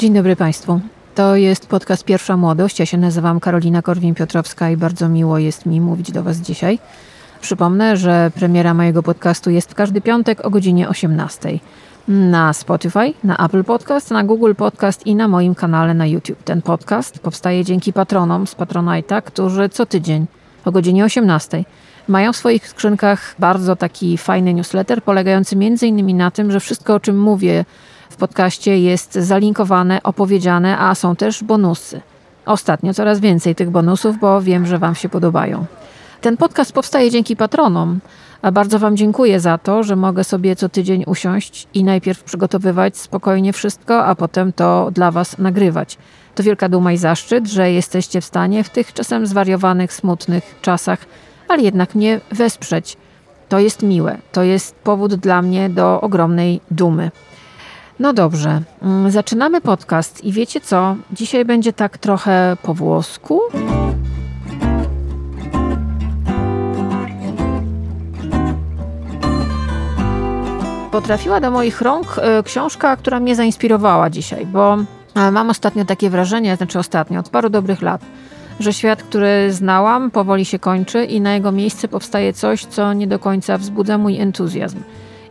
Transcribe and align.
Dzień 0.00 0.14
dobry 0.14 0.36
Państwu. 0.36 0.80
To 1.14 1.36
jest 1.36 1.66
podcast 1.66 2.04
Pierwsza 2.04 2.36
Młodość. 2.36 2.78
Ja 2.78 2.86
się 2.86 2.98
nazywam 2.98 3.40
Karolina 3.40 3.82
Korwin-Piotrowska 3.82 4.72
i 4.72 4.76
bardzo 4.76 5.08
miło 5.08 5.38
jest 5.38 5.66
mi 5.66 5.80
mówić 5.80 6.12
do 6.12 6.22
Was 6.22 6.36
dzisiaj. 6.36 6.78
Przypomnę, 7.40 7.96
że 7.96 8.30
premiera 8.34 8.74
mojego 8.74 9.02
podcastu 9.02 9.50
jest 9.50 9.70
w 9.70 9.74
każdy 9.74 10.00
piątek 10.00 10.46
o 10.46 10.50
godzinie 10.50 10.88
18 10.88 11.58
na 12.08 12.52
Spotify, 12.52 13.12
na 13.24 13.36
Apple 13.36 13.64
Podcast, 13.64 14.10
na 14.10 14.24
Google 14.24 14.54
Podcast 14.54 15.06
i 15.06 15.14
na 15.14 15.28
moim 15.28 15.54
kanale 15.54 15.94
na 15.94 16.06
YouTube. 16.06 16.42
Ten 16.42 16.62
podcast 16.62 17.18
powstaje 17.18 17.64
dzięki 17.64 17.92
patronom 17.92 18.46
z 18.46 18.56
Patronite'a, 18.56 19.22
którzy 19.22 19.68
co 19.68 19.86
tydzień 19.86 20.26
o 20.64 20.72
godzinie 20.72 21.04
18 21.04 21.64
mają 22.08 22.32
w 22.32 22.36
swoich 22.36 22.68
skrzynkach 22.68 23.34
bardzo 23.38 23.76
taki 23.76 24.18
fajny 24.18 24.54
newsletter, 24.54 25.02
polegający 25.02 25.56
między 25.56 25.86
innymi 25.86 26.14
na 26.14 26.30
tym, 26.30 26.52
że 26.52 26.60
wszystko 26.60 26.94
o 26.94 27.00
czym 27.00 27.18
mówię 27.18 27.64
podcaście 28.20 28.78
jest 28.78 29.14
zalinkowane, 29.14 30.02
opowiedziane, 30.02 30.78
a 30.78 30.94
są 30.94 31.16
też 31.16 31.44
bonusy. 31.44 32.00
Ostatnio 32.46 32.94
coraz 32.94 33.20
więcej 33.20 33.54
tych 33.54 33.70
bonusów, 33.70 34.18
bo 34.20 34.42
wiem, 34.42 34.66
że 34.66 34.78
Wam 34.78 34.94
się 34.94 35.08
podobają. 35.08 35.64
Ten 36.20 36.36
podcast 36.36 36.72
powstaje 36.72 37.10
dzięki 37.10 37.36
patronom, 37.36 38.00
a 38.42 38.52
bardzo 38.52 38.78
Wam 38.78 38.96
dziękuję 38.96 39.40
za 39.40 39.58
to, 39.58 39.82
że 39.82 39.96
mogę 39.96 40.24
sobie 40.24 40.56
co 40.56 40.68
tydzień 40.68 41.04
usiąść 41.06 41.68
i 41.74 41.84
najpierw 41.84 42.24
przygotowywać 42.24 42.96
spokojnie 42.96 43.52
wszystko, 43.52 44.04
a 44.04 44.14
potem 44.14 44.52
to 44.52 44.90
dla 44.92 45.10
Was 45.10 45.38
nagrywać. 45.38 45.98
To 46.34 46.42
wielka 46.42 46.68
duma 46.68 46.92
i 46.92 46.96
zaszczyt, 46.96 47.48
że 47.48 47.72
jesteście 47.72 48.20
w 48.20 48.24
stanie 48.24 48.64
w 48.64 48.70
tych 48.70 48.92
czasem 48.92 49.26
zwariowanych, 49.26 49.92
smutnych 49.92 50.58
czasach, 50.62 50.98
ale 51.48 51.62
jednak 51.62 51.94
mnie 51.94 52.20
wesprzeć. 52.32 52.96
To 53.48 53.58
jest 53.58 53.82
miłe, 53.82 54.18
to 54.32 54.42
jest 54.42 54.74
powód 54.74 55.14
dla 55.14 55.42
mnie 55.42 55.70
do 55.70 56.00
ogromnej 56.00 56.60
dumy. 56.70 57.10
No 58.00 58.12
dobrze, 58.12 58.62
mm, 58.82 59.10
zaczynamy 59.10 59.60
podcast 59.60 60.24
i 60.24 60.32
wiecie 60.32 60.60
co? 60.60 60.96
Dzisiaj 61.12 61.44
będzie 61.44 61.72
tak 61.72 61.98
trochę 61.98 62.56
po 62.62 62.74
włosku. 62.74 63.40
Potrafiła 70.90 71.40
do 71.40 71.50
moich 71.50 71.80
rąk 71.80 72.18
e, 72.18 72.42
książka, 72.42 72.96
która 72.96 73.20
mnie 73.20 73.36
zainspirowała 73.36 74.10
dzisiaj, 74.10 74.46
bo 74.46 74.78
e, 75.14 75.30
mam 75.30 75.50
ostatnio 75.50 75.84
takie 75.84 76.10
wrażenie, 76.10 76.56
znaczy 76.56 76.78
ostatnio, 76.78 77.20
od 77.20 77.28
paru 77.28 77.50
dobrych 77.50 77.82
lat, 77.82 78.00
że 78.60 78.72
świat, 78.72 79.02
który 79.02 79.52
znałam, 79.52 80.10
powoli 80.10 80.44
się 80.44 80.58
kończy 80.58 81.04
i 81.04 81.20
na 81.20 81.34
jego 81.34 81.52
miejsce 81.52 81.88
powstaje 81.88 82.32
coś, 82.32 82.64
co 82.64 82.92
nie 82.92 83.06
do 83.06 83.18
końca 83.18 83.58
wzbudza 83.58 83.98
mój 83.98 84.20
entuzjazm. 84.20 84.78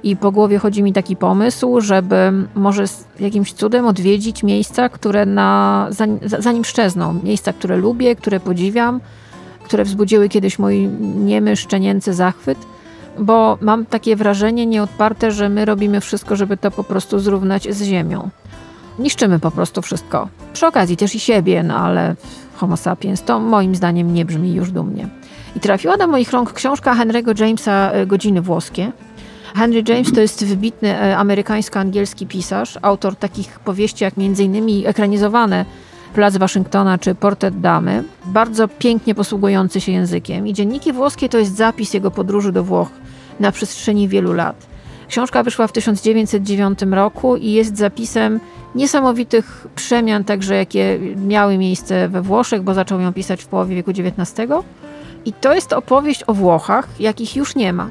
I 0.03 0.15
po 0.15 0.31
głowie 0.31 0.57
chodzi 0.57 0.83
mi 0.83 0.93
taki 0.93 1.15
pomysł, 1.15 1.81
żeby 1.81 2.31
może 2.55 2.83
jakimś 3.19 3.53
cudem 3.53 3.87
odwiedzić 3.87 4.43
miejsca, 4.43 4.89
które 4.89 5.25
na, 5.25 5.87
zanim 6.39 6.65
szczezną. 6.65 7.19
Miejsca, 7.23 7.53
które 7.53 7.77
lubię, 7.77 8.15
które 8.15 8.39
podziwiam, 8.39 9.01
które 9.63 9.83
wzbudziły 9.83 10.29
kiedyś 10.29 10.59
mój 10.59 10.87
niemy, 11.15 11.55
szczenięcy 11.55 12.13
zachwyt. 12.13 12.57
Bo 13.19 13.57
mam 13.61 13.85
takie 13.85 14.15
wrażenie 14.15 14.65
nieodparte, 14.65 15.31
że 15.31 15.49
my 15.49 15.65
robimy 15.65 16.01
wszystko, 16.01 16.35
żeby 16.35 16.57
to 16.57 16.71
po 16.71 16.83
prostu 16.83 17.19
zrównać 17.19 17.75
z 17.75 17.83
ziemią. 17.83 18.29
Niszczymy 18.99 19.39
po 19.39 19.51
prostu 19.51 19.81
wszystko. 19.81 20.27
Przy 20.53 20.67
okazji 20.67 20.97
też 20.97 21.15
i 21.15 21.19
siebie, 21.19 21.63
no 21.63 21.75
ale 21.75 22.15
Homo 22.55 22.77
sapiens 22.77 23.23
to 23.23 23.39
moim 23.39 23.75
zdaniem 23.75 24.13
nie 24.13 24.25
brzmi 24.25 24.53
już 24.53 24.71
dumnie. 24.71 25.07
I 25.55 25.59
trafiła 25.59 25.97
do 25.97 26.07
moich 26.07 26.31
rąk 26.31 26.53
książka 26.53 26.95
Henry'ego 26.95 27.41
Jamesa 27.41 27.91
e, 27.91 28.05
Godziny 28.05 28.41
włoskie. 28.41 28.91
Henry 29.55 29.83
James 29.87 30.13
to 30.13 30.21
jest 30.21 30.45
wybitny 30.45 30.89
e, 30.89 31.17
amerykańsko-angielski 31.17 32.27
pisarz, 32.27 32.77
autor 32.81 33.15
takich 33.15 33.59
powieści 33.59 34.03
jak 34.03 34.13
m.in. 34.17 34.87
ekranizowane 34.87 35.65
Plac 36.13 36.37
Waszyngtona 36.37 36.97
czy 36.97 37.15
Portret 37.15 37.61
Damy, 37.61 38.03
bardzo 38.25 38.67
pięknie 38.67 39.15
posługujący 39.15 39.81
się 39.81 39.91
językiem. 39.91 40.47
I 40.47 40.53
dzienniki 40.53 40.93
włoskie 40.93 41.29
to 41.29 41.37
jest 41.37 41.55
zapis 41.55 41.93
jego 41.93 42.11
podróży 42.11 42.51
do 42.51 42.63
Włoch 42.63 42.89
na 43.39 43.51
przestrzeni 43.51 44.07
wielu 44.07 44.33
lat. 44.33 44.67
Książka 45.07 45.43
wyszła 45.43 45.67
w 45.67 45.71
1909 45.71 46.79
roku 46.91 47.35
i 47.35 47.51
jest 47.51 47.77
zapisem 47.77 48.39
niesamowitych 48.75 49.67
przemian, 49.75 50.23
także 50.23 50.55
jakie 50.55 50.99
miały 51.27 51.57
miejsce 51.57 52.09
we 52.09 52.21
Włoszech, 52.21 52.61
bo 52.61 52.73
zaczął 52.73 52.99
ją 52.99 53.13
pisać 53.13 53.43
w 53.43 53.47
połowie 53.47 53.75
wieku 53.75 53.91
XIX. 53.91 54.51
I 55.25 55.33
to 55.33 55.53
jest 55.53 55.73
opowieść 55.73 56.23
o 56.27 56.33
Włochach, 56.33 56.87
jakich 56.99 57.35
już 57.35 57.55
nie 57.55 57.73
ma 57.73 57.89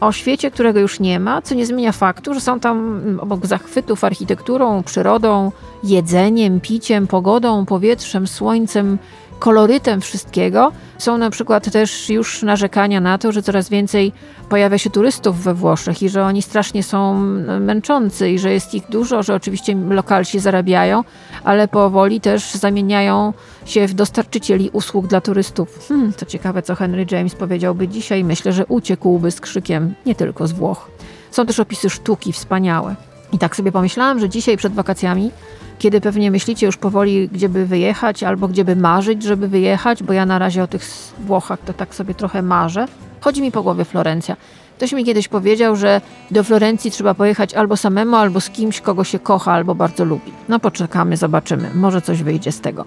o 0.00 0.12
świecie, 0.12 0.50
którego 0.50 0.80
już 0.80 1.00
nie 1.00 1.20
ma, 1.20 1.42
co 1.42 1.54
nie 1.54 1.66
zmienia 1.66 1.92
faktu, 1.92 2.34
że 2.34 2.40
są 2.40 2.60
tam 2.60 2.78
mm, 2.78 3.20
obok 3.20 3.46
zachwytów 3.46 4.04
architekturą, 4.04 4.82
przyrodą, 4.82 5.52
jedzeniem, 5.84 6.60
piciem, 6.60 7.06
pogodą, 7.06 7.66
powietrzem, 7.66 8.26
słońcem, 8.26 8.98
kolorytem 9.38 10.00
wszystkiego. 10.00 10.72
Są 10.98 11.18
na 11.18 11.30
przykład 11.30 11.72
też 11.72 12.10
już 12.10 12.42
narzekania 12.42 13.00
na 13.00 13.18
to, 13.18 13.32
że 13.32 13.42
coraz 13.42 13.68
więcej 13.68 14.12
pojawia 14.48 14.78
się 14.78 14.90
turystów 14.90 15.42
we 15.42 15.54
Włoszech 15.54 16.02
i 16.02 16.08
że 16.08 16.24
oni 16.24 16.42
strasznie 16.42 16.82
są 16.82 17.20
męczący 17.60 18.30
i 18.30 18.38
że 18.38 18.52
jest 18.52 18.74
ich 18.74 18.88
dużo, 18.88 19.22
że 19.22 19.34
oczywiście 19.34 19.74
lokalsi 19.74 20.40
zarabiają, 20.40 21.04
ale 21.44 21.68
powoli 21.68 22.20
też 22.20 22.54
zamieniają 22.54 23.32
się 23.64 23.86
w 23.86 23.94
dostarczycieli 23.94 24.70
usług 24.72 25.06
dla 25.06 25.20
turystów. 25.20 25.86
Hmm, 25.88 26.12
to 26.12 26.26
ciekawe, 26.26 26.62
co 26.62 26.74
Henry 26.74 27.06
James 27.10 27.34
powiedziałby 27.34 27.88
dzisiaj. 27.88 28.24
Myślę, 28.24 28.52
że 28.52 28.66
uciekłby 28.66 29.30
z 29.30 29.40
krzykiem 29.40 29.94
nie 30.06 30.14
tylko 30.14 30.46
z 30.46 30.52
Włoch. 30.52 30.90
Są 31.30 31.46
też 31.46 31.60
opisy 31.60 31.90
sztuki 31.90 32.32
wspaniałe. 32.32 32.96
I 33.32 33.38
tak 33.38 33.56
sobie 33.56 33.72
pomyślałam, 33.72 34.20
że 34.20 34.28
dzisiaj 34.28 34.56
przed 34.56 34.72
wakacjami 34.72 35.30
kiedy 35.78 36.00
pewnie 36.00 36.30
myślicie 36.30 36.66
już 36.66 36.76
powoli, 36.76 37.28
gdzie 37.28 37.48
by 37.48 37.66
wyjechać, 37.66 38.22
albo 38.22 38.48
gdzie 38.48 38.64
by 38.64 38.76
marzyć, 38.76 39.22
żeby 39.22 39.48
wyjechać, 39.48 40.02
bo 40.02 40.12
ja 40.12 40.26
na 40.26 40.38
razie 40.38 40.62
o 40.62 40.66
tych 40.66 40.82
Włochach 41.18 41.58
to 41.60 41.72
tak 41.72 41.94
sobie 41.94 42.14
trochę 42.14 42.42
marzę. 42.42 42.86
Chodzi 43.20 43.42
mi 43.42 43.52
po 43.52 43.62
głowie 43.62 43.84
Florencja. 43.84 44.36
Ktoś 44.76 44.92
mi 44.92 45.04
kiedyś 45.04 45.28
powiedział, 45.28 45.76
że 45.76 46.00
do 46.30 46.44
Florencji 46.44 46.90
trzeba 46.90 47.14
pojechać 47.14 47.54
albo 47.54 47.76
samemu, 47.76 48.16
albo 48.16 48.40
z 48.40 48.50
kimś, 48.50 48.80
kogo 48.80 49.04
się 49.04 49.18
kocha, 49.18 49.52
albo 49.52 49.74
bardzo 49.74 50.04
lubi. 50.04 50.32
No 50.48 50.60
poczekamy, 50.60 51.16
zobaczymy. 51.16 51.70
Może 51.74 52.02
coś 52.02 52.22
wyjdzie 52.22 52.52
z 52.52 52.60
tego. 52.60 52.84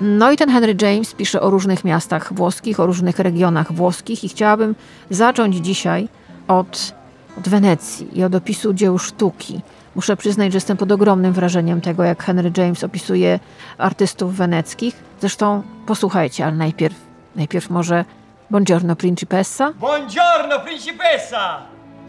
No 0.00 0.32
i 0.32 0.36
ten 0.36 0.50
Henry 0.50 0.76
James 0.82 1.14
pisze 1.14 1.40
o 1.40 1.50
różnych 1.50 1.84
miastach 1.84 2.32
włoskich, 2.32 2.80
o 2.80 2.86
różnych 2.86 3.18
regionach 3.18 3.72
włoskich 3.72 4.24
i 4.24 4.28
chciałabym 4.28 4.74
zacząć 5.10 5.56
dzisiaj 5.56 6.08
od, 6.48 6.94
od 7.38 7.48
Wenecji 7.48 8.18
i 8.18 8.24
od 8.24 8.34
opisu 8.34 8.74
dzieł 8.74 8.98
sztuki. 8.98 9.60
Muszę 9.96 10.16
przyznać, 10.16 10.52
że 10.52 10.56
jestem 10.56 10.76
pod 10.76 10.92
ogromnym 10.92 11.32
wrażeniem 11.32 11.80
tego, 11.80 12.04
jak 12.04 12.22
Henry 12.22 12.52
James 12.56 12.84
opisuje 12.84 13.40
artystów 13.78 14.36
weneckich. 14.36 14.96
Zresztą 15.20 15.62
posłuchajcie, 15.86 16.46
ale 16.46 16.56
najpierw, 16.56 16.96
najpierw 17.36 17.70
może 17.70 18.04
Buongiorno 18.50 18.96
Principessa. 18.96 19.72
Buongiorno 19.72 20.60
Principessa! 20.60 21.62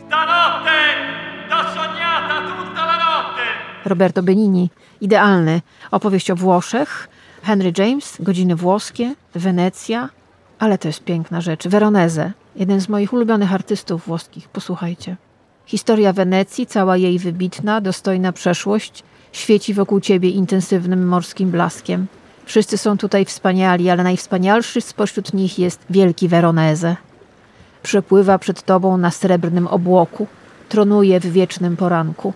Stanotte 0.08 0.80
t'ho 1.50 1.64
sognata 1.74 2.42
tutta 2.48 2.86
la 2.86 2.98
notte! 2.98 3.44
Roberto 3.86 4.24
Benini, 4.24 4.70
idealny. 5.02 5.62
Opowieść 5.92 6.32
o 6.32 6.36
Włoszech. 6.36 7.10
Henry 7.44 7.74
James, 7.78 8.18
Godziny 8.20 8.56
włoskie, 8.56 9.16
Wenecja. 9.36 10.10
Ale 10.60 10.78
to 10.78 10.88
jest 10.88 11.04
piękna 11.04 11.42
rzecz. 11.42 11.68
Veronese, 11.68 12.32
jeden 12.56 12.82
z 12.82 12.90
moich 12.90 13.14
ulubionych 13.14 13.54
artystów 13.54 14.06
włoskich. 14.06 14.50
Posłuchajcie. 14.50 15.16
Historia 15.68 16.14
Wenecji, 16.14 16.66
cała 16.66 16.98
jej 16.98 17.20
wybitna, 17.20 17.82
dostojna 17.82 18.32
przeszłość, 18.32 19.04
świeci 19.32 19.74
wokół 19.74 20.00
ciebie 20.00 20.30
intensywnym 20.30 21.08
morskim 21.08 21.52
blaskiem. 21.52 22.08
Wszyscy 22.46 22.78
są 22.78 22.98
tutaj 22.98 23.26
wspaniali, 23.26 23.90
ale 23.90 24.04
najwspanialszy 24.04 24.82
spośród 24.82 25.34
nich 25.34 25.60
jest 25.60 25.80
wielki 25.90 26.28
Veronese. 26.28 26.96
Przepływa 27.84 28.40
przed 28.40 28.62
tobą 28.62 28.98
na 28.98 29.12
srebrnym 29.12 29.68
obłoku, 29.68 30.28
tronuje 30.70 31.20
w 31.20 31.26
wiecznym 31.26 31.78
poranku. 31.78 32.34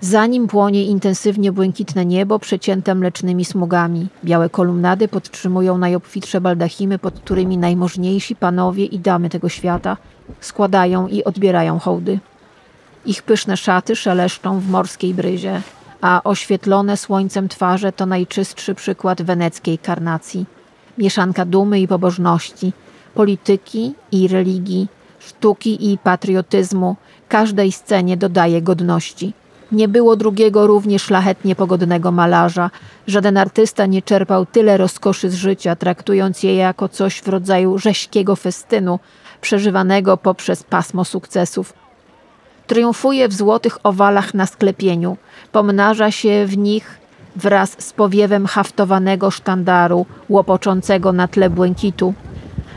Za 0.00 0.26
nim 0.26 0.46
płonie 0.46 0.84
intensywnie 0.84 1.52
błękitne 1.52 2.06
niebo 2.06 2.38
przecięte 2.38 2.94
mlecznymi 2.94 3.44
smugami. 3.44 4.08
Białe 4.24 4.50
kolumnady 4.50 5.08
podtrzymują 5.08 5.78
najobfitsze 5.78 6.40
baldachimy, 6.40 6.98
pod 6.98 7.20
którymi 7.20 7.58
najmożniejsi 7.58 8.36
panowie 8.36 8.84
i 8.84 8.98
damy 8.98 9.28
tego 9.28 9.48
świata 9.48 9.96
składają 10.40 11.08
i 11.08 11.24
odbierają 11.24 11.78
hołdy. 11.78 12.18
Ich 13.06 13.22
pyszne 13.22 13.56
szaty 13.56 13.96
szeleszczą 13.96 14.60
w 14.60 14.68
morskiej 14.68 15.14
bryzie, 15.14 15.60
a 16.00 16.20
oświetlone 16.24 16.96
słońcem 16.96 17.48
twarze 17.48 17.92
to 17.92 18.06
najczystszy 18.06 18.74
przykład 18.74 19.22
weneckiej 19.22 19.78
karnacji. 19.78 20.46
Mieszanka 20.98 21.44
dumy 21.44 21.80
i 21.80 21.88
pobożności, 21.88 22.72
polityki 23.14 23.94
i 24.12 24.28
religii, 24.28 24.88
sztuki 25.18 25.92
i 25.92 25.98
patriotyzmu 25.98 26.96
każdej 27.28 27.72
scenie 27.72 28.16
dodaje 28.16 28.62
godności. 28.62 29.32
Nie 29.72 29.88
było 29.88 30.16
drugiego 30.16 30.66
równie 30.66 30.98
szlachetnie 30.98 31.54
pogodnego 31.54 32.12
malarza. 32.12 32.70
Żaden 33.06 33.36
artysta 33.36 33.86
nie 33.86 34.02
czerpał 34.02 34.46
tyle 34.46 34.76
rozkoszy 34.76 35.30
z 35.30 35.34
życia, 35.34 35.76
traktując 35.76 36.42
je 36.42 36.54
jako 36.54 36.88
coś 36.88 37.20
w 37.20 37.28
rodzaju 37.28 37.78
rześkiego 37.78 38.36
festynu, 38.36 38.98
przeżywanego 39.40 40.16
poprzez 40.16 40.62
pasmo 40.62 41.04
sukcesów. 41.04 41.72
Triumfuje 42.68 43.28
w 43.28 43.32
złotych 43.32 43.78
owalach 43.82 44.34
na 44.34 44.46
sklepieniu, 44.46 45.16
pomnaża 45.52 46.10
się 46.10 46.46
w 46.46 46.58
nich 46.58 46.98
wraz 47.36 47.76
z 47.78 47.92
powiewem 47.92 48.46
haftowanego 48.46 49.30
sztandaru 49.30 50.06
łopoczącego 50.28 51.12
na 51.12 51.28
tle 51.28 51.50
błękitu. 51.50 52.14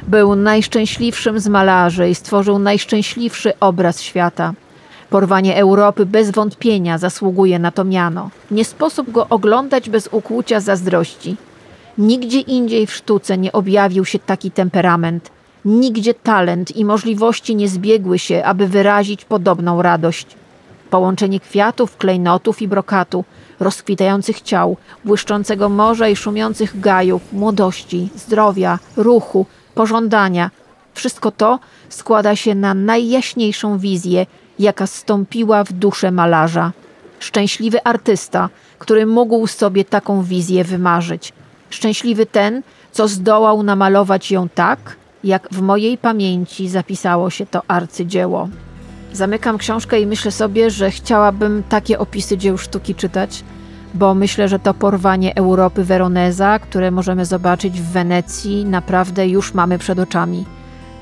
Był 0.08 0.36
najszczęśliwszym 0.36 1.40
z 1.40 1.48
malarzy 1.48 2.10
i 2.10 2.16
stworzył 2.16 2.60
najszczęśliwszy 2.60 3.60
obraz 3.60 4.02
świata. 4.02 4.54
Porwanie 5.10 5.58
Europy 5.58 6.06
bez 6.06 6.32
wątpienia 6.32 6.98
zasługuje 6.98 7.60
na 7.60 7.72
to 7.72 7.84
miano. 7.84 8.30
Nie 8.52 8.66
sposób 8.66 9.12
go 9.12 9.28
oglądać 9.30 9.90
bez 9.90 10.10
ukłucia 10.12 10.60
zazdrości. 10.60 11.36
Nigdzie 11.98 12.40
indziej 12.40 12.88
w 12.88 12.94
sztuce 12.94 13.38
nie 13.38 13.52
objawił 13.52 14.06
się 14.06 14.20
taki 14.20 14.52
temperament. 14.52 15.30
Nigdzie 15.66 16.14
talent 16.14 16.76
i 16.76 16.86
możliwości 16.86 17.56
nie 17.56 17.68
zbiegły 17.68 18.20
się, 18.20 18.44
aby 18.46 18.68
wyrazić 18.68 19.26
podobną 19.26 19.82
radość. 19.82 20.28
Połączenie 20.90 21.40
kwiatów, 21.40 21.98
klejnotów 21.98 22.62
i 22.62 22.68
brokatu, 22.68 23.26
rozkwitających 23.60 24.42
ciał, 24.42 24.78
błyszczącego 25.06 25.70
morza 25.70 26.08
i 26.08 26.16
szumiących 26.16 26.80
gajów, 26.80 27.34
młodości, 27.34 28.10
zdrowia, 28.16 28.80
ruchu, 28.98 29.46
pożądania. 29.76 30.52
Wszystko 30.94 31.32
to 31.32 31.60
składa 31.90 32.36
się 32.36 32.56
na 32.56 32.74
najjaśniejszą 32.74 33.78
wizję, 33.78 34.26
jaka 34.60 34.88
stąpiła 34.88 35.64
w 35.64 35.74
duszę 35.74 36.12
malarza. 36.12 36.72
Szczęśliwy 37.20 37.84
artysta, 37.84 38.50
który 38.80 39.06
mógł 39.06 39.48
sobie 39.48 39.86
taką 39.86 40.24
wizję 40.24 40.64
wymarzyć. 40.64 41.34
Szczęśliwy 41.70 42.26
ten, 42.26 42.62
co 42.92 43.08
zdołał 43.08 43.64
namalować 43.64 44.32
ją 44.32 44.50
tak, 44.50 44.96
jak 45.24 45.48
w 45.52 45.62
mojej 45.62 45.98
pamięci 45.98 46.70
zapisało 46.70 47.30
się 47.30 47.46
to 47.46 47.62
arcydzieło. 47.68 48.50
Zamykam 49.14 49.58
książkę 49.58 50.02
i 50.02 50.06
myślę 50.06 50.32
sobie, 50.32 50.70
że 50.70 50.92
chciałabym 50.92 51.64
takie 51.70 52.00
opisy 52.00 52.38
dzieł 52.38 52.58
sztuki 52.58 52.96
czytać, 52.96 53.44
bo 53.94 54.14
myślę, 54.14 54.48
że 54.48 54.60
to 54.60 54.74
porwanie 54.74 55.36
Europy 55.36 55.84
Veroneza, 55.84 56.60
które 56.60 56.92
możemy 56.92 57.26
zobaczyć 57.26 57.82
w 57.82 57.92
Wenecji, 57.92 58.66
naprawdę 58.66 59.28
już 59.28 59.54
mamy 59.54 59.78
przed 59.78 60.00
oczami. 60.00 60.46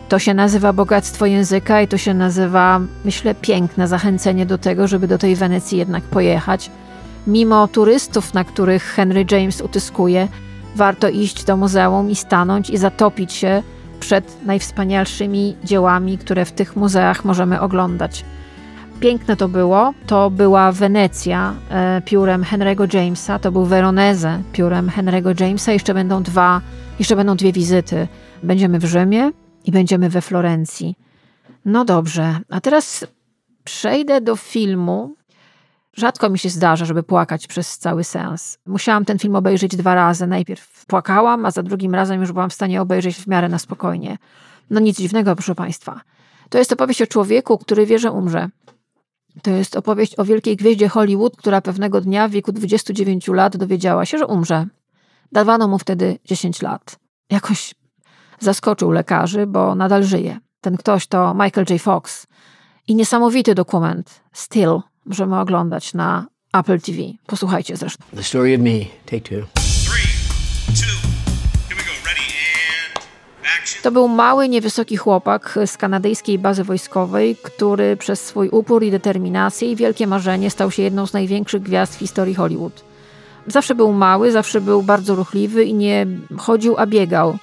To 0.10 0.20
się 0.20 0.34
nazywa 0.34 0.74
bogactwo 0.74 1.26
języka 1.26 1.82
i 1.82 1.88
to 1.88 1.98
się 1.98 2.14
nazywa, 2.14 2.82
myślę, 3.06 3.36
piękne 3.36 3.88
zachęcenie 3.88 4.46
do 4.46 4.58
tego, 4.58 4.88
żeby 4.88 5.08
do 5.08 5.18
tej 5.18 5.36
Wenecji 5.36 5.78
jednak 5.78 6.04
pojechać. 6.04 6.72
Mimo 7.28 7.68
turystów, 7.68 8.34
na 8.34 8.44
których 8.44 8.84
Henry 8.84 9.26
James 9.32 9.62
utyskuje, 9.62 10.28
warto 10.76 11.10
iść 11.10 11.44
do 11.44 11.58
muzeum 11.58 12.10
i 12.10 12.16
stanąć 12.16 12.70
i 12.70 12.78
zatopić 12.78 13.34
się 13.34 13.64
przed 14.00 14.46
najwspanialszymi 14.46 15.56
dziełami, 15.64 16.18
które 16.18 16.46
w 16.46 16.52
tych 16.52 16.76
muzeach 16.76 17.26
możemy 17.26 17.62
oglądać. 17.62 18.26
Piękne 19.00 19.36
to 19.36 19.48
było. 19.48 19.94
To 20.08 20.30
była 20.30 20.72
Wenecja 20.72 21.54
e, 21.70 22.02
piórem 22.06 22.44
Henry'ego 22.44 22.96
Jamesa, 22.96 23.40
to 23.40 23.52
był 23.52 23.66
Veronese 23.66 24.42
piórem 24.54 24.88
Henry'ego 24.90 25.42
Jamesa. 25.42 25.72
Jeszcze 25.72 25.94
będą 25.94 26.24
dwa, 26.24 26.62
jeszcze 27.00 27.16
będą 27.16 27.36
dwie 27.36 27.54
wizyty. 27.54 28.08
Będziemy 28.44 28.80
w 28.80 28.86
Rzymie 28.86 29.32
i 29.66 29.72
będziemy 29.72 30.10
we 30.10 30.22
Florencji. 30.22 30.96
No 31.66 31.86
dobrze, 31.86 32.40
a 32.50 32.62
teraz 32.62 33.08
przejdę 33.64 34.22
do 34.22 34.36
filmu. 34.36 35.19
Rzadko 35.94 36.30
mi 36.30 36.40
się 36.40 36.50
zdarza, 36.50 36.86
żeby 36.86 37.04
płakać 37.04 37.48
przez 37.48 37.78
cały 37.78 38.04
seans. 38.04 38.58
Musiałam 38.66 39.06
ten 39.06 39.20
film 39.20 39.36
obejrzeć 39.36 39.76
dwa 39.76 39.96
razy. 39.96 40.28
Najpierw 40.28 40.86
płakałam, 40.86 41.46
a 41.46 41.52
za 41.52 41.64
drugim 41.64 41.96
razem 41.96 42.22
już 42.22 42.32
byłam 42.32 42.50
w 42.50 42.54
stanie 42.54 42.82
obejrzeć 42.82 43.16
w 43.16 43.28
miarę 43.28 43.50
na 43.50 43.60
spokojnie. 43.60 44.18
No 44.70 44.80
nic 44.80 44.98
dziwnego, 44.98 45.36
proszę 45.36 45.56
Państwa. 45.56 46.02
To 46.50 46.58
jest 46.58 46.74
opowieść 46.74 47.02
o 47.02 47.08
człowieku, 47.08 47.58
który 47.58 47.86
wie, 47.86 48.00
że 48.00 48.12
umrze. 48.12 48.50
To 49.42 49.52
jest 49.52 49.76
opowieść 49.76 50.20
o 50.20 50.26
wielkiej 50.26 50.56
gwieździe 50.56 50.90
Hollywood, 50.90 51.38
która 51.38 51.62
pewnego 51.62 52.02
dnia 52.02 52.28
w 52.28 52.32
wieku 52.32 52.52
29 52.52 53.28
lat 53.28 53.58
dowiedziała 53.58 54.06
się, 54.06 54.18
że 54.18 54.28
umrze. 54.28 54.66
Dawano 55.32 55.68
mu 55.68 55.80
wtedy 55.80 56.20
10 56.26 56.62
lat. 56.62 57.00
Jakoś 57.30 57.76
zaskoczył 58.40 58.92
lekarzy, 58.92 59.48
bo 59.48 59.76
nadal 59.76 60.04
żyje. 60.04 60.40
Ten 60.62 60.78
ktoś 60.78 61.08
to 61.08 61.34
Michael 61.34 61.66
J. 61.70 61.82
Fox. 61.82 62.28
I 62.88 62.96
niesamowity 62.96 63.56
dokument, 63.56 64.22
Still, 64.34 64.80
możemy 65.10 65.40
oglądać 65.40 65.94
na 65.94 66.26
Apple 66.54 66.82
TV. 66.82 66.98
Posłuchajcie 67.28 67.78
zresztą. 67.78 68.04
The 68.16 68.24
story 68.24 68.56
of 68.56 68.62
me, 68.62 68.86
take 69.06 69.22
two. 69.22 69.48
Three, 69.86 70.10
two, 70.68 70.96
here 71.70 71.76
we 71.76 71.84
go. 71.84 71.92
Ready 72.06 72.28
and 72.94 73.06
action. 73.60 73.84
To 73.84 73.92
był 73.92 74.08
mały, 74.08 74.50
niewysoki 74.50 74.98
chłopak 74.98 75.60
z 75.66 75.78
kanadyjskiej 75.78 76.40
bazy 76.40 76.64
wojskowej, 76.64 77.36
który 77.44 77.98
przez 77.98 78.26
swój 78.26 78.50
upór 78.50 78.84
i 78.84 78.92
determinację 78.92 79.72
i 79.72 79.76
wielkie 79.76 80.08
marzenie 80.08 80.50
stał 80.50 80.72
się 80.72 80.84
jedną 80.84 81.08
z 81.08 81.14
największych 81.14 81.62
gwiazd 81.62 81.96
w 81.96 82.00
historii 82.00 82.36
Hollywood. 82.36 82.84
Zawsze 83.48 83.76
był 83.76 83.94
mały, 83.94 84.32
zawsze 84.32 84.62
był 84.62 84.84
bardzo 84.84 85.16
ruchliwy 85.16 85.66
i 85.66 85.74
nie 85.74 86.08
chodził, 86.38 86.76
a 86.78 86.86
biegał. 86.86 87.38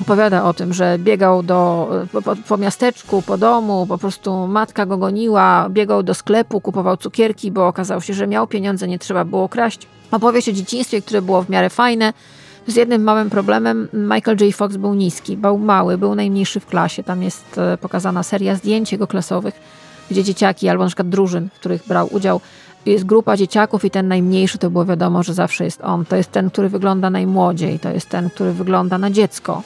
Opowiada 0.00 0.44
o 0.44 0.54
tym, 0.54 0.72
że 0.72 0.98
biegał 0.98 1.42
do, 1.42 1.90
po, 2.12 2.36
po, 2.48 2.56
miasteczku, 2.56 3.22
po 3.22 3.38
domu, 3.38 3.86
po 3.86 3.98
prostu 3.98 4.46
matka 4.46 4.86
go 4.86 4.96
goniła, 4.96 5.68
biegał 5.70 6.02
do 6.02 6.14
sklepu, 6.14 6.60
kupował 6.60 6.96
cukierki, 6.96 7.50
bo 7.50 7.66
okazało 7.66 8.00
się, 8.00 8.14
że 8.14 8.26
miał 8.26 8.46
pieniądze, 8.46 8.88
nie 8.88 8.98
trzeba 8.98 9.24
było 9.24 9.48
kraść. 9.48 9.86
Opowieść 10.10 10.48
o 10.48 10.52
dzieciństwie, 10.52 11.02
które 11.02 11.22
było 11.22 11.42
w 11.42 11.50
miarę 11.50 11.70
fajne, 11.70 12.12
z 12.66 12.76
jednym 12.76 13.02
małym 13.02 13.30
problemem. 13.30 13.88
Michael 13.92 14.36
J. 14.40 14.54
Fox 14.54 14.76
był 14.76 14.94
niski, 14.94 15.36
był 15.36 15.58
mały, 15.58 15.98
był 15.98 16.14
najmniejszy 16.14 16.60
w 16.60 16.66
klasie. 16.66 17.02
Tam 17.02 17.22
jest 17.22 17.58
e, 17.58 17.78
pokazana 17.78 18.22
seria 18.22 18.54
zdjęć 18.54 18.92
jego 18.92 19.06
klasowych, 19.06 19.54
gdzie 20.10 20.24
dzieciaki, 20.24 20.68
albo 20.68 20.82
na 20.82 20.88
przykład 20.88 21.08
drużyn, 21.08 21.48
w 21.54 21.58
których 21.58 21.86
brał 21.86 22.08
udział, 22.14 22.40
jest 22.86 23.04
grupa 23.04 23.36
dzieciaków 23.36 23.84
i 23.84 23.90
ten 23.90 24.08
najmniejszy 24.08 24.58
to 24.58 24.70
było 24.70 24.84
wiadomo, 24.84 25.22
że 25.22 25.34
zawsze 25.34 25.64
jest 25.64 25.80
on. 25.80 26.04
To 26.04 26.16
jest 26.16 26.32
ten, 26.32 26.50
który 26.50 26.68
wygląda 26.68 27.10
najmłodziej, 27.10 27.78
to 27.78 27.90
jest 27.90 28.08
ten, 28.08 28.30
który 28.30 28.52
wygląda 28.52 28.98
na 28.98 29.10
dziecko, 29.10 29.62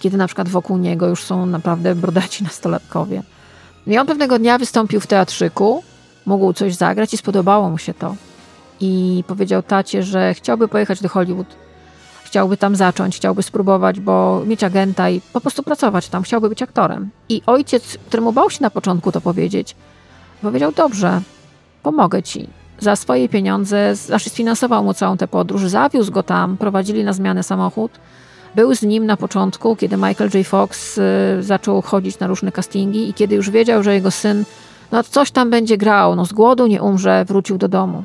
kiedy 0.00 0.16
na 0.16 0.26
przykład 0.26 0.48
wokół 0.48 0.78
niego 0.78 1.08
już 1.08 1.22
są 1.24 1.46
naprawdę 1.46 1.94
brodaci 1.94 2.44
nastolatkowie. 2.50 3.22
I 3.86 3.98
on 3.98 4.06
pewnego 4.06 4.38
dnia 4.38 4.58
wystąpił 4.58 5.00
w 5.00 5.06
teatrzyku, 5.06 5.82
mógł 6.26 6.52
coś 6.52 6.74
zagrać 6.74 7.14
i 7.14 7.16
spodobało 7.16 7.70
mu 7.70 7.78
się 7.78 7.94
to. 7.94 8.14
I 8.80 9.24
powiedział 9.26 9.62
tacie, 9.62 10.02
że 10.02 10.34
chciałby 10.34 10.68
pojechać 10.68 11.02
do 11.02 11.08
Hollywood 11.08 11.46
chciałby 12.30 12.56
tam 12.56 12.76
zacząć, 12.76 13.16
chciałby 13.16 13.42
spróbować, 13.42 14.00
bo 14.00 14.42
mieć 14.46 14.64
agenta 14.64 15.10
i 15.10 15.20
po 15.32 15.40
prostu 15.40 15.62
pracować 15.62 16.08
tam, 16.08 16.22
chciałby 16.22 16.48
być 16.48 16.62
aktorem. 16.62 17.10
I 17.28 17.42
ojciec, 17.46 17.98
któremu 18.06 18.32
bał 18.32 18.50
się 18.50 18.58
na 18.62 18.70
początku 18.70 19.12
to 19.12 19.20
powiedzieć, 19.20 19.76
powiedział: 20.42 20.72
Dobrze, 20.72 21.20
pomogę 21.82 22.22
ci. 22.22 22.48
Za 22.78 22.96
swoje 22.96 23.28
pieniądze, 23.28 23.96
znaczy 23.96 24.30
sfinansował 24.30 24.84
mu 24.84 24.94
całą 24.94 25.16
tę 25.16 25.28
podróż, 25.28 25.62
zawiózł 25.62 26.12
go 26.12 26.22
tam, 26.22 26.56
prowadzili 26.56 27.04
na 27.04 27.12
zmianę 27.12 27.42
samochód. 27.42 27.92
Był 28.54 28.74
z 28.74 28.82
nim 28.82 29.06
na 29.06 29.16
początku, 29.16 29.76
kiedy 29.76 29.96
Michael 29.96 30.30
J. 30.34 30.46
Fox 30.46 30.98
y, 30.98 31.02
zaczął 31.40 31.82
chodzić 31.82 32.18
na 32.18 32.26
różne 32.26 32.52
castingi 32.52 33.08
i 33.08 33.14
kiedy 33.14 33.34
już 33.34 33.50
wiedział, 33.50 33.82
że 33.82 33.94
jego 33.94 34.10
syn 34.10 34.44
no 34.92 35.04
coś 35.04 35.30
tam 35.30 35.50
będzie 35.50 35.78
grał, 35.78 36.16
no 36.16 36.24
z 36.24 36.32
głodu 36.32 36.66
nie 36.66 36.82
umrze, 36.82 37.24
wrócił 37.24 37.58
do 37.58 37.68
domu. 37.68 38.04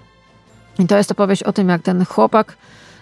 I 0.79 0.87
to 0.87 0.97
jest 0.97 1.11
opowieść 1.11 1.43
o 1.43 1.53
tym, 1.53 1.69
jak 1.69 1.81
ten 1.81 2.05
chłopak 2.05 2.57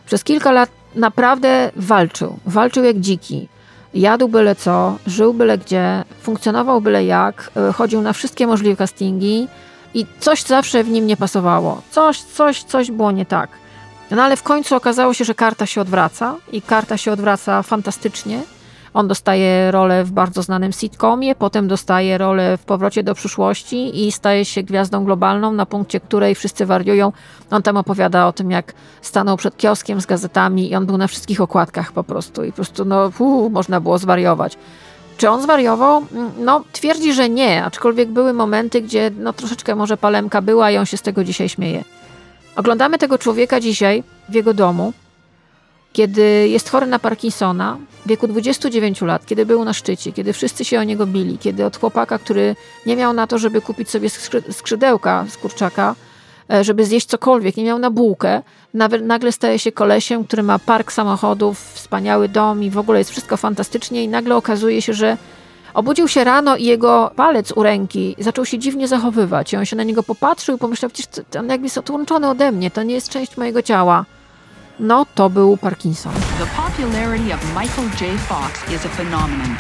przez 0.05 0.23
kilka 0.23 0.51
lat 0.51 0.69
naprawdę 0.95 1.71
walczył. 1.75 2.39
Walczył 2.45 2.83
jak 2.83 2.99
dziki. 2.99 3.47
Jadł 3.93 4.27
byle 4.27 4.55
co, 4.55 4.97
żył 5.07 5.33
byle 5.33 5.57
gdzie, 5.57 6.03
funkcjonował 6.21 6.81
byle 6.81 7.05
jak, 7.05 7.51
y, 7.69 7.73
chodził 7.73 8.01
na 8.01 8.13
wszystkie 8.13 8.47
możliwe 8.47 8.75
castingi 8.75 9.47
i 9.93 10.05
coś 10.19 10.43
zawsze 10.43 10.83
w 10.83 10.89
nim 10.89 11.07
nie 11.07 11.17
pasowało. 11.17 11.81
Coś, 11.91 12.21
coś, 12.21 12.63
coś 12.63 12.91
było 12.91 13.11
nie 13.11 13.25
tak. 13.25 13.49
No 14.11 14.23
ale 14.23 14.37
w 14.37 14.43
końcu 14.43 14.75
okazało 14.75 15.13
się, 15.13 15.25
że 15.25 15.35
karta 15.35 15.65
się 15.65 15.81
odwraca 15.81 16.35
i 16.51 16.61
karta 16.61 16.97
się 16.97 17.11
odwraca 17.11 17.63
fantastycznie. 17.63 18.41
On 18.93 19.07
dostaje 19.07 19.71
rolę 19.71 20.03
w 20.03 20.11
bardzo 20.11 20.41
znanym 20.41 20.71
sitcomie, 20.71 21.35
potem 21.35 21.67
dostaje 21.67 22.17
rolę 22.17 22.57
w 22.57 22.65
Powrocie 22.65 23.03
do 23.03 23.15
przyszłości 23.15 24.07
i 24.07 24.11
staje 24.11 24.45
się 24.45 24.63
gwiazdą 24.63 25.05
globalną, 25.05 25.53
na 25.53 25.65
punkcie 25.65 25.99
której 25.99 26.35
wszyscy 26.35 26.65
wariują. 26.65 27.11
On 27.51 27.61
tam 27.63 27.77
opowiada 27.77 28.27
o 28.27 28.33
tym, 28.33 28.51
jak 28.51 28.73
stanął 29.01 29.37
przed 29.37 29.57
kioskiem 29.57 30.01
z 30.01 30.05
gazetami 30.05 30.71
i 30.71 30.75
on 30.75 30.85
był 30.85 30.97
na 30.97 31.07
wszystkich 31.07 31.41
okładkach 31.41 31.91
po 31.91 32.03
prostu 32.03 32.43
i 32.43 32.49
po 32.49 32.55
prostu 32.55 32.85
no, 32.85 33.11
uu, 33.19 33.49
można 33.49 33.79
było 33.79 33.97
zwariować. 33.97 34.57
Czy 35.17 35.29
on 35.29 35.41
zwariował? 35.41 36.05
No, 36.39 36.63
twierdzi, 36.71 37.13
że 37.13 37.29
nie, 37.29 37.63
aczkolwiek 37.63 38.09
były 38.09 38.33
momenty, 38.33 38.81
gdzie 38.81 39.11
no, 39.17 39.33
troszeczkę 39.33 39.75
może 39.75 39.97
palemka 39.97 40.41
była 40.41 40.71
i 40.71 40.77
on 40.77 40.85
się 40.85 40.97
z 40.97 41.01
tego 41.01 41.23
dzisiaj 41.23 41.49
śmieje. 41.49 41.83
Oglądamy 42.55 42.97
tego 42.97 43.17
człowieka 43.17 43.59
dzisiaj 43.59 44.03
w 44.29 44.33
jego 44.33 44.53
domu, 44.53 44.93
kiedy 45.93 46.47
jest 46.49 46.69
chory 46.69 46.87
na 46.87 46.99
Parkinsona, 46.99 47.77
w 48.05 48.07
wieku 48.07 48.27
29 48.27 49.01
lat, 49.01 49.25
kiedy 49.25 49.45
był 49.45 49.65
na 49.65 49.73
szczycie, 49.73 50.11
kiedy 50.11 50.33
wszyscy 50.33 50.65
się 50.65 50.79
o 50.79 50.83
niego 50.83 51.05
bili, 51.05 51.37
kiedy 51.37 51.65
od 51.65 51.77
chłopaka, 51.77 52.19
który 52.19 52.55
nie 52.85 52.95
miał 52.95 53.13
na 53.13 53.27
to, 53.27 53.37
żeby 53.37 53.61
kupić 53.61 53.89
sobie 53.89 54.09
skrzydełka 54.51 55.25
z 55.29 55.37
kurczaka, 55.37 55.95
e, 56.51 56.63
żeby 56.63 56.85
zjeść 56.85 57.07
cokolwiek, 57.07 57.57
nie 57.57 57.63
miał 57.63 57.79
na 57.79 57.91
bułkę, 57.91 58.41
nagle 59.01 59.31
staje 59.31 59.59
się 59.59 59.71
kolesiem, 59.71 60.23
który 60.23 60.43
ma 60.43 60.59
park 60.59 60.91
samochodów, 60.91 61.59
wspaniały 61.73 62.29
dom 62.29 62.63
i 62.63 62.69
w 62.69 62.77
ogóle 62.77 62.99
jest 62.99 63.11
wszystko 63.11 63.37
fantastycznie 63.37 64.03
i 64.03 64.07
nagle 64.07 64.35
okazuje 64.35 64.81
się, 64.81 64.93
że 64.93 65.17
Obudził 65.73 66.07
się 66.07 66.23
rano 66.23 66.55
i 66.55 66.63
jego 66.63 67.11
palec 67.15 67.51
u 67.51 67.63
ręki 67.63 68.15
zaczął 68.19 68.45
się 68.45 68.59
dziwnie 68.59 68.87
zachowywać. 68.87 69.53
I 69.53 69.57
on 69.57 69.65
się 69.65 69.75
na 69.75 69.83
niego 69.83 70.03
popatrzył 70.03 70.55
i 70.55 70.59
pomyślał, 70.59 70.91
przecież 70.91 71.25
on 71.39 71.49
jakby 71.49 71.65
jest 71.65 71.77
odłączony 71.77 72.29
ode 72.29 72.51
mnie, 72.51 72.71
to 72.71 72.83
nie 72.83 72.95
jest 72.95 73.09
część 73.09 73.37
mojego 73.37 73.61
ciała. 73.61 74.05
No, 74.79 75.05
to 75.15 75.29
był 75.29 75.57
Parkinson. 75.57 76.13
The 76.13 76.45
popularity 76.61 77.33
of 77.33 77.41
Michael 77.61 77.89
J. 78.01 78.19
Fox 78.19 78.71
is 78.75 78.85
a 78.85 78.89
phenomenon. 78.89 79.55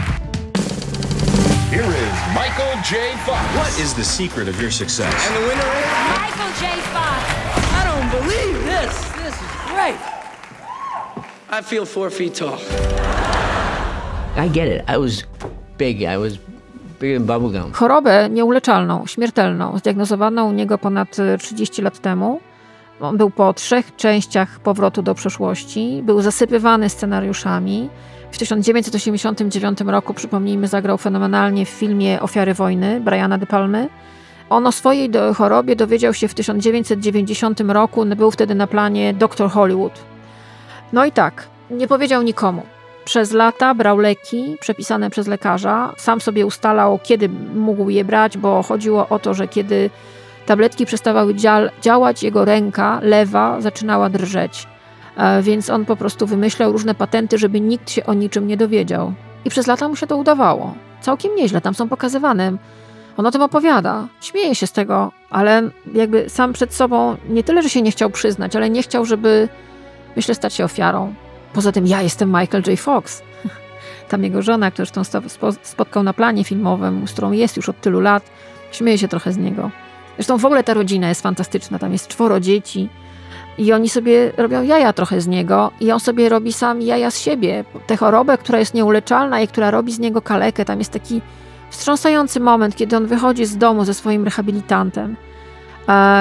Here 1.71 1.83
is 1.83 2.13
Michael 2.35 2.75
J. 2.91 3.17
Fox. 3.25 3.39
What 3.55 3.79
is 3.79 3.93
the 3.93 4.03
secret 4.03 4.49
of 4.49 4.61
your 4.61 4.71
success? 4.71 5.27
And 5.27 5.35
the 5.35 5.41
winner 5.41 5.71
is 5.81 5.91
Michael 6.19 6.51
J. 6.61 6.81
Fox. 6.93 7.21
I 7.73 7.83
don't 7.89 8.09
believe 8.11 8.65
this. 8.65 8.93
This 9.23 9.33
is 9.33 9.51
great. 9.73 9.99
I 11.49 11.61
feel 11.61 11.85
four 11.85 12.09
feet 12.09 12.35
tall. 12.35 12.59
I 14.35 14.47
get 14.47 14.67
it. 14.67 14.83
I 14.87 14.97
was 14.97 15.23
big. 15.77 16.01
I 16.01 16.17
was. 16.17 16.37
Chorobę 17.73 18.29
nieuleczalną, 18.29 19.05
śmiertelną, 19.05 19.77
zdiagnozowano 19.77 20.45
u 20.45 20.51
niego 20.51 20.77
ponad 20.77 21.19
e, 21.19 21.37
30 21.37 21.81
lat 21.81 21.99
temu. 21.99 22.39
On 22.99 23.17
był 23.17 23.29
po 23.29 23.53
trzech 23.53 23.95
częściach 23.95 24.59
powrotu 24.59 25.01
do 25.01 25.15
przeszłości, 25.15 26.01
był 26.03 26.21
zasypywany 26.21 26.89
scenariuszami. 26.89 27.89
W 28.31 28.37
1989 28.37 29.81
roku, 29.81 30.13
przypomnijmy, 30.13 30.67
zagrał 30.67 30.97
fenomenalnie 30.97 31.65
w 31.65 31.69
filmie 31.69 32.21
Ofiary 32.21 32.53
wojny 32.53 33.01
Briana 33.01 33.37
De 33.37 33.45
Palmy. 33.45 33.89
On 34.49 34.67
o 34.67 34.71
swojej 34.71 35.09
do, 35.09 35.33
chorobie 35.33 35.75
dowiedział 35.75 36.13
się 36.13 36.27
w 36.27 36.33
1990 36.33 37.61
roku, 37.61 38.05
był 38.05 38.31
wtedy 38.31 38.55
na 38.55 38.67
planie 38.67 39.13
Dr. 39.13 39.49
Hollywood. 39.49 39.99
No 40.93 41.05
i 41.05 41.11
tak, 41.11 41.47
nie 41.71 41.87
powiedział 41.87 42.21
nikomu. 42.21 42.72
Przez 43.05 43.31
lata 43.31 43.75
brał 43.75 43.97
leki 43.97 44.57
przepisane 44.59 45.09
przez 45.09 45.27
lekarza. 45.27 45.93
Sam 45.97 46.21
sobie 46.21 46.45
ustalał, 46.45 46.99
kiedy 47.03 47.29
mógł 47.55 47.89
je 47.89 48.05
brać, 48.05 48.37
bo 48.37 48.63
chodziło 48.63 49.09
o 49.09 49.19
to, 49.19 49.33
że 49.33 49.47
kiedy 49.47 49.89
tabletki 50.45 50.85
przestawały 50.85 51.33
dzia- 51.35 51.69
działać, 51.81 52.23
jego 52.23 52.45
ręka 52.45 52.99
lewa 53.03 53.61
zaczynała 53.61 54.09
drżeć. 54.09 54.67
E, 55.17 55.41
Więc 55.41 55.69
on 55.69 55.85
po 55.85 55.95
prostu 55.95 56.27
wymyślał 56.27 56.71
różne 56.71 56.95
patenty, 56.95 57.37
żeby 57.37 57.61
nikt 57.61 57.89
się 57.91 58.05
o 58.05 58.13
niczym 58.13 58.47
nie 58.47 58.57
dowiedział. 58.57 59.13
I 59.45 59.49
przez 59.49 59.67
lata 59.67 59.87
mu 59.87 59.95
się 59.95 60.07
to 60.07 60.17
udawało. 60.17 60.73
Całkiem 61.01 61.35
nieźle, 61.35 61.61
tam 61.61 61.73
są 61.73 61.89
pokazywane. 61.89 62.51
On 63.17 63.25
o 63.25 63.31
tym 63.31 63.41
opowiada, 63.41 64.07
śmieje 64.21 64.55
się 64.55 64.67
z 64.67 64.71
tego, 64.71 65.11
ale 65.29 65.61
jakby 65.93 66.29
sam 66.29 66.53
przed 66.53 66.73
sobą 66.73 67.15
nie 67.29 67.43
tyle, 67.43 67.61
że 67.63 67.69
się 67.69 67.81
nie 67.81 67.91
chciał 67.91 68.09
przyznać, 68.09 68.55
ale 68.55 68.69
nie 68.69 68.83
chciał, 68.83 69.05
żeby, 69.05 69.49
myślę, 70.15 70.35
stać 70.35 70.53
się 70.53 70.65
ofiarą. 70.65 71.13
Poza 71.53 71.71
tym 71.71 71.87
ja 71.87 72.01
jestem 72.01 72.29
Michael 72.29 72.63
J. 72.67 72.79
Fox. 72.79 73.21
Tam 74.09 74.23
jego 74.23 74.41
żona, 74.41 74.71
którą 74.71 74.85
zresztą 74.85 75.29
spotkał 75.63 76.03
na 76.03 76.13
planie 76.13 76.43
filmowym, 76.43 77.07
z 77.07 77.11
którą 77.11 77.31
jest 77.31 77.57
już 77.57 77.69
od 77.69 77.81
tylu 77.81 77.99
lat, 77.99 78.23
śmieje 78.71 78.97
się 78.97 79.07
trochę 79.07 79.31
z 79.31 79.37
niego. 79.37 79.71
Zresztą 80.17 80.37
w 80.37 80.45
ogóle 80.45 80.63
ta 80.63 80.73
rodzina 80.73 81.09
jest 81.09 81.21
fantastyczna, 81.21 81.79
tam 81.79 81.91
jest 81.91 82.07
czworo 82.07 82.39
dzieci 82.39 82.89
i 83.57 83.73
oni 83.73 83.89
sobie 83.89 84.31
robią 84.37 84.63
jaja 84.63 84.93
trochę 84.93 85.21
z 85.21 85.27
niego 85.27 85.71
i 85.79 85.91
on 85.91 85.99
sobie 85.99 86.29
robi 86.29 86.53
sam 86.53 86.81
jaja 86.81 87.11
z 87.11 87.19
siebie. 87.19 87.65
Tę 87.87 87.97
chorobę, 87.97 88.37
która 88.37 88.59
jest 88.59 88.73
nieuleczalna 88.73 89.41
i 89.41 89.47
która 89.47 89.71
robi 89.71 89.91
z 89.91 89.99
niego 89.99 90.21
kalekę, 90.21 90.65
tam 90.65 90.79
jest 90.79 90.91
taki 90.91 91.21
wstrząsający 91.69 92.39
moment, 92.39 92.75
kiedy 92.75 92.97
on 92.97 93.05
wychodzi 93.05 93.45
z 93.45 93.57
domu 93.57 93.85
ze 93.85 93.93
swoim 93.93 94.23
rehabilitantem. 94.23 95.15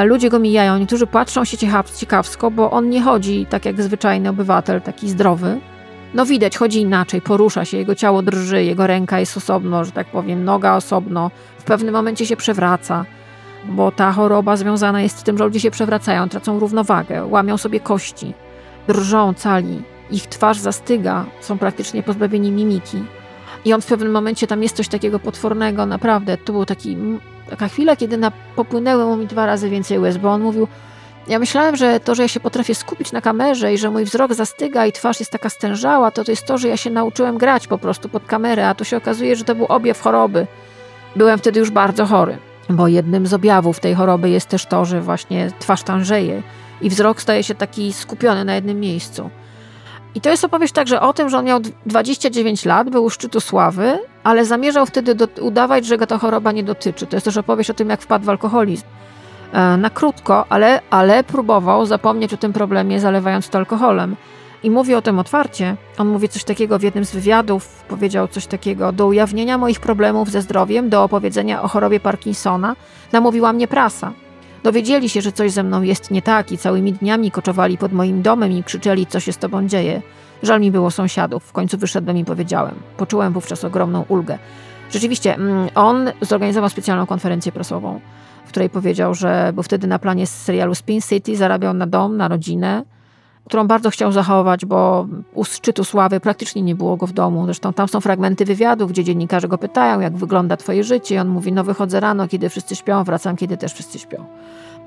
Ludzie 0.04 0.31
go 0.31 0.38
mijają, 0.38 0.78
niektórzy 0.78 1.07
patrzą 1.07 1.45
się 1.45 1.57
ciekaw, 1.57 1.90
ciekawsko, 1.90 2.50
bo 2.50 2.71
on 2.71 2.88
nie 2.88 3.02
chodzi 3.02 3.47
tak 3.50 3.64
jak 3.64 3.83
zwyczajny 3.83 4.28
obywatel, 4.28 4.81
taki 4.81 5.09
zdrowy. 5.09 5.61
No 6.14 6.26
widać, 6.26 6.57
chodzi 6.57 6.81
inaczej, 6.81 7.21
porusza 7.21 7.64
się, 7.64 7.76
jego 7.76 7.95
ciało 7.95 8.23
drży, 8.23 8.64
jego 8.64 8.87
ręka 8.87 9.21
jest 9.21 9.37
osobno, 9.37 9.85
że 9.85 9.92
tak 9.92 10.07
powiem, 10.07 10.45
noga 10.45 10.75
osobno. 10.76 11.31
W 11.59 11.64
pewnym 11.64 11.95
momencie 11.95 12.26
się 12.26 12.37
przewraca, 12.37 13.04
bo 13.64 13.90
ta 13.90 14.12
choroba 14.12 14.57
związana 14.57 15.02
jest 15.02 15.19
z 15.19 15.23
tym, 15.23 15.38
że 15.38 15.45
ludzie 15.45 15.61
się 15.61 15.71
przewracają, 15.71 16.28
tracą 16.28 16.59
równowagę, 16.59 17.26
łamią 17.26 17.57
sobie 17.57 17.81
kości, 17.81 18.35
drżą 18.88 19.35
cali, 19.35 19.83
ich 20.11 20.26
twarz 20.26 20.59
zastyga, 20.59 21.25
są 21.40 21.59
praktycznie 21.59 22.02
pozbawieni 22.02 22.50
mimiki. 22.50 23.04
I 23.64 23.73
on 23.73 23.81
w 23.81 23.87
pewnym 23.87 24.12
momencie, 24.12 24.47
tam 24.47 24.62
jest 24.62 24.76
coś 24.76 24.88
takiego 24.88 25.19
potwornego, 25.19 25.87
naprawdę, 25.87 26.37
to 26.37 26.52
był 26.52 26.64
taki, 26.64 26.97
taka 27.52 27.68
chwila, 27.68 27.97
kiedy 27.97 28.16
na, 28.16 28.32
popłynęły 28.56 29.04
mu 29.04 29.16
mi 29.16 29.26
dwa 29.26 29.47
razy 29.47 29.71
więcej 29.71 29.99
łez, 29.99 30.16
bo 30.16 30.30
on 30.30 30.42
mówił, 30.42 30.68
ja 31.28 31.38
myślałem, 31.38 31.76
że 31.76 32.00
to, 32.00 32.14
że 32.14 32.23
ja 32.23 32.28
się 32.28 32.40
potrafię 32.40 32.75
skupić 32.75 33.12
na 33.12 33.21
kamerze 33.21 33.75
i 33.75 33.78
że 33.78 33.90
mój 33.90 34.04
wzrok 34.04 34.35
zastyga 34.35 34.87
i 34.87 34.92
twarz 34.92 35.21
jest 35.21 35.32
taka 35.32 35.49
stężała, 35.49 36.11
to 36.11 36.25
to 36.25 36.32
jest 36.32 36.47
to, 36.47 36.59
że 36.59 36.68
ja 36.68 36.76
się 36.76 36.90
nauczyłem 36.90 37.38
grać 37.38 37.66
po 37.66 37.78
prostu 37.78 38.09
pod 38.09 38.26
kamerę, 38.26 38.68
a 38.68 38.75
tu 38.75 38.85
się 38.85 38.97
okazuje, 38.97 39.37
że 39.37 39.44
to 39.44 39.54
był 39.54 39.66
objaw 39.66 40.00
choroby. 40.00 40.47
Byłem 41.16 41.38
wtedy 41.38 41.61
już 41.61 41.71
bardzo 41.71 42.06
chory, 42.06 42.38
bo 42.68 42.88
jednym 42.88 43.26
z 43.26 43.35
objawów 43.35 43.80
tej 43.80 43.94
choroby 43.94 44.30
jest 44.30 44.49
też 44.49 44.66
to, 44.66 44.85
że 44.85 45.00
właśnie 45.00 45.50
twarz 45.59 45.82
tężeje 45.82 46.42
i 46.80 46.90
wzrok 46.90 47.23
staje 47.23 47.42
się 47.42 47.54
taki 47.54 47.92
skupiony 47.92 48.44
na 48.44 48.54
jednym 48.54 48.80
miejscu. 48.80 49.30
I 50.14 50.21
to 50.21 50.30
jest 50.30 50.44
opowieść 50.44 50.73
także 50.73 51.00
o 51.00 51.12
tym, 51.12 51.28
że 51.28 51.38
on 51.38 51.44
miał 51.44 51.61
29 51.87 52.64
lat, 52.64 52.90
był 52.90 53.04
u 53.04 53.11
szczytu 53.11 53.40
sławy, 53.40 53.99
ale 54.25 54.45
zamierzał 54.45 54.87
wtedy 54.87 55.14
do, 55.14 55.29
udawać, 55.41 55.87
że 55.87 55.99
go 55.99 56.07
ta 56.07 56.19
choroba 56.19 56.52
nie 56.52 56.64
dotyczy. 56.64 57.07
To 57.07 57.17
jest 57.17 57.25
też 57.25 57.37
opowieść 57.37 57.71
o 57.71 57.75
tym, 57.75 57.88
jak 57.88 58.02
wpadł 58.02 58.25
w 58.25 58.29
alkoholizm. 58.29 58.85
E, 59.52 59.76
na 59.76 59.91
krótko, 59.91 60.47
ale, 60.49 60.81
ale 60.91 61.25
próbował 61.25 61.87
zapomnieć 61.87 62.35
o 62.35 62.37
tym 62.37 62.52
problemie, 62.52 63.00
zalewając 63.00 63.49
to 63.49 63.59
alkoholem. 63.59 64.17
I 64.62 64.71
mówi 64.71 64.95
o 64.95 65.02
tym 65.02 65.19
otwarcie. 65.19 65.76
On 65.99 66.09
mówi 66.09 66.29
coś 66.29 66.45
takiego 66.45 66.79
w 66.79 66.83
jednym 66.83 67.05
z 67.05 67.12
wywiadów, 67.12 67.85
powiedział 67.88 68.29
coś 68.29 68.47
takiego: 68.47 68.93
Do 68.93 69.07
ujawnienia 69.07 69.59
moich 69.59 69.81
problemów 69.81 70.31
ze 70.31 70.43
zdrowiem, 70.43 70.88
do 70.88 71.05
opowiedzenia 71.05 71.62
o 71.62 71.69
chorobie 71.69 72.00
Parkinsona, 72.00 72.76
namówiła 73.12 73.52
mnie 73.52 73.69
prasa. 73.69 74.12
Dowiedzieli 74.62 75.09
się, 75.09 75.21
że 75.21 75.33
coś 75.33 75.52
ze 75.52 75.62
mną 75.62 75.83
jest 75.83 76.11
nie 76.11 76.23
tak 76.23 76.52
i 76.52 76.59
całymi 76.59 76.93
dniami 76.93 77.31
koczowali 77.31 77.79
pod 77.79 77.93
moim 77.93 78.23
domem 78.23 78.52
i 78.52 78.62
krzyczeli, 78.62 79.07
co 79.07 79.21
się 79.21 79.33
z 79.33 79.38
tobą 79.38 79.67
dzieje. 79.67 80.02
Żal 80.42 80.61
mi 80.61 80.70
było 80.70 80.90
sąsiadów. 80.90 81.44
W 81.44 81.52
końcu 81.52 81.78
wyszedłem 81.78 82.16
i 82.16 82.25
powiedziałem. 82.25 82.75
Poczułem 82.96 83.32
wówczas 83.32 83.64
ogromną 83.64 84.04
ulgę. 84.08 84.38
Rzeczywiście, 84.90 85.34
mm, 85.34 85.68
on 85.75 86.11
zorganizował 86.20 86.70
specjalną 86.70 87.06
konferencję 87.06 87.52
prasową, 87.52 88.00
w 88.44 88.49
której 88.49 88.70
powiedział, 88.70 89.14
że 89.14 89.52
był 89.54 89.62
wtedy 89.62 89.87
na 89.87 89.99
planie 89.99 90.26
z 90.26 90.42
serialu 90.42 90.75
Spin 90.75 91.00
City, 91.00 91.37
zarabiał 91.37 91.75
na 91.75 91.87
dom, 91.87 92.16
na 92.16 92.28
rodzinę, 92.28 92.84
którą 93.44 93.66
bardzo 93.66 93.90
chciał 93.90 94.12
zachować, 94.12 94.64
bo 94.66 95.06
u 95.34 95.44
szczytu 95.44 95.84
sławy 95.84 96.20
praktycznie 96.20 96.62
nie 96.62 96.75
było 96.75 96.96
go 96.96 97.06
w 97.06 97.12
domu. 97.12 97.44
Zresztą 97.44 97.72
tam 97.72 97.88
są 97.88 98.00
fragmenty 98.00 98.44
wywiadów, 98.44 98.90
gdzie 98.90 99.04
dziennikarze 99.04 99.49
go 99.49 99.58
pytają, 99.58 100.00
jak 100.00 100.16
wygląda 100.16 100.56
twoje 100.56 100.84
życie. 100.84 101.14
I 101.14 101.18
on 101.18 101.28
mówi, 101.28 101.52
no 101.52 101.64
wychodzę 101.64 102.00
rano, 102.00 102.28
kiedy 102.28 102.49
wszyscy 102.49 102.76
śpią, 102.76 103.04
wracam, 103.04 103.37
kiedy 103.37 103.56
też 103.56 103.72
wszyscy 103.72 103.99
śpią. 103.99 104.25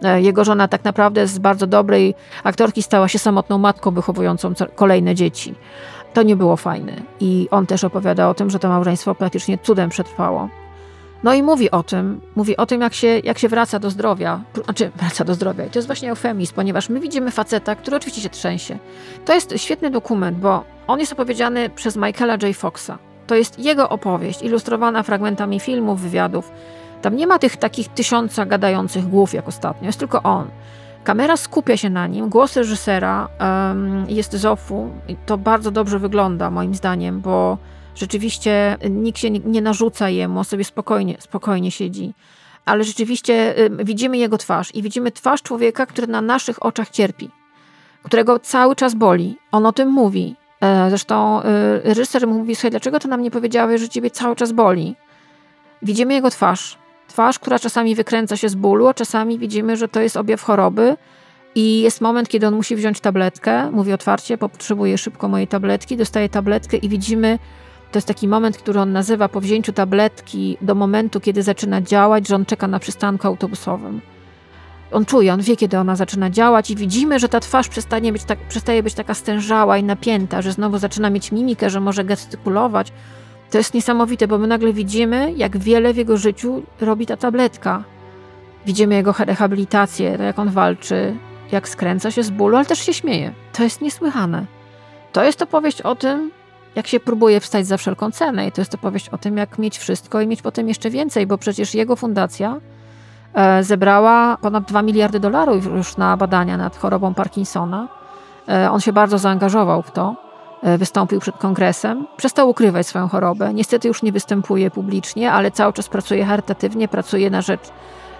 E, 0.04 0.22
Jego 0.22 0.44
żona 0.44 0.68
tak 0.68 0.84
naprawdę 0.84 1.28
z 1.28 1.40
bardzo 1.40 1.68
dobrej 1.68 2.16
aktorki 2.44 2.84
stała 2.84 3.08
się 3.08 3.20
samotną 3.20 3.58
matką 3.58 3.92
wychowującą 3.92 4.54
kolejne 4.76 5.16
dzieci. 5.16 5.56
To 6.14 6.24
nie 6.24 6.36
było 6.36 6.58
fajne. 6.58 6.94
I 7.20 7.48
on 7.52 7.66
też 7.66 7.84
opowiada 7.84 8.30
o 8.30 8.34
tym, 8.34 8.50
że 8.50 8.60
to 8.60 8.70
małżeństwo 8.70 9.16
praktycznie 9.16 9.58
cudem 9.58 9.90
przetrwało. 9.90 10.50
No 11.24 11.34
i 11.34 11.44
mówi 11.44 11.72
o 11.72 11.84
tym, 11.84 12.22
mówi 12.36 12.58
o 12.58 12.66
tym, 12.66 12.82
jak 12.82 12.94
się, 12.94 13.08
jak 13.24 13.40
się 13.40 13.50
wraca 13.50 13.80
do 13.80 13.90
zdrowia. 13.90 14.42
Znaczy, 14.64 14.92
wraca 14.96 15.26
do 15.26 15.34
zdrowia. 15.34 15.66
I 15.66 15.70
to 15.70 15.80
jest 15.80 15.88
właśnie 15.88 16.10
eufemizm, 16.10 16.54
ponieważ 16.56 16.90
my 16.90 17.00
widzimy 17.00 17.32
faceta, 17.32 17.76
który 17.76 17.98
oczywiście 17.98 18.22
się 18.22 18.30
trzęsie. 18.30 18.78
To 19.26 19.34
jest 19.34 19.54
świetny 19.58 19.92
dokument, 19.92 20.38
bo 20.38 20.64
on 20.88 21.00
jest 21.00 21.14
opowiedziany 21.14 21.70
przez 21.70 21.96
Michaela 21.96 22.34
J. 22.34 22.56
Foxa. 22.56 22.92
To 23.28 23.36
jest 23.36 23.60
jego 23.60 23.90
opowieść, 23.90 24.42
ilustrowana 24.42 25.04
fragmentami 25.04 25.60
filmów, 25.60 26.02
wywiadów. 26.02 26.52
Tam 27.06 27.16
nie 27.16 27.28
ma 27.28 27.40
tych 27.40 27.58
takich 27.58 27.88
tysiąca 27.88 28.46
gadających 28.46 29.08
głów 29.08 29.34
jak 29.34 29.48
ostatnio, 29.48 29.88
jest 29.88 30.00
tylko 30.00 30.24
on. 30.24 30.48
Kamera 31.04 31.38
skupia 31.38 31.78
się 31.78 31.90
na 31.90 32.08
nim, 32.08 32.30
głos 32.30 32.56
reżysera 32.56 33.28
em, 33.40 34.06
jest 34.10 34.34
z 34.34 34.46
offu 34.46 34.90
i 35.08 35.16
to 35.26 35.38
bardzo 35.38 35.72
dobrze 35.72 36.00
wygląda 36.00 36.52
moim 36.52 36.76
zdaniem, 36.76 37.22
bo 37.22 37.58
rzeczywiście 37.96 38.78
nikt 38.90 39.20
się 39.20 39.30
nie, 39.32 39.62
narzuca 39.62 40.10
jemu, 40.10 40.38
on 40.38 40.46
sobie 40.46 40.64
spokojnie, 40.64 41.16
spokojnie 41.20 41.72
siedzi. 41.72 42.14
Ale 42.66 42.84
rzeczywiście 42.84 43.56
widzimy 43.84 44.18
jego 44.18 44.38
twarz 44.38 44.76
i 44.76 44.82
widzimy 44.82 45.12
twarz 45.12 45.42
człowieka, 45.42 45.86
który 45.86 46.08
na 46.08 46.22
naszych 46.22 46.66
oczach 46.66 46.90
cierpi, 46.90 47.30
którego 48.04 48.40
cały 48.40 48.76
czas 48.76 48.96
boli. 48.96 49.38
On 49.52 49.66
o 49.66 49.74
tym 49.74 49.90
mówi. 49.90 50.36
E, 50.62 50.90
Zresztą 50.90 51.42
e, 51.42 51.80
reżyser 51.84 52.28
mówi, 52.28 52.56
słuchaj, 52.56 52.72
dlaczego 52.72 53.00
to 53.00 53.08
nam 53.08 53.22
nie 53.22 53.32
powiedziałeś, 53.32 53.82
że 53.82 53.90
ciebie 53.90 54.12
cały 54.12 54.36
czas 54.36 54.52
boli? 54.52 54.96
Widzimy 55.82 56.14
jego 56.14 56.30
twarz. 56.30 56.85
Twarz, 57.16 57.40
która 57.40 57.60
czasami 57.60 57.96
wykręca 57.96 58.38
się 58.38 58.50
z 58.50 58.56
bólu, 58.56 58.88
a 58.88 58.94
czasami 58.94 59.40
widzimy, 59.40 59.78
że 59.78 59.88
to 59.88 60.02
jest 60.02 60.18
objaw 60.18 60.42
choroby. 60.42 60.98
I 61.56 61.82
jest 61.82 62.02
moment, 62.02 62.30
kiedy 62.30 62.48
on 62.48 62.56
musi 62.56 62.76
wziąć 62.76 63.00
tabletkę. 63.00 63.72
Mówi 63.72 63.94
otwarcie, 63.94 64.38
potrzebuję 64.38 64.98
szybko 64.98 65.28
mojej 65.28 65.48
tabletki. 65.48 65.98
Dostaje 65.98 66.30
tabletkę 66.30 66.78
i 66.78 66.90
widzimy, 66.90 67.40
to 67.92 67.98
jest 67.98 68.08
taki 68.08 68.28
moment, 68.28 68.58
który 68.58 68.80
on 68.80 68.92
nazywa 68.92 69.30
po 69.30 69.42
wzięciu 69.42 69.74
tabletki 69.74 70.58
do 70.62 70.76
momentu, 70.76 71.20
kiedy 71.20 71.44
zaczyna 71.44 71.82
działać, 71.82 72.28
że 72.28 72.36
on 72.36 72.46
czeka 72.46 72.68
na 72.68 72.80
przystanku 72.80 73.28
autobusowym. 73.28 74.02
On 74.92 75.06
czuje, 75.06 75.34
on 75.34 75.42
wie, 75.42 75.56
kiedy 75.56 75.78
ona 75.78 75.96
zaczyna 75.96 76.30
działać 76.30 76.72
i 76.72 76.76
widzimy, 76.76 77.20
że 77.20 77.30
ta 77.30 77.40
twarz 77.40 77.68
przestanie 77.68 78.12
być 78.12 78.24
tak, 78.24 78.40
przestaje 78.40 78.84
być 78.84 78.94
taka 78.94 79.14
stężała 79.14 79.78
i 79.78 79.84
napięta, 79.84 80.42
że 80.42 80.52
znowu 80.52 80.78
zaczyna 80.78 81.10
mieć 81.10 81.32
mimikę, 81.32 81.70
że 81.70 81.80
może 81.80 82.04
gestykulować. 82.04 82.92
To 83.52 83.58
jest 83.58 83.74
niesamowite, 83.74 84.28
bo 84.28 84.38
my 84.38 84.48
nagle 84.48 84.74
widzimy, 84.74 85.34
jak 85.38 85.58
wiele 85.58 85.94
w 85.94 85.98
jego 85.98 86.18
życiu 86.18 86.64
robi 86.82 87.06
ta 87.06 87.18
tabletka. 87.18 87.84
Widzimy 88.66 88.96
jego 88.96 89.16
rehabilitację, 89.20 90.18
to 90.18 90.24
jak 90.24 90.40
on 90.40 90.50
walczy, 90.50 91.16
jak 91.52 91.70
skręca 91.70 92.12
się 92.12 92.24
z 92.24 92.30
bólu, 92.30 92.56
ale 92.58 92.66
też 92.66 92.80
się 92.80 92.94
śmieje. 92.94 93.34
To 93.54 93.64
jest 93.64 93.82
niesłychane. 93.82 94.46
To 95.12 95.24
jest 95.24 95.42
opowieść 95.42 95.82
o 95.82 95.96
tym, 95.96 96.32
jak 96.76 96.88
się 96.88 97.00
próbuje 97.00 97.40
wstać 97.40 97.68
za 97.68 97.78
wszelką 97.78 98.12
cenę. 98.12 98.48
I 98.48 98.52
to 98.52 98.62
jest 98.62 98.76
opowieść 98.76 99.10
o 99.10 99.18
tym, 99.18 99.38
jak 99.38 99.60
mieć 99.60 99.78
wszystko 99.78 100.22
i 100.22 100.28
mieć 100.28 100.42
potem 100.42 100.68
jeszcze 100.68 100.90
więcej, 100.90 101.28
bo 101.28 101.38
przecież 101.38 101.76
jego 101.76 101.96
fundacja 101.96 102.60
e, 103.34 103.64
zebrała 103.64 104.38
ponad 104.38 104.64
2 104.64 104.82
miliardy 104.82 105.20
dolarów 105.20 105.66
już 105.66 105.98
na 105.98 106.18
badania 106.18 106.58
nad 106.58 106.78
chorobą 106.78 107.14
Parkinsona. 107.14 107.88
E, 108.50 108.72
on 108.72 108.82
się 108.82 108.94
bardzo 108.94 109.18
zaangażował 109.18 109.82
w 109.82 109.92
to. 109.92 110.25
E, 110.66 110.78
wystąpił 110.78 111.20
przed 111.20 111.38
kongresem. 111.38 112.08
Przestał 112.18 112.50
ukrywać 112.50 112.88
swoją 112.88 113.08
chorobę. 113.08 113.54
Niestety 113.54 113.88
już 113.88 114.04
nie 114.04 114.12
występuje 114.12 114.72
publicznie, 114.72 115.32
ale 115.32 115.52
cały 115.52 115.74
czas 115.74 115.90
pracuje 115.90 116.26
charytatywnie, 116.26 116.88
pracuje 116.88 117.30
na 117.30 117.42
rzecz 117.42 117.62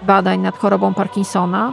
badań 0.02 0.40
nad 0.40 0.58
chorobą 0.58 0.94
Parkinsona. 0.94 1.72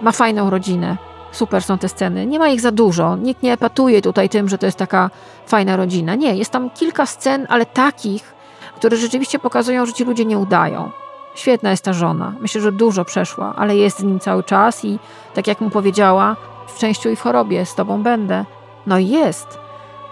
Ma 0.00 0.12
fajną 0.12 0.50
rodzinę. 0.50 0.96
Super 1.32 1.62
są 1.62 1.78
te 1.78 1.88
sceny. 1.88 2.26
Nie 2.26 2.38
ma 2.38 2.48
ich 2.48 2.60
za 2.60 2.70
dużo. 2.70 3.16
Nikt 3.16 3.42
nie 3.42 3.52
epatuje 3.52 4.02
tutaj 4.02 4.28
tym, 4.28 4.48
że 4.48 4.58
to 4.58 4.66
jest 4.66 4.78
taka 4.78 5.10
fajna 5.46 5.76
rodzina. 5.76 6.14
Nie, 6.14 6.36
jest 6.36 6.50
tam 6.50 6.70
kilka 6.70 7.06
scen, 7.06 7.46
ale 7.48 7.66
takich, 7.66 8.34
które 8.76 8.96
rzeczywiście 8.96 9.38
pokazują, 9.38 9.86
że 9.86 9.92
ci 9.92 10.04
ludzie 10.04 10.24
nie 10.24 10.38
udają. 10.38 10.90
Świetna 11.34 11.70
jest 11.70 11.84
ta 11.84 11.92
żona. 11.92 12.32
Myślę, 12.40 12.60
że 12.60 12.72
dużo 12.72 13.04
przeszła, 13.04 13.54
ale 13.56 13.76
jest 13.76 13.98
z 13.98 14.02
nim 14.02 14.20
cały 14.20 14.42
czas 14.42 14.84
i 14.84 14.98
tak 15.34 15.46
jak 15.46 15.60
mu 15.60 15.70
powiedziała, 15.70 16.36
w 16.66 16.76
szczęściu 16.76 17.08
i 17.08 17.16
w 17.16 17.20
chorobie 17.20 17.66
z 17.66 17.74
tobą 17.74 18.02
będę. 18.02 18.44
No 18.86 18.98
i 18.98 19.08
jest. 19.08 19.67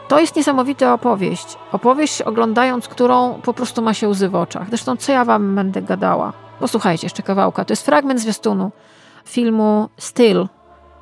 To 0.08 0.20
jest 0.20 0.36
niesamowita 0.36 0.94
opowieść. 0.94 1.58
Opowieść, 1.72 2.22
oglądając 2.22 2.88
którą 2.88 3.40
po 3.42 3.54
prostu 3.54 3.82
ma 3.82 3.94
się 3.94 4.08
łzy 4.08 4.28
w 4.28 4.34
oczach. 4.34 4.68
Zresztą, 4.68 4.96
co 4.96 5.12
ja 5.12 5.24
wam 5.24 5.54
będę 5.54 5.82
gadała? 5.82 6.32
Posłuchajcie 6.60 7.06
jeszcze 7.06 7.22
kawałka. 7.22 7.64
To 7.64 7.72
jest 7.72 7.84
fragment 7.86 8.20
zwiastunu 8.20 8.70
filmu 9.24 9.88
Still 9.98 10.48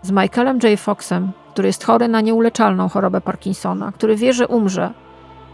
z 0.02 0.10
Michaelem 0.10 0.58
J. 0.62 0.80
Foxem, 0.80 1.32
który 1.52 1.68
jest 1.68 1.84
chory 1.84 2.08
na 2.08 2.20
nieuleczalną 2.20 2.88
chorobę 2.88 3.20
Parkinsona, 3.20 3.92
który 3.92 4.16
wie, 4.16 4.32
że 4.32 4.48
umrze 4.48 4.92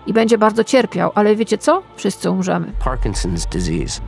i 0.06 0.12
będzie 0.12 0.38
bardzo 0.38 0.64
cierpiał, 0.64 1.10
ale 1.14 1.36
wiecie 1.36 1.58
co? 1.58 1.82
Wszyscy 1.96 2.30
umrzemy. 2.30 2.72
Parkinson's 2.84 3.48
disease. 3.48 4.00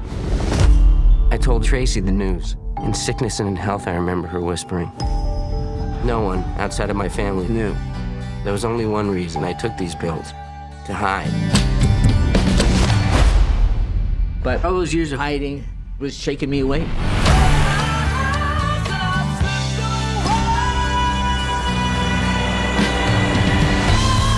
I 1.37 1.39
told 1.39 1.71
Tracy 1.71 2.03
the 2.03 2.13
news. 2.13 2.57
In 2.87 2.95
sickness 2.95 3.41
and 3.41 3.51
in 3.51 3.57
health, 3.57 3.87
I 3.87 3.91
remember 3.91 4.31
her 4.31 4.41
whispering. 4.41 4.91
No 6.05 6.27
one 6.27 6.43
outside 6.65 6.91
of 6.91 6.97
my 6.97 7.11
family 7.11 7.47
knew. 7.47 7.92
There 8.45 8.53
was 8.53 8.65
only 8.65 8.87
one 8.87 9.09
reason 9.09 9.45
I 9.45 9.53
took 9.53 9.77
these 9.77 9.95
pills 9.95 10.33
to 10.87 10.93
hide. 10.93 11.31
But 14.43 14.65
all 14.65 14.73
those 14.73 14.93
years 14.93 15.13
of 15.13 15.21
hiding 15.21 15.65
was 16.01 16.17
shaking 16.17 16.51
me 16.51 16.59
away. 16.59 16.81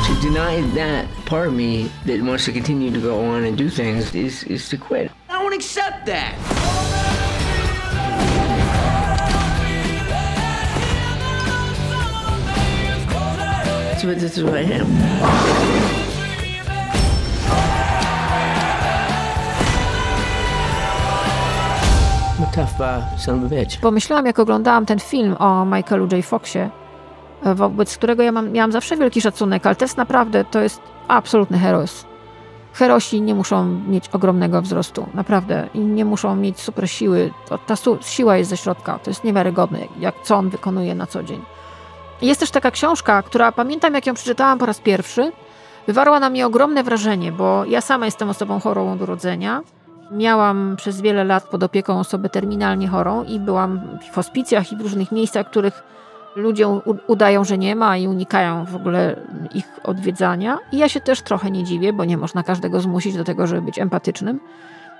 To 0.03 0.21
deny 0.21 0.61
that 0.75 1.09
part 1.25 1.49
of 1.49 1.55
me 1.55 1.91
that 2.05 2.21
wants 2.21 2.45
to 2.45 2.53
continue 2.53 2.91
to 2.91 3.01
go 3.01 3.25
on 3.25 3.45
and 3.45 3.57
do 3.57 3.71
things 3.71 4.15
is, 4.15 4.45
is 4.45 4.69
to 4.69 4.77
quit. 4.77 5.11
I 5.31 5.43
won't 5.43 5.55
accept 5.55 6.05
that. 6.05 7.04
What, 14.05 14.21
this 14.21 14.37
is 14.37 14.45
what 14.45 14.55
I 14.55 14.61
am. 14.61 15.95
I'm 22.37 22.43
a 22.43 22.47
tough 22.55 22.81
uh, 22.81 23.17
son 23.19 23.45
of 23.45 23.53
a 23.53 23.55
bitch. 23.55 23.81
Pomyślałam, 23.81 24.27
jak 24.27 24.39
oglądałam 24.39 24.87
ten 24.87 24.99
film 25.01 25.37
o 25.39 25.65
Michaelu 25.65 26.07
J. 26.13 26.25
Foxie, 26.25 26.71
wobec 27.43 27.97
którego 27.97 28.23
ja 28.23 28.33
mam, 28.33 28.51
miałam 28.53 28.73
zawsze 28.73 28.97
wielki 28.97 29.21
szacunek, 29.21 29.67
ale 29.67 29.77
to 29.77 29.85
jest 29.85 29.97
naprawdę, 29.97 30.45
to 30.45 30.61
jest 30.61 30.81
absolutny 31.09 31.59
heros. 31.59 32.05
Herosi 32.73 33.21
nie 33.23 33.35
muszą 33.35 33.65
mieć 33.65 34.09
ogromnego 34.13 34.63
wzrostu, 34.63 35.07
naprawdę. 35.15 35.69
I 35.75 35.79
nie 35.79 36.05
muszą 36.05 36.37
mieć 36.37 36.61
super 36.61 36.91
siły. 36.91 37.31
To, 37.49 37.59
ta 37.59 37.77
su- 37.77 37.99
siła 38.01 38.37
jest 38.37 38.51
ze 38.51 38.57
środka. 38.57 38.99
To 38.99 39.11
jest 39.11 39.25
niewiarygodne, 39.25 39.79
jak 40.01 40.15
co 40.23 40.37
on 40.37 40.51
wykonuje 40.51 40.95
na 40.95 41.07
co 41.07 41.23
dzień. 41.23 41.43
Jest 42.25 42.41
też 42.41 42.51
taka 42.51 42.71
książka, 42.71 43.23
która 43.23 43.53
pamiętam, 43.53 43.95
jak 43.95 44.07
ją 44.07 44.15
przeczytałam 44.15 44.59
po 44.59 44.67
raz 44.67 44.81
pierwszy. 44.81 45.33
Wywarła 45.87 46.21
na 46.21 46.31
mnie 46.31 46.47
ogromne 46.47 46.83
wrażenie, 46.83 47.33
bo 47.33 47.65
ja 47.65 47.81
sama 47.81 48.05
jestem 48.05 48.31
osobą 48.31 48.61
chorą 48.61 48.93
od 48.93 49.03
urodzenia. 49.03 49.63
Miałam 50.11 50.77
przez 50.77 51.01
wiele 51.01 51.25
lat 51.25 51.45
pod 51.45 51.63
opieką 51.63 51.99
osobę 51.99 52.29
terminalnie 52.29 52.89
chorą 52.89 53.25
i 53.25 53.41
byłam 53.41 53.99
w 54.11 54.15
hospicjach 54.15 54.73
i 54.73 54.77
w 54.77 54.81
różnych 54.81 55.13
miejscach, 55.13 55.47
których 55.47 55.83
ludzie 56.37 56.69
udają, 57.07 57.45
że 57.45 57.59
nie 57.59 57.77
ma 57.77 57.97
i 57.97 58.09
unikają 58.09 58.65
w 58.65 58.77
ogóle 58.77 59.17
ich 59.55 59.81
odwiedzania. 59.83 60.59
I 60.73 60.79
ja 60.79 60.89
się 60.89 61.01
też 61.01 61.23
trochę 61.23 61.51
nie 61.51 61.65
dziwię, 61.65 61.93
bo 61.93 62.05
nie 62.05 62.17
można 62.17 62.43
każdego 62.43 62.81
zmusić 62.81 63.17
do 63.17 63.25
tego, 63.25 63.47
żeby 63.47 63.63
być 63.63 63.79
empatycznym. 63.79 64.41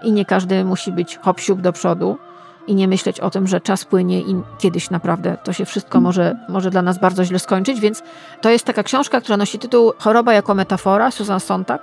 I 0.03 0.13
nie 0.13 0.25
każdy 0.25 0.65
musi 0.65 0.93
być 0.93 1.19
hop 1.19 1.41
do 1.57 1.73
przodu 1.73 2.19
i 2.67 2.75
nie 2.75 2.89
myśleć 2.89 3.21
o 3.21 3.31
tym, 3.31 3.47
że 3.47 3.61
czas 3.61 3.85
płynie 3.85 4.21
i 4.21 4.43
kiedyś 4.59 4.91
naprawdę 4.91 5.37
to 5.45 5.53
się 5.53 5.65
wszystko 5.65 6.01
może, 6.01 6.37
może 6.49 6.71
dla 6.71 6.83
nas 6.83 6.99
bardzo 6.99 7.25
źle 7.25 7.39
skończyć. 7.39 7.81
Więc 7.81 8.03
to 8.41 8.51
jest 8.51 8.65
taka 8.65 8.83
książka, 8.83 9.21
która 9.21 9.37
nosi 9.37 9.59
tytuł 9.59 9.93
Choroba 9.99 10.33
jako 10.33 10.55
metafora, 10.55 11.11
Susan 11.11 11.41
Sontag. 11.41 11.83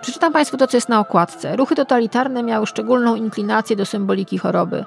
Przeczytam 0.00 0.32
Państwu 0.32 0.56
to, 0.56 0.66
co 0.66 0.76
jest 0.76 0.88
na 0.88 1.00
okładce. 1.00 1.56
Ruchy 1.56 1.74
totalitarne 1.74 2.42
miały 2.42 2.66
szczególną 2.66 3.14
inklinację 3.14 3.76
do 3.76 3.86
symboliki 3.86 4.38
choroby. 4.38 4.84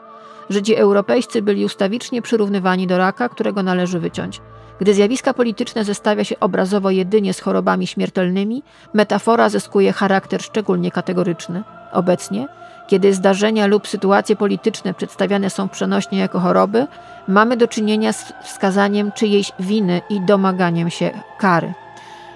Żydzi 0.49 0.75
europejscy 0.75 1.41
byli 1.41 1.65
ustawicznie 1.65 2.21
przyrównywani 2.21 2.87
do 2.87 2.97
raka, 2.97 3.29
którego 3.29 3.63
należy 3.63 3.99
wyciąć. 3.99 4.41
Gdy 4.79 4.93
zjawiska 4.93 5.33
polityczne 5.33 5.83
zestawia 5.83 6.23
się 6.23 6.39
obrazowo 6.39 6.89
jedynie 6.89 7.33
z 7.33 7.39
chorobami 7.39 7.87
śmiertelnymi, 7.87 8.63
metafora 8.93 9.49
zyskuje 9.49 9.93
charakter 9.93 10.43
szczególnie 10.43 10.91
kategoryczny. 10.91 11.63
Obecnie, 11.91 12.47
kiedy 12.89 13.13
zdarzenia 13.13 13.67
lub 13.67 13.88
sytuacje 13.88 14.36
polityczne 14.36 14.93
przedstawiane 14.93 15.49
są 15.49 15.69
przenośnie 15.69 16.19
jako 16.19 16.39
choroby, 16.39 16.88
mamy 17.28 17.58
do 17.58 17.67
czynienia 17.67 18.13
z 18.13 18.34
wskazaniem 18.43 19.12
czyjejś 19.12 19.52
winy 19.60 20.02
i 20.10 20.21
domaganiem 20.21 20.89
się 20.89 21.12
kary. 21.38 21.73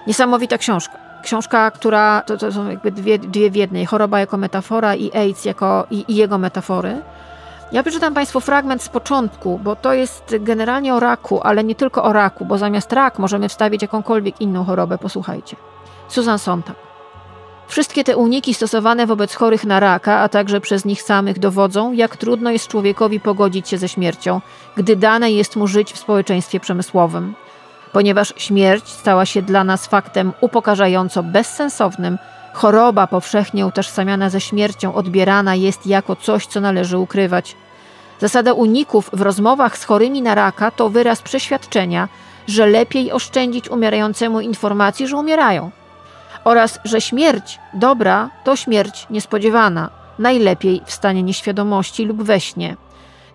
Niesamowita 0.06 0.58
książka. 0.58 0.98
Książka, 1.22 1.70
która 1.70 2.22
to, 2.26 2.36
to 2.36 2.52
są 2.52 2.68
jakby 2.68 2.92
dwie, 2.92 3.18
dwie 3.18 3.50
w 3.50 3.56
jednej. 3.56 3.86
Choroba 3.86 4.20
jako 4.20 4.36
metafora 4.36 4.94
i 4.94 5.16
AIDS 5.16 5.44
jako, 5.44 5.86
i, 5.90 6.04
i 6.08 6.14
jego 6.14 6.38
metafory. 6.38 7.02
Ja 7.72 7.82
przeczytam 7.82 8.14
Państwu 8.14 8.40
fragment 8.40 8.82
z 8.82 8.88
początku, 8.88 9.58
bo 9.58 9.76
to 9.76 9.92
jest 9.92 10.34
generalnie 10.40 10.94
o 10.94 11.00
raku, 11.00 11.40
ale 11.42 11.64
nie 11.64 11.74
tylko 11.74 12.04
o 12.04 12.12
raku, 12.12 12.44
bo 12.44 12.58
zamiast 12.58 12.92
rak 12.92 13.18
możemy 13.18 13.48
wstawić 13.48 13.82
jakąkolwiek 13.82 14.40
inną 14.40 14.64
chorobę. 14.64 14.98
Posłuchajcie. 14.98 15.56
Susan 16.08 16.38
Sontag. 16.38 16.83
Wszystkie 17.68 18.04
te 18.04 18.16
uniki 18.16 18.54
stosowane 18.54 19.06
wobec 19.06 19.34
chorych 19.34 19.64
na 19.64 19.80
raka, 19.80 20.18
a 20.18 20.28
także 20.28 20.60
przez 20.60 20.84
nich 20.84 21.02
samych 21.02 21.38
dowodzą, 21.38 21.92
jak 21.92 22.16
trudno 22.16 22.50
jest 22.50 22.68
człowiekowi 22.68 23.20
pogodzić 23.20 23.68
się 23.68 23.78
ze 23.78 23.88
śmiercią, 23.88 24.40
gdy 24.76 24.96
dane 24.96 25.32
jest 25.32 25.56
mu 25.56 25.66
żyć 25.66 25.92
w 25.92 25.98
społeczeństwie 25.98 26.60
przemysłowym. 26.60 27.34
Ponieważ 27.92 28.34
śmierć 28.36 28.88
stała 28.88 29.26
się 29.26 29.42
dla 29.42 29.64
nas 29.64 29.86
faktem 29.86 30.32
upokarzająco 30.40 31.22
bezsensownym, 31.22 32.18
choroba 32.52 33.06
powszechnie 33.06 33.66
utożsamiana 33.66 34.30
ze 34.30 34.40
śmiercią 34.40 34.94
odbierana 34.94 35.54
jest 35.54 35.86
jako 35.86 36.16
coś, 36.16 36.46
co 36.46 36.60
należy 36.60 36.98
ukrywać. 36.98 37.56
Zasada 38.20 38.52
uników 38.52 39.10
w 39.12 39.22
rozmowach 39.22 39.78
z 39.78 39.84
chorymi 39.84 40.22
na 40.22 40.34
raka 40.34 40.70
to 40.70 40.90
wyraz 40.90 41.22
przeświadczenia, 41.22 42.08
że 42.48 42.66
lepiej 42.66 43.12
oszczędzić 43.12 43.68
umierającemu 43.68 44.40
informacji, 44.40 45.06
że 45.06 45.16
umierają. 45.16 45.70
Oraz, 46.44 46.80
że 46.84 47.00
śmierć 47.00 47.58
dobra 47.74 48.30
to 48.44 48.56
śmierć 48.56 49.06
niespodziewana, 49.10 49.90
najlepiej 50.18 50.82
w 50.86 50.92
stanie 50.92 51.22
nieświadomości 51.22 52.04
lub 52.04 52.22
we 52.22 52.40
śnie. 52.40 52.76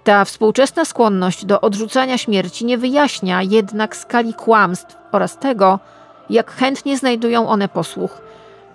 Ta 0.03 0.25
współczesna 0.25 0.85
skłonność 0.85 1.45
do 1.45 1.61
odrzucania 1.61 2.17
śmierci 2.17 2.65
nie 2.65 2.77
wyjaśnia 2.77 3.41
jednak 3.41 3.95
skali 3.95 4.33
kłamstw 4.33 4.97
oraz 5.11 5.37
tego, 5.37 5.79
jak 6.29 6.51
chętnie 6.51 6.97
znajdują 6.97 7.49
one 7.49 7.67
posłuch. 7.67 8.21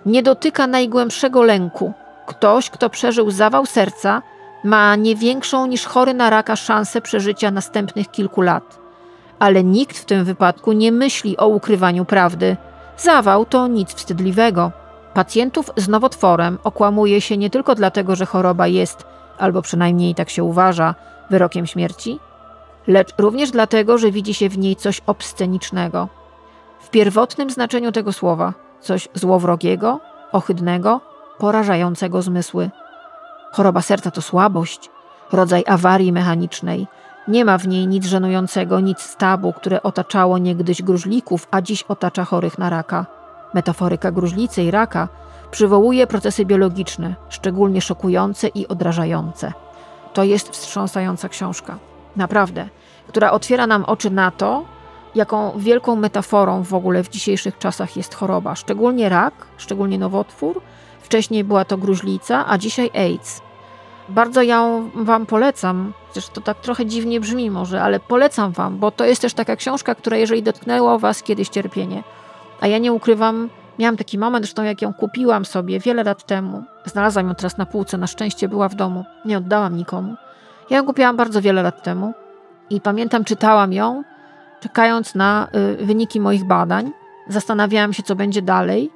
Nie 0.07 0.23
dotyka 0.23 0.67
najgłębszego 0.67 1.43
lęku. 1.43 1.93
Ktoś, 2.27 2.71
kto 2.71 2.91
przeżył 2.91 3.31
zawał 3.31 3.67
serca, 3.67 4.23
ma 4.65 4.97
nie 4.97 5.17
większą 5.17 5.67
niż 5.67 5.87
chory 5.87 6.15
na 6.15 6.31
raka 6.31 6.57
szansę 6.57 7.01
przeżycia 7.01 7.51
następnych 7.51 8.11
kilku 8.11 8.41
lat. 8.41 8.79
Ale 9.39 9.65
nikt 9.65 9.99
w 9.99 10.05
tym 10.05 10.25
wypadku 10.25 10.73
nie 10.73 10.93
myśli 10.93 11.37
o 11.37 11.47
ukrywaniu 11.47 12.05
prawdy. 12.05 12.57
Zawał 12.97 13.45
to 13.45 13.67
nic 13.67 13.95
wstydliwego. 13.95 14.73
Pacjentów 15.15 15.71
z 15.77 15.89
nowotworem 15.89 16.59
okłamuje 16.65 17.21
się 17.21 17.37
nie 17.37 17.51
tylko 17.51 17.75
dlatego, 17.75 18.17
że 18.17 18.27
choroba 18.27 18.67
jest, 18.67 19.05
albo 19.39 19.63
przynajmniej 19.63 20.15
tak 20.15 20.31
się 20.31 20.45
uważa, 20.45 20.95
wyrokiem 21.31 21.67
śmierci, 21.67 22.21
lecz 22.87 23.15
również 23.19 23.51
dlatego, 23.51 23.99
że 23.99 24.11
widzi 24.11 24.35
się 24.35 24.49
w 24.49 24.59
niej 24.59 24.77
coś 24.77 25.01
obscenicznego. 25.07 26.09
W 26.81 26.91
pierwotnym 26.91 27.51
znaczeniu 27.51 27.93
tego 27.93 28.13
słowa 28.13 28.53
coś 28.81 29.09
złowrogiego, 29.15 30.01
ohydnego, 30.33 31.01
porażającego 31.39 32.23
zmysły. 32.23 32.71
Choroba 33.53 33.83
serca 33.83 34.11
to 34.11 34.23
słabość, 34.23 34.91
rodzaj 35.33 35.65
awarii 35.67 36.13
mechanicznej. 36.13 36.87
Nie 37.29 37.45
ma 37.45 37.59
w 37.59 37.69
niej 37.69 37.87
nic 37.87 38.07
żenującego, 38.07 38.81
nic 38.81 39.01
stabu, 39.01 39.53
które 39.53 39.83
otaczało 39.83 40.39
niegdyś 40.39 40.83
gruźlików, 40.83 41.49
a 41.51 41.63
dziś 41.63 41.83
otacza 41.83 42.25
chorych 42.25 42.59
na 42.59 42.71
raka. 42.71 43.07
Metaforyka 43.55 44.13
gruźlicy 44.13 44.63
i 44.63 44.71
raka 44.71 45.09
przywołuje 45.51 46.07
procesy 46.07 46.45
biologiczne, 46.45 47.15
szczególnie 47.29 47.81
szokujące 47.81 48.49
i 48.49 48.69
odrażające. 48.69 49.53
To 50.13 50.25
jest 50.25 50.49
wstrząsająca 50.49 51.29
książka, 51.29 51.79
naprawdę, 52.17 52.69
która 53.09 53.31
otwiera 53.31 53.67
nam 53.67 53.85
oczy 53.85 54.11
na 54.11 54.31
to, 54.31 54.65
jaką 55.15 55.59
wielką 55.59 55.97
metaforą 55.97 56.63
w 56.63 56.75
ogóle 56.75 57.03
w 57.03 57.09
dzisiejszych 57.09 57.59
czasach 57.59 57.97
jest 57.97 58.15
choroba, 58.15 58.55
szczególnie 58.55 59.09
rak, 59.09 59.35
szczególnie 59.57 59.99
nowotwór. 59.99 60.61
Wcześniej 61.03 61.45
była 61.45 61.65
to 61.65 61.77
gruźlica, 61.79 62.45
a 62.49 62.59
dzisiaj 62.59 62.91
AIDS. 62.95 63.44
Bardzo 64.09 64.43
ją 64.43 64.91
Wam 64.95 65.27
polecam. 65.27 65.93
Zresztą 66.13 66.35
to 66.35 66.41
tak 66.41 66.61
trochę 66.61 66.87
dziwnie 66.87 67.21
brzmi 67.21 67.51
może, 67.51 67.83
ale 67.83 68.01
polecam 68.01 68.53
Wam, 68.53 68.79
bo 68.79 68.91
to 68.91 69.05
jest 69.05 69.23
też 69.23 69.35
taka 69.35 69.57
książka, 69.57 69.95
która 69.95 70.17
jeżeli 70.17 70.43
dotknęło 70.43 70.99
Was 70.99 71.23
kiedyś 71.23 71.49
cierpienie, 71.49 72.03
a 72.61 72.67
ja 72.67 72.79
nie 72.79 72.93
ukrywam, 72.93 73.49
miałam 73.79 73.97
taki 73.97 74.19
moment, 74.19 74.45
zresztą 74.45 74.63
jak 74.63 74.83
ją 74.83 74.95
kupiłam 74.95 75.45
sobie 75.45 75.81
wiele 75.81 76.05
lat 76.05 76.27
temu, 76.27 76.65
znalazłam 76.85 77.29
ją 77.29 77.35
teraz 77.35 77.59
na 77.59 77.67
półce, 77.67 77.99
na 77.99 78.07
szczęście 78.07 78.49
była 78.49 78.69
w 78.69 78.75
domu, 78.75 79.05
nie 79.25 79.39
oddałam 79.39 79.77
nikomu. 79.77 80.15
Ja 80.71 80.77
ją 80.77 80.87
kupiłam 80.87 81.17
bardzo 81.17 81.41
wiele 81.41 81.63
lat 81.63 81.83
temu 81.83 82.13
i 82.71 82.81
pamiętam, 82.81 83.25
czytałam 83.25 83.73
ją, 83.73 84.05
czekając 84.61 85.15
na 85.15 85.49
y, 85.81 85.87
wyniki 85.87 86.21
moich 86.21 86.45
badań. 86.45 86.93
Zastanawiałam 87.29 87.93
się, 87.93 88.03
co 88.03 88.17
będzie 88.17 88.43
dalej. 88.43 88.91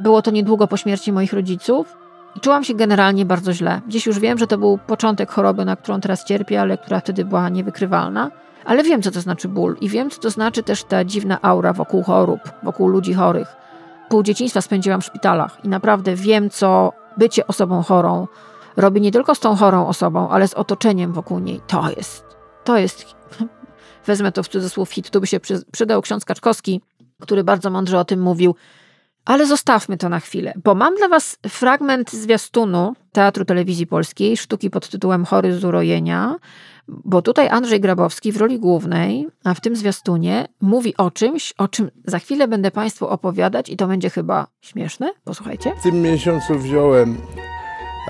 Było 0.00 0.22
to 0.22 0.30
niedługo 0.30 0.66
po 0.66 0.76
śmierci 0.76 1.12
moich 1.12 1.32
rodziców 1.32 2.03
czułam 2.40 2.64
się 2.64 2.74
generalnie 2.74 3.24
bardzo 3.24 3.52
źle. 3.52 3.80
Dziś 3.88 4.06
już 4.06 4.18
wiem, 4.18 4.38
że 4.38 4.46
to 4.46 4.58
był 4.58 4.78
początek 4.86 5.30
choroby, 5.30 5.64
na 5.64 5.76
którą 5.76 6.00
teraz 6.00 6.24
cierpię, 6.24 6.60
ale 6.60 6.78
która 6.78 7.00
wtedy 7.00 7.24
była 7.24 7.48
niewykrywalna. 7.48 8.30
Ale 8.64 8.82
wiem, 8.82 9.02
co 9.02 9.10
to 9.10 9.20
znaczy 9.20 9.48
ból 9.48 9.76
i 9.80 9.88
wiem, 9.88 10.10
co 10.10 10.20
to 10.20 10.30
znaczy 10.30 10.62
też 10.62 10.84
ta 10.84 11.04
dziwna 11.04 11.38
aura 11.42 11.72
wokół 11.72 12.02
chorób, 12.02 12.40
wokół 12.62 12.88
ludzi 12.88 13.14
chorych. 13.14 13.56
Pół 14.08 14.22
dzieciństwa 14.22 14.60
spędziłam 14.60 15.00
w 15.00 15.04
szpitalach 15.04 15.64
i 15.64 15.68
naprawdę 15.68 16.14
wiem, 16.14 16.50
co 16.50 16.92
bycie 17.16 17.46
osobą 17.46 17.82
chorą 17.82 18.26
robi 18.76 19.00
nie 19.00 19.12
tylko 19.12 19.34
z 19.34 19.40
tą 19.40 19.56
chorą 19.56 19.86
osobą, 19.86 20.28
ale 20.28 20.48
z 20.48 20.54
otoczeniem 20.54 21.12
wokół 21.12 21.38
niej. 21.38 21.60
To 21.66 21.90
jest, 21.96 22.24
to 22.64 22.78
jest, 22.78 23.06
wezmę 24.06 24.32
to 24.32 24.42
w 24.42 24.48
cudzysłów 24.48 24.90
hit, 24.90 25.10
tu 25.10 25.20
by 25.20 25.26
się 25.26 25.40
przydał 25.72 26.02
ksiądz 26.02 26.24
Kaczkowski, 26.24 26.80
który 27.20 27.44
bardzo 27.44 27.70
mądrze 27.70 27.98
o 27.98 28.04
tym 28.04 28.20
mówił. 28.20 28.54
Ale 29.24 29.46
zostawmy 29.46 29.96
to 29.96 30.08
na 30.08 30.20
chwilę, 30.20 30.52
bo 30.64 30.74
mam 30.74 30.96
dla 30.96 31.08
Was 31.08 31.36
fragment 31.48 32.12
zwiastunu 32.12 32.94
Teatru 33.12 33.44
Telewizji 33.44 33.86
Polskiej, 33.86 34.36
sztuki 34.36 34.70
pod 34.70 34.88
tytułem 34.88 35.24
Chory 35.24 35.58
z 35.58 35.64
urojenia, 35.64 36.36
bo 36.88 37.22
tutaj 37.22 37.48
Andrzej 37.48 37.80
Grabowski 37.80 38.32
w 38.32 38.36
roli 38.36 38.58
głównej, 38.58 39.26
a 39.44 39.54
w 39.54 39.60
tym 39.60 39.76
zwiastunie, 39.76 40.48
mówi 40.60 40.96
o 40.96 41.10
czymś, 41.10 41.54
o 41.58 41.68
czym 41.68 41.90
za 42.04 42.18
chwilę 42.18 42.48
będę 42.48 42.70
Państwu 42.70 43.08
opowiadać 43.08 43.68
i 43.68 43.76
to 43.76 43.86
będzie 43.86 44.10
chyba 44.10 44.46
śmieszne. 44.60 45.12
Posłuchajcie. 45.24 45.72
W 45.80 45.82
tym 45.82 46.02
miesiącu 46.02 46.58
wziąłem 46.58 47.16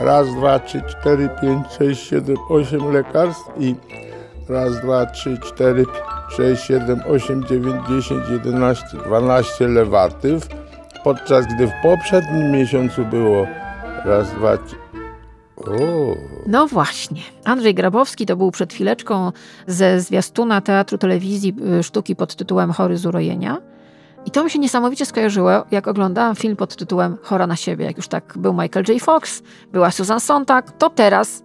raz, 0.00 0.34
dwa, 0.34 0.58
trzy, 0.58 0.82
cztery, 0.88 1.28
pięć, 1.40 1.66
sześć, 1.78 2.08
siedem, 2.08 2.36
osiem 2.48 2.92
lekarstw 2.92 3.50
i 3.58 3.74
raz, 4.48 4.80
dwa, 4.80 5.06
trzy, 5.06 5.38
cztery, 5.44 5.84
sześć, 6.36 6.64
siedem, 6.64 7.00
osiem, 7.08 7.44
dziewięć, 7.44 7.88
dziesięć, 7.88 8.22
jedenaście, 8.30 8.96
dwanaście 9.06 9.68
lewatyw, 9.68 10.48
podczas 11.04 11.46
gdy 11.46 11.66
w 11.66 11.72
poprzednim 11.82 12.50
miesiącu 12.50 13.04
było 13.04 13.46
raz, 14.04 14.30
dwa, 14.30 14.56
trzy, 14.56 14.76
o. 15.56 15.70
No 16.46 16.66
właśnie. 16.66 17.22
Andrzej 17.44 17.74
Grabowski 17.74 18.26
to 18.26 18.36
był 18.36 18.50
przed 18.50 18.72
chwileczką 18.72 19.32
ze 19.66 20.00
zwiastuna 20.00 20.60
Teatru 20.60 20.98
Telewizji 20.98 21.54
y, 21.80 21.82
sztuki 21.82 22.16
pod 22.16 22.36
tytułem 22.36 22.72
Chory 22.72 22.96
z 22.96 23.06
urojenia. 23.06 23.58
I 24.26 24.30
to 24.30 24.44
mi 24.44 24.50
się 24.50 24.58
niesamowicie 24.58 25.06
skojarzyło, 25.06 25.50
jak 25.70 25.88
oglądałam 25.88 26.36
film 26.36 26.56
pod 26.56 26.76
tytułem 26.76 27.16
Chora 27.22 27.46
na 27.46 27.56
siebie. 27.56 27.84
Jak 27.84 27.96
już 27.96 28.08
tak 28.08 28.34
był 28.36 28.52
Michael 28.52 28.84
J. 28.88 29.02
Fox, 29.02 29.42
była 29.72 29.90
Susan 29.90 30.20
Sontag, 30.20 30.72
to 30.78 30.90
teraz 30.90 31.44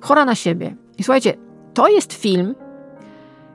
Chora 0.00 0.24
na 0.24 0.34
siebie. 0.34 0.76
I 0.98 1.02
słuchajcie, 1.02 1.34
to 1.74 1.88
jest 1.88 2.12
film, 2.12 2.54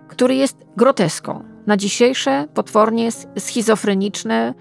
który 0.08 0.36
jest 0.36 0.66
groteską. 0.78 1.44
Na 1.68 1.78
dzisiejsze, 1.78 2.48
potwornie 2.54 3.10
schizofreniczne, 3.38 4.54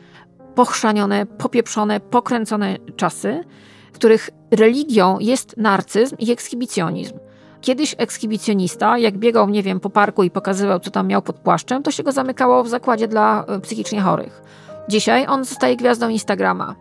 pochrzanione, 0.54 1.26
popieprzone, 1.26 2.00
pokręcone 2.00 2.76
czasy, 2.96 3.44
w 3.92 3.94
których 3.94 4.30
religią 4.50 5.18
jest 5.20 5.56
narcyzm 5.56 6.16
i 6.18 6.32
ekshibicjonizm. 6.32 7.18
Kiedyś 7.60 7.94
ekshibicjonista, 7.98 8.98
jak 8.98 9.18
biegał, 9.18 9.48
nie 9.48 9.62
wiem, 9.62 9.80
po 9.80 9.90
parku 9.90 10.22
i 10.22 10.30
pokazywał, 10.30 10.80
co 10.80 10.90
tam 10.90 11.06
miał 11.06 11.22
pod 11.22 11.36
płaszczem, 11.36 11.82
to 11.82 11.90
się 11.90 12.02
go 12.02 12.12
zamykało 12.12 12.64
w 12.64 12.68
zakładzie 12.68 13.08
dla 13.08 13.44
e, 13.44 13.60
psychicznie 13.60 14.00
chorych. 14.00 14.42
Dzisiaj 14.88 15.26
on 15.26 15.44
zostaje 15.44 15.76
gwiazdą 15.76 16.08
Instagrama. 16.08 16.74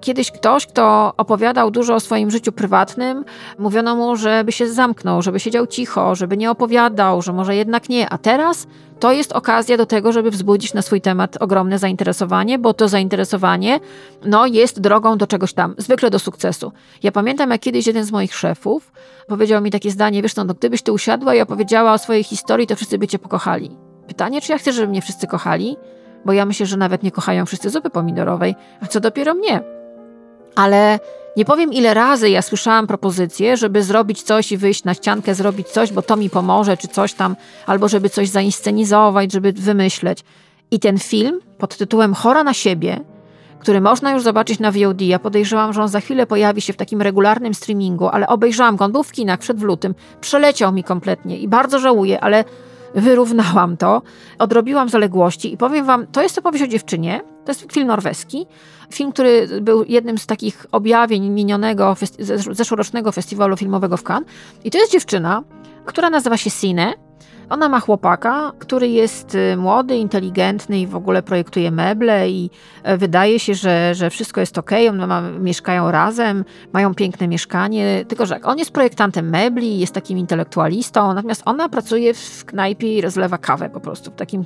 Kiedyś 0.00 0.30
ktoś, 0.30 0.66
kto 0.66 1.12
opowiadał 1.16 1.70
dużo 1.70 1.94
o 1.94 2.00
swoim 2.00 2.30
życiu 2.30 2.52
prywatnym, 2.52 3.24
mówiono 3.58 3.96
mu, 3.96 4.16
żeby 4.16 4.52
się 4.52 4.72
zamknął, 4.72 5.22
żeby 5.22 5.40
siedział 5.40 5.66
cicho, 5.66 6.14
żeby 6.14 6.36
nie 6.36 6.50
opowiadał, 6.50 7.22
że 7.22 7.32
może 7.32 7.56
jednak 7.56 7.88
nie. 7.88 8.08
A 8.08 8.18
teraz 8.18 8.66
to 9.00 9.12
jest 9.12 9.32
okazja 9.32 9.76
do 9.76 9.86
tego, 9.86 10.12
żeby 10.12 10.30
wzbudzić 10.30 10.74
na 10.74 10.82
swój 10.82 11.00
temat 11.00 11.36
ogromne 11.40 11.78
zainteresowanie, 11.78 12.58
bo 12.58 12.74
to 12.74 12.88
zainteresowanie 12.88 13.80
no, 14.24 14.46
jest 14.46 14.80
drogą 14.80 15.18
do 15.18 15.26
czegoś 15.26 15.52
tam, 15.52 15.74
zwykle 15.78 16.10
do 16.10 16.18
sukcesu. 16.18 16.72
Ja 17.02 17.12
pamiętam, 17.12 17.50
jak 17.50 17.60
kiedyś 17.60 17.86
jeden 17.86 18.04
z 18.04 18.12
moich 18.12 18.34
szefów 18.34 18.92
powiedział 19.28 19.62
mi 19.62 19.70
takie 19.70 19.90
zdanie, 19.90 20.22
wiesz, 20.22 20.36
no, 20.36 20.44
no 20.44 20.54
gdybyś 20.54 20.82
ty 20.82 20.92
usiadła 20.92 21.34
i 21.34 21.40
opowiedziała 21.40 21.92
o 21.92 21.98
swojej 21.98 22.24
historii, 22.24 22.66
to 22.66 22.76
wszyscy 22.76 22.98
by 22.98 23.08
cię 23.08 23.18
pokochali. 23.18 23.76
Pytanie, 24.06 24.40
czy 24.40 24.52
ja 24.52 24.58
chcę, 24.58 24.72
żeby 24.72 24.88
mnie 24.88 25.02
wszyscy 25.02 25.26
kochali? 25.26 25.76
Bo 26.24 26.32
ja 26.32 26.46
myślę, 26.46 26.66
że 26.66 26.76
nawet 26.76 27.02
nie 27.02 27.10
kochają 27.10 27.46
wszyscy 27.46 27.70
zupy 27.70 27.90
pomidorowej, 27.90 28.54
a 28.80 28.86
co 28.86 29.00
dopiero 29.00 29.34
mnie. 29.34 29.77
Ale 30.54 30.98
nie 31.36 31.44
powiem, 31.44 31.72
ile 31.72 31.94
razy 31.94 32.30
ja 32.30 32.42
słyszałam 32.42 32.86
propozycję, 32.86 33.56
żeby 33.56 33.82
zrobić 33.82 34.22
coś 34.22 34.52
i 34.52 34.56
wyjść 34.56 34.84
na 34.84 34.94
ściankę, 34.94 35.34
zrobić 35.34 35.68
coś, 35.68 35.92
bo 35.92 36.02
to 36.02 36.16
mi 36.16 36.30
pomoże, 36.30 36.76
czy 36.76 36.88
coś 36.88 37.14
tam, 37.14 37.36
albo 37.66 37.88
żeby 37.88 38.10
coś 38.10 38.28
zainscenizować, 38.28 39.32
żeby 39.32 39.52
wymyśleć. 39.52 40.24
I 40.70 40.80
ten 40.80 40.98
film 40.98 41.40
pod 41.58 41.76
tytułem 41.76 42.14
Chora 42.14 42.44
na 42.44 42.54
siebie, 42.54 43.00
który 43.58 43.80
można 43.80 44.12
już 44.12 44.22
zobaczyć 44.22 44.58
na 44.58 44.72
VOD. 44.72 45.00
Ja 45.00 45.18
podejrzewam, 45.18 45.72
że 45.72 45.82
on 45.82 45.88
za 45.88 46.00
chwilę 46.00 46.26
pojawi 46.26 46.60
się 46.60 46.72
w 46.72 46.76
takim 46.76 47.02
regularnym 47.02 47.54
streamingu, 47.54 48.08
ale 48.08 48.26
obejrzałam 48.26 48.76
go. 48.76 48.84
On 48.84 48.92
był 48.92 49.02
w 49.02 49.12
kinach 49.12 49.38
przed 49.38 49.58
w 49.58 49.62
lutym. 49.62 49.94
Przeleciał 50.20 50.72
mi 50.72 50.84
kompletnie 50.84 51.38
i 51.38 51.48
bardzo 51.48 51.78
żałuję, 51.78 52.20
ale 52.20 52.44
wyrównałam 52.94 53.76
to, 53.76 54.02
odrobiłam 54.38 54.88
zaległości 54.88 55.52
i 55.52 55.56
powiem 55.56 55.86
wam, 55.86 56.06
to 56.06 56.22
jest 56.22 56.38
opowieść 56.38 56.64
o 56.64 56.68
dziewczynie, 56.68 57.20
to 57.44 57.50
jest 57.50 57.72
film 57.72 57.86
norweski, 57.86 58.46
film, 58.90 59.12
który 59.12 59.60
był 59.60 59.84
jednym 59.84 60.18
z 60.18 60.26
takich 60.26 60.66
objawień 60.72 61.28
minionego 61.28 61.96
zeszłorocznego 62.50 63.12
festiwalu 63.12 63.56
filmowego 63.56 63.96
w 63.96 64.02
Cannes. 64.02 64.28
I 64.64 64.70
to 64.70 64.78
jest 64.78 64.92
dziewczyna, 64.92 65.42
która 65.84 66.10
nazywa 66.10 66.36
się 66.36 66.50
Sine, 66.50 66.94
ona 67.50 67.68
ma 67.68 67.80
chłopaka, 67.80 68.52
który 68.58 68.88
jest 68.88 69.34
y, 69.34 69.56
młody, 69.56 69.96
inteligentny 69.96 70.80
i 70.80 70.86
w 70.86 70.96
ogóle 70.96 71.22
projektuje 71.22 71.70
meble 71.70 72.30
i 72.30 72.50
e, 72.82 72.96
wydaje 72.96 73.38
się, 73.38 73.54
że, 73.54 73.94
że 73.94 74.10
wszystko 74.10 74.40
jest 74.40 74.58
ok. 74.58 74.70
One 74.90 75.06
ma, 75.06 75.20
mieszkają 75.20 75.90
razem, 75.90 76.44
mają 76.72 76.94
piękne 76.94 77.28
mieszkanie, 77.28 78.04
tylko 78.08 78.26
że 78.26 78.40
on 78.42 78.58
jest 78.58 78.70
projektantem 78.70 79.30
mebli, 79.30 79.78
jest 79.78 79.94
takim 79.94 80.18
intelektualistą, 80.18 81.14
natomiast 81.14 81.42
ona 81.44 81.68
pracuje 81.68 82.14
w 82.14 82.44
knajpie 82.44 82.98
i 82.98 83.00
rozlewa 83.00 83.38
kawę 83.38 83.70
po 83.70 83.80
prostu, 83.80 84.10
w 84.10 84.14
takim, 84.14 84.44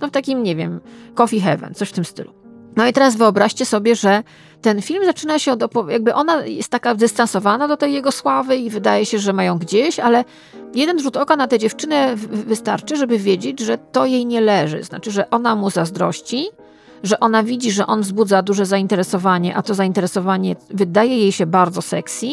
no 0.00 0.08
w 0.08 0.10
takim, 0.10 0.42
nie 0.42 0.56
wiem, 0.56 0.80
coffee 1.14 1.40
heaven, 1.40 1.74
coś 1.74 1.88
w 1.88 1.92
tym 1.92 2.04
stylu. 2.04 2.41
No 2.76 2.86
i 2.86 2.92
teraz 2.92 3.16
wyobraźcie 3.16 3.66
sobie, 3.66 3.96
że 3.96 4.22
ten 4.62 4.82
film 4.82 5.04
zaczyna 5.04 5.38
się 5.38 5.52
od 5.52 5.62
jakby 5.88 6.14
ona 6.14 6.46
jest 6.46 6.68
taka 6.68 6.94
dystansowana 6.94 7.68
do 7.68 7.76
tej 7.76 7.92
jego 7.92 8.12
sławy 8.12 8.56
i 8.56 8.70
wydaje 8.70 9.06
się, 9.06 9.18
że 9.18 9.32
mają 9.32 9.58
gdzieś, 9.58 10.00
ale 10.00 10.24
jeden 10.74 11.00
rzut 11.00 11.16
oka 11.16 11.36
na 11.36 11.48
tę 11.48 11.58
dziewczynę 11.58 12.16
wystarczy, 12.16 12.96
żeby 12.96 13.18
wiedzieć, 13.18 13.60
że 13.60 13.78
to 13.78 14.06
jej 14.06 14.26
nie 14.26 14.40
leży. 14.40 14.82
Znaczy, 14.82 15.10
że 15.10 15.30
ona 15.30 15.56
mu 15.56 15.70
zazdrości, 15.70 16.48
że 17.02 17.20
ona 17.20 17.42
widzi, 17.42 17.72
że 17.72 17.86
on 17.86 18.00
wzbudza 18.00 18.42
duże 18.42 18.66
zainteresowanie, 18.66 19.56
a 19.56 19.62
to 19.62 19.74
zainteresowanie 19.74 20.56
wydaje 20.70 21.18
jej 21.18 21.32
się 21.32 21.46
bardzo 21.46 21.82
sexy. 21.82 22.26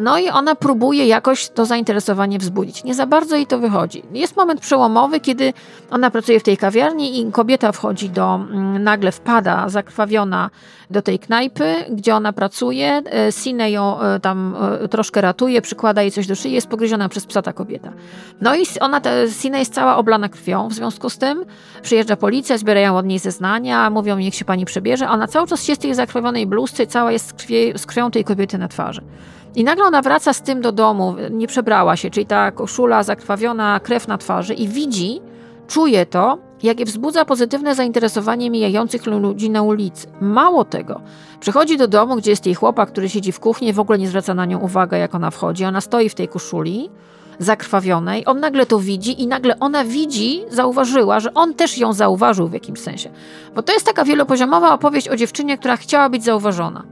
No 0.00 0.18
i 0.18 0.28
ona 0.28 0.54
próbuje 0.54 1.06
jakoś 1.06 1.48
to 1.48 1.66
zainteresowanie 1.66 2.38
wzbudzić. 2.38 2.84
Nie 2.84 2.94
za 2.94 3.06
bardzo 3.06 3.36
jej 3.36 3.46
to 3.46 3.58
wychodzi. 3.58 4.02
Jest 4.12 4.36
moment 4.36 4.60
przełomowy, 4.60 5.20
kiedy 5.20 5.52
ona 5.90 6.10
pracuje 6.10 6.40
w 6.40 6.42
tej 6.42 6.56
kawiarni 6.56 7.20
i 7.20 7.32
kobieta 7.32 7.72
wchodzi 7.72 8.10
do, 8.10 8.34
mm, 8.34 8.82
nagle 8.82 9.12
wpada 9.12 9.68
zakrwawiona 9.68 10.50
do 10.90 11.02
tej 11.02 11.18
knajpy, 11.18 11.74
gdzie 11.90 12.14
ona 12.14 12.32
pracuje. 12.32 13.02
E, 13.12 13.32
Sine 13.32 13.70
ją 13.70 14.00
e, 14.00 14.20
tam 14.20 14.56
e, 14.82 14.88
troszkę 14.88 15.20
ratuje, 15.20 15.62
przykłada 15.62 16.02
jej 16.02 16.10
coś 16.10 16.26
do 16.26 16.34
szyi, 16.34 16.52
jest 16.52 16.66
pogryziona 16.66 17.08
przez 17.08 17.26
psa 17.26 17.42
ta 17.42 17.52
kobieta. 17.52 17.92
No 18.40 18.56
i 18.56 18.62
ona, 18.80 19.00
Sine 19.40 19.58
jest 19.58 19.74
cała 19.74 19.96
oblana 19.96 20.28
krwią 20.28 20.68
w 20.68 20.72
związku 20.72 21.10
z 21.10 21.18
tym. 21.18 21.44
Przyjeżdża 21.82 22.16
policja, 22.16 22.58
zbierają 22.58 22.96
od 22.96 23.06
niej 23.06 23.18
zeznania, 23.18 23.90
mówią 23.90 24.18
niech 24.18 24.34
się 24.34 24.44
pani 24.44 24.64
przebierze. 24.64 25.08
Ona 25.08 25.26
cały 25.26 25.46
czas 25.46 25.68
jest 25.68 25.80
w 25.80 25.82
tej 25.82 25.94
zakrwawionej 25.94 26.46
bluzce, 26.46 26.86
cała 26.86 27.12
jest 27.12 27.28
z, 27.28 27.32
krwi, 27.32 27.72
z 27.76 27.86
krwią 27.86 28.10
tej 28.10 28.24
kobiety 28.24 28.58
na 28.58 28.68
twarzy. 28.68 29.02
I 29.54 29.64
nagle 29.64 29.84
ona 29.84 30.02
wraca 30.02 30.32
z 30.32 30.42
tym 30.42 30.60
do 30.60 30.72
domu, 30.72 31.16
nie 31.30 31.46
przebrała 31.46 31.96
się, 31.96 32.10
czyli 32.10 32.26
ta 32.26 32.50
koszula 32.50 33.02
zakrwawiona, 33.02 33.80
krew 33.80 34.08
na 34.08 34.18
twarzy 34.18 34.54
i 34.54 34.68
widzi, 34.68 35.20
czuje 35.68 36.06
to, 36.06 36.38
jakie 36.62 36.84
wzbudza 36.84 37.24
pozytywne 37.24 37.74
zainteresowanie 37.74 38.50
mijających 38.50 39.06
ludzi 39.06 39.50
na 39.50 39.62
ulicy. 39.62 40.06
Mało 40.20 40.64
tego, 40.64 41.00
przychodzi 41.40 41.76
do 41.76 41.88
domu, 41.88 42.16
gdzie 42.16 42.30
jest 42.30 42.46
jej 42.46 42.54
chłopak, 42.54 42.88
który 42.88 43.08
siedzi 43.08 43.32
w 43.32 43.40
kuchni, 43.40 43.72
w 43.72 43.80
ogóle 43.80 43.98
nie 43.98 44.08
zwraca 44.08 44.34
na 44.34 44.46
nią 44.46 44.58
uwagi, 44.58 44.96
jak 44.96 45.14
ona 45.14 45.30
wchodzi. 45.30 45.64
Ona 45.64 45.80
stoi 45.80 46.08
w 46.08 46.14
tej 46.14 46.28
koszuli 46.28 46.90
zakrwawionej, 47.38 48.26
on 48.26 48.40
nagle 48.40 48.66
to 48.66 48.78
widzi 48.78 49.22
i 49.22 49.26
nagle 49.26 49.58
ona 49.60 49.84
widzi, 49.84 50.42
zauważyła, 50.50 51.20
że 51.20 51.34
on 51.34 51.54
też 51.54 51.78
ją 51.78 51.92
zauważył 51.92 52.48
w 52.48 52.52
jakimś 52.52 52.80
sensie. 52.80 53.10
Bo 53.54 53.62
to 53.62 53.72
jest 53.72 53.86
taka 53.86 54.04
wielopoziomowa 54.04 54.74
opowieść 54.74 55.08
o 55.08 55.16
dziewczynie, 55.16 55.58
która 55.58 55.76
chciała 55.76 56.08
być 56.08 56.24
zauważona. 56.24 56.84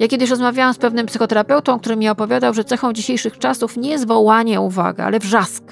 Ja 0.00 0.08
kiedyś 0.08 0.30
rozmawiałam 0.30 0.74
z 0.74 0.78
pewnym 0.78 1.06
psychoterapeutą, 1.06 1.78
który 1.78 1.96
mi 1.96 2.08
opowiadał, 2.08 2.54
że 2.54 2.64
cechą 2.64 2.92
dzisiejszych 2.92 3.38
czasów 3.38 3.76
nie 3.76 3.90
jest 3.90 4.06
wołanie 4.06 4.60
o 4.60 4.62
uwagę, 4.62 5.04
ale 5.04 5.18
wrzask. 5.18 5.64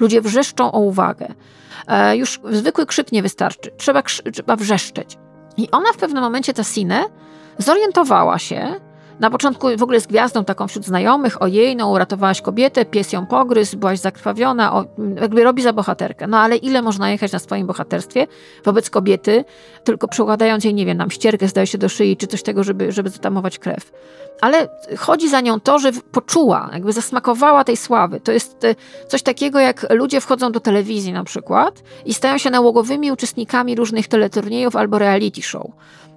Ludzie 0.00 0.20
wrzeszczą 0.20 0.72
o 0.72 0.80
uwagę. 0.80 1.34
E, 1.86 2.16
już 2.16 2.40
zwykły 2.50 2.86
krzyk 2.86 3.12
nie 3.12 3.22
wystarczy. 3.22 3.70
Trzeba, 3.76 4.02
trzeba 4.32 4.56
wrzeszczeć. 4.56 5.18
I 5.56 5.70
ona 5.70 5.92
w 5.92 5.96
pewnym 5.96 6.22
momencie, 6.22 6.54
ta 6.54 6.64
Sine, 6.64 7.04
zorientowała 7.58 8.38
się, 8.38 8.74
na 9.20 9.30
początku 9.30 9.68
w 9.78 9.82
ogóle 9.82 10.00
z 10.00 10.06
gwiazdą 10.06 10.44
taką 10.44 10.68
wśród 10.68 10.86
znajomych, 10.86 11.42
ojej, 11.42 11.76
no 11.76 11.90
uratowałaś 11.90 12.40
kobietę, 12.40 12.84
pies 12.84 13.12
ją 13.12 13.26
pogryzł, 13.26 13.76
byłaś 13.76 13.98
zakrwawiona, 13.98 14.74
o, 14.74 14.84
jakby 15.20 15.44
robi 15.44 15.62
za 15.62 15.72
bohaterkę. 15.72 16.26
No 16.26 16.38
ale 16.38 16.56
ile 16.56 16.82
można 16.82 17.10
jechać 17.10 17.32
na 17.32 17.38
swoim 17.38 17.66
bohaterstwie 17.66 18.26
wobec 18.64 18.90
kobiety, 18.90 19.44
tylko 19.84 20.08
przykładając 20.08 20.64
jej, 20.64 20.74
nie 20.74 20.86
wiem, 20.86 20.96
nam 20.96 21.10
ścierkę 21.10 21.48
zdaje 21.48 21.66
się 21.66 21.78
do 21.78 21.88
szyi, 21.88 22.16
czy 22.16 22.26
coś 22.26 22.42
tego, 22.42 22.64
żeby, 22.64 22.92
żeby 22.92 23.10
zatamować 23.10 23.58
krew. 23.58 23.92
Ale 24.40 24.68
chodzi 24.98 25.28
za 25.28 25.40
nią 25.40 25.60
to, 25.60 25.78
że 25.78 25.92
poczuła, 25.92 26.70
jakby 26.72 26.92
zasmakowała 26.92 27.64
tej 27.64 27.76
sławy. 27.76 28.20
To 28.20 28.32
jest 28.32 28.64
e, 28.64 28.74
coś 29.08 29.22
takiego, 29.22 29.58
jak 29.58 29.86
ludzie 29.90 30.20
wchodzą 30.20 30.52
do 30.52 30.60
telewizji 30.60 31.12
na 31.12 31.24
przykład 31.24 31.82
i 32.06 32.14
stają 32.14 32.38
się 32.38 32.50
nałogowymi 32.50 33.12
uczestnikami 33.12 33.74
różnych 33.74 34.08
teleturniejów 34.08 34.76
albo 34.76 34.98
reality 34.98 35.42
show. 35.42 35.66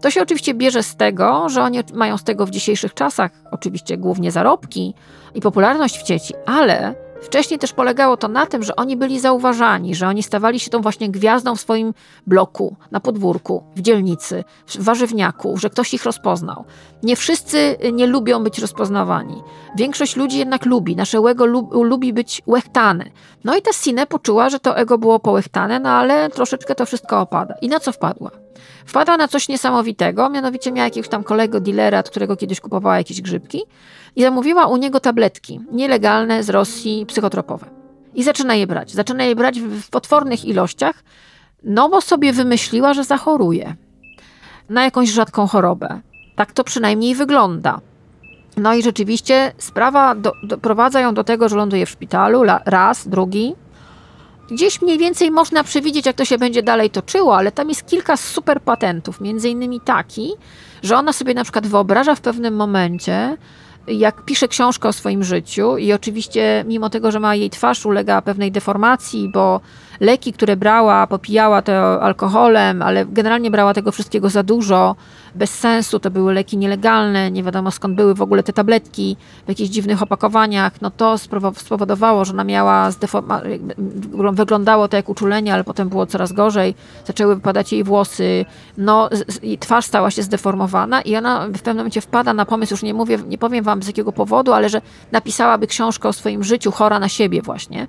To 0.04 0.12
się 0.12 0.22
oczywiście 0.22 0.54
bierze 0.54 0.84
z 0.84 0.96
tego, 0.96 1.50
że 1.50 1.64
oni 1.64 1.80
mają 1.94 2.18
z 2.18 2.24
tego 2.24 2.46
w 2.46 2.50
dzisiejszych 2.50 2.94
czasach 2.94 3.32
oczywiście 3.52 3.98
głównie 3.98 4.32
zarobki 4.32 4.94
i 5.36 5.42
popularność 5.42 5.98
w 5.98 6.08
sieci, 6.08 6.34
ale 6.46 6.96
Wcześniej 7.22 7.60
też 7.60 7.74
polegało 7.74 8.18
to 8.18 8.28
na 8.28 8.46
tym, 8.46 8.64
że 8.64 8.76
oni 8.76 8.98
byli 8.98 9.20
zauważani, 9.20 9.96
że 9.96 10.08
oni 10.08 10.24
stawali 10.24 10.60
się 10.60 10.70
tą 10.70 10.82
właśnie 10.82 11.10
gwiazdą 11.10 11.56
w 11.56 11.62
swoim 11.62 11.94
bloku, 12.28 12.76
na 12.92 13.00
podwórku, 13.00 13.64
w 13.76 13.82
dzielnicy, 13.82 14.44
w 14.68 14.84
warzywniaku, 14.84 15.58
że 15.58 15.70
ktoś 15.70 15.94
ich 15.94 16.04
rozpoznał. 16.04 16.66
Nie 17.04 17.16
wszyscy 17.16 17.78
nie 17.94 18.08
lubią 18.08 18.44
być 18.44 18.60
rozpoznawani. 18.60 19.44
Większość 19.78 20.16
ludzi 20.16 20.38
jednak 20.38 20.66
lubi, 20.66 20.96
nasze 20.96 21.18
ego 21.18 21.46
lubi 21.84 22.14
być 22.14 22.42
łechtane. 22.48 23.06
No 23.44 23.56
i 23.56 23.62
ta 23.62 23.74
Sine 23.74 24.08
poczuła, 24.08 24.50
że 24.50 24.60
to 24.60 24.78
ego 24.78 24.98
było 24.98 25.20
połechtane, 25.20 25.80
no 25.80 25.90
ale 25.90 26.30
troszeczkę 26.30 26.76
to 26.76 26.86
wszystko 26.86 27.22
opada. 27.22 27.56
I 27.62 27.68
na 27.68 27.80
co 27.80 27.92
wpadła? 27.92 28.43
Wpadła 28.86 29.18
na 29.18 29.28
coś 29.28 29.48
niesamowitego, 29.48 30.30
mianowicie 30.30 30.72
miała 30.72 30.86
jakiegoś 30.86 31.10
tam 31.10 31.24
kolego 31.24 31.60
dealera, 31.60 32.04
którego 32.04 32.36
kiedyś 32.38 32.60
kupowała 32.60 32.98
jakieś 32.98 33.22
grzybki 33.22 33.64
i 34.16 34.22
zamówiła 34.22 34.66
u 34.68 34.78
niego 34.78 35.00
tabletki 35.00 35.60
nielegalne 35.72 36.44
z 36.44 36.50
Rosji, 36.50 37.06
psychotropowe. 37.06 37.66
I 38.16 38.24
zaczyna 38.24 38.56
je 38.56 38.68
brać. 38.68 38.92
Zaczyna 38.92 39.24
je 39.24 39.36
brać 39.36 39.60
w 39.60 39.90
potwornych 39.90 40.46
ilościach, 40.46 41.04
no 41.64 41.90
bo 41.90 42.02
sobie 42.02 42.34
wymyśliła, 42.34 42.94
że 42.94 43.04
zachoruje 43.04 43.76
na 44.70 44.84
jakąś 44.84 45.10
rzadką 45.10 45.48
chorobę. 45.48 46.02
Tak 46.36 46.52
to 46.52 46.64
przynajmniej 46.64 47.16
wygląda. 47.16 47.80
No 48.58 48.74
i 48.74 48.84
rzeczywiście 48.84 49.52
sprawa 49.58 50.16
do, 50.16 50.32
doprowadza 50.44 51.00
ją 51.00 51.14
do 51.14 51.24
tego, 51.24 51.50
że 51.50 51.56
ląduje 51.56 51.86
w 51.86 51.90
szpitalu 51.90 52.44
raz, 52.66 53.08
drugi. 53.08 53.56
Gdzieś 54.52 54.82
mniej 54.82 54.98
więcej 54.98 55.32
można 55.32 55.64
przewidzieć, 55.64 56.06
jak 56.06 56.16
to 56.16 56.26
się 56.26 56.38
będzie 56.38 56.64
dalej 56.64 56.90
toczyło, 56.90 57.38
ale 57.38 57.52
tam 57.52 57.70
jest 57.70 57.88
kilka 57.88 58.18
super 58.18 58.62
patentów, 58.62 59.22
między 59.22 59.50
innymi 59.50 59.82
taki, 59.82 60.34
że 60.84 60.98
ona 60.98 61.14
sobie 61.14 61.34
na 61.34 61.44
przykład 61.44 61.68
wyobraża 61.68 62.16
w 62.16 62.22
pewnym 62.22 62.56
momencie, 62.56 63.38
jak 63.88 64.22
pisze 64.22 64.48
książkę 64.48 64.90
o 64.90 64.94
swoim 64.94 65.24
życiu 65.24 65.78
i 65.78 65.94
oczywiście 65.94 66.66
mimo 66.68 66.90
tego, 66.90 67.12
że 67.12 67.20
ma 67.20 67.36
jej 67.36 67.50
twarz 67.50 67.86
ulega 67.86 68.22
pewnej 68.22 68.52
deformacji, 68.52 69.30
bo 69.30 69.62
leki, 70.00 70.34
które 70.34 70.56
brała, 70.56 71.08
popijała 71.08 71.62
to 71.62 72.02
alkoholem, 72.02 72.82
ale 72.82 73.06
generalnie 73.06 73.52
brała 73.52 73.74
tego 73.74 73.92
wszystkiego 73.92 74.30
za 74.30 74.44
dużo, 74.44 74.96
bez 75.36 75.60
sensu, 75.60 76.00
to 76.00 76.12
były 76.12 76.34
leki 76.34 76.58
nielegalne, 76.58 77.32
nie 77.32 77.44
wiadomo 77.44 77.72
skąd 77.72 77.96
były 77.96 78.16
w 78.16 78.22
ogóle 78.22 78.44
te 78.44 78.54
tabletki 78.54 79.18
w 79.46 79.50
jakichś 79.50 79.70
dziwnych 79.70 80.02
opakowaniach, 80.02 80.82
no 80.82 80.92
to 80.92 81.18
spowodowało, 81.56 82.26
że 82.26 82.34
ona 82.34 82.44
miała, 82.44 82.90
wyglądało 84.32 84.88
to 84.88 84.98
jak 84.98 85.10
uczulenie, 85.10 85.54
ale 85.54 85.64
potem 85.64 85.90
było 85.90 86.06
coraz 86.06 86.32
gorzej, 86.34 86.76
zaczęły 87.06 87.36
wypadać 87.36 87.74
jej 87.74 87.84
włosy, 87.84 88.46
no 88.78 89.10
i 89.42 89.58
twarz 89.58 89.86
stała 89.86 90.12
się 90.12 90.24
zdeformowana 90.24 91.02
i 91.02 91.16
ona 91.16 91.48
w 91.48 91.52
pewnym 91.52 91.78
momencie 91.78 92.02
wpada 92.02 92.34
na 92.34 92.46
pomysł, 92.46 92.74
już 92.74 92.84
nie 92.84 92.94
mówię, 92.94 93.20
nie 93.28 93.38
powiem 93.38 93.64
wam 93.64 93.73
z 93.82 93.88
jakiego 93.88 94.12
powodu, 94.12 94.54
ale 94.54 94.70
że 94.70 94.82
napisałaby 95.12 95.68
książkę 95.68 96.10
o 96.10 96.14
swoim 96.14 96.44
życiu, 96.44 96.72
chora 96.72 97.00
na 97.00 97.10
siebie 97.10 97.42
właśnie 97.42 97.88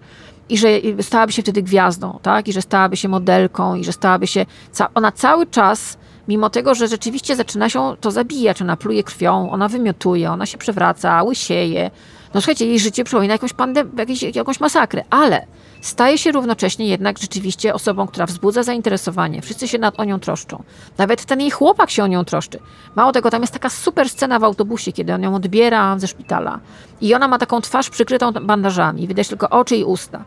i 0.49 0.59
że 0.59 0.69
stałaby 1.01 1.33
się 1.33 1.43
wtedy 1.43 1.63
gwiazdą, 1.63 2.19
tak? 2.23 2.49
I 2.49 2.53
że 2.53 2.63
stałaby 2.63 2.97
się 2.97 3.09
modelką, 3.09 3.75
i 3.75 3.85
że 3.85 3.93
stałaby 3.93 4.27
się. 4.27 4.47
Ona 4.95 5.13
cały 5.13 5.47
czas, 5.47 5.99
mimo 6.29 6.51
tego, 6.51 6.75
że 6.75 6.89
rzeczywiście 6.89 7.37
zaczyna 7.37 7.69
się 7.69 7.97
to 8.01 8.11
zabijać, 8.11 8.63
ona 8.63 8.77
pluje 8.77 9.03
krwią, 9.03 9.51
ona 9.51 9.69
wymiotuje, 9.69 10.31
ona 10.31 10.47
się 10.47 10.59
przewraca, 10.59 11.23
łysieje. 11.23 11.91
No 12.35 12.41
słuchajcie, 12.41 12.67
jej 12.67 12.79
życie 12.79 13.05
przypomina 13.05 13.33
jakąś, 13.33 13.51
jakąś, 13.97 14.23
jakąś 14.23 14.61
masakrę, 14.61 15.05
ale 15.11 15.47
staje 15.85 16.19
się 16.19 16.33
równocześnie 16.33 16.89
jednak 16.89 17.19
rzeczywiście 17.19 17.75
osobą, 17.75 18.07
która 18.07 18.27
wzbudza 18.27 18.63
zainteresowanie. 18.63 19.43
Wszyscy 19.43 19.69
się 19.69 19.79
nad 19.79 20.01
o 20.01 20.05
nią 20.05 20.21
troszczą. 20.21 20.63
Nawet 20.99 21.25
ten 21.25 21.41
jej 21.41 21.51
chłopak 21.51 21.91
się 21.91 22.05
o 22.05 22.07
nią 22.07 22.25
troszczy. 22.25 22.59
Mało 22.95 23.13
tego, 23.13 23.31
tam 23.31 23.43
jest 23.43 23.53
taka 23.53 23.71
super 23.71 24.09
scena 24.09 24.39
w 24.39 24.45
autobusie, 24.45 24.93
kiedy 24.93 25.15
on 25.15 25.23
ją 25.23 25.35
odbiera 25.35 25.99
ze 25.99 26.07
szpitala 26.07 26.61
i 27.01 27.15
ona 27.15 27.29
ma 27.29 27.39
taką 27.39 27.61
twarz 27.61 27.91
przykrytą 27.91 28.33
bandażami, 28.33 29.09
widać 29.09 29.29
tylko 29.29 29.51
oczy 29.51 29.77
i 29.77 29.85
usta. 29.85 30.25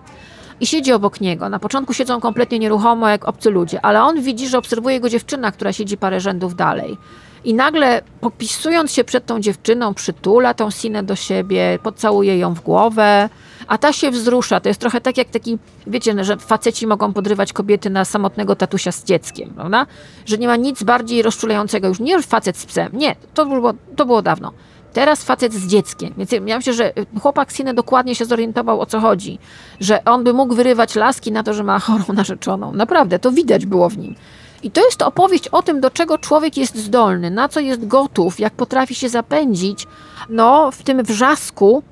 I 0.60 0.68
siedzi 0.68 0.94
obok 0.94 1.22
niego. 1.22 1.50
Na 1.50 1.60
początku 1.60 1.94
siedzą 1.94 2.20
kompletnie 2.20 2.60
nieruchomo, 2.60 3.10
jak 3.10 3.28
obcy 3.28 3.50
ludzie, 3.50 3.86
ale 3.86 4.04
on 4.04 4.22
widzi, 4.22 4.48
że 4.48 4.58
obserwuje 4.58 5.00
go 5.00 5.10
dziewczyna, 5.10 5.52
która 5.52 5.74
siedzi 5.74 5.98
parę 5.98 6.20
rzędów 6.20 6.56
dalej. 6.56 6.98
I 7.44 7.54
nagle, 7.54 8.02
popisując 8.22 8.92
się 8.92 9.04
przed 9.04 9.26
tą 9.26 9.40
dziewczyną, 9.40 9.94
przytula 9.94 10.54
tą 10.54 10.72
Sinę 10.72 11.04
do 11.04 11.16
siebie, 11.16 11.80
pocałuje 11.84 12.38
ją 12.38 12.54
w 12.54 12.62
głowę, 12.62 13.30
a 13.68 13.78
ta 13.78 13.94
się 13.94 14.12
wzrusza. 14.12 14.60
To 14.60 14.70
jest 14.70 14.82
trochę 14.82 15.02
tak 15.02 15.18
jak 15.18 15.30
taki, 15.30 15.58
wiecie, 15.88 16.24
że 16.24 16.38
faceci 16.38 16.88
mogą 16.88 17.14
podrywać 17.14 17.54
kobiety 17.54 17.90
na 17.90 18.06
samotnego 18.06 18.56
tatusia 18.56 18.92
z 18.92 19.04
dzieckiem, 19.04 19.50
prawda? 19.50 19.86
Że 20.26 20.38
nie 20.38 20.48
ma 20.48 20.56
nic 20.56 20.84
bardziej 20.84 21.22
rozczulającego 21.22 21.88
już. 21.88 22.00
Nie 22.00 22.22
facet 22.22 22.58
z 22.58 22.66
psem, 22.66 22.90
nie, 22.94 23.16
to 23.34 23.46
było, 23.46 23.74
to 23.96 24.06
było 24.06 24.22
dawno. 24.22 24.52
Teraz 24.94 25.24
facet 25.24 25.54
z 25.54 25.68
dzieckiem. 25.68 26.14
Więc 26.18 26.32
ja 26.32 26.58
myślę, 26.58 26.74
że 26.74 26.94
chłopak 27.22 27.52
Sinę 27.52 27.74
dokładnie 27.74 28.16
się 28.16 28.26
zorientował 28.26 28.82
o 28.82 28.86
co 28.86 29.00
chodzi. 29.00 29.40
Że 29.80 30.06
on 30.06 30.24
by 30.24 30.34
mógł 30.34 30.56
wyrywać 30.56 30.96
laski 30.96 31.32
na 31.32 31.44
to, 31.44 31.54
że 31.54 31.64
ma 31.64 31.80
chorą 31.86 32.04
narzeczoną. 32.14 32.74
Naprawdę, 32.74 33.20
to 33.20 33.32
widać 33.32 33.66
było 33.66 33.90
w 33.90 33.98
nim. 33.98 34.16
I 34.64 34.72
to 34.72 34.86
jest 34.86 35.02
opowieść 35.02 35.48
o 35.48 35.62
tym, 35.62 35.82
do 35.82 35.90
czego 35.90 36.18
człowiek 36.18 36.58
jest 36.58 36.76
zdolny, 36.76 37.32
na 37.32 37.50
co 37.50 37.60
jest 37.60 37.88
gotów, 37.88 38.40
jak 38.40 38.54
potrafi 38.54 38.96
się 38.96 39.10
zapędzić, 39.10 39.88
no, 40.30 40.72
w 40.72 40.84
tym 40.84 41.04
wrzasku 41.04 41.84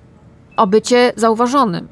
o 0.57 0.67
bycie 0.67 1.13
zauważonym. 1.15 1.87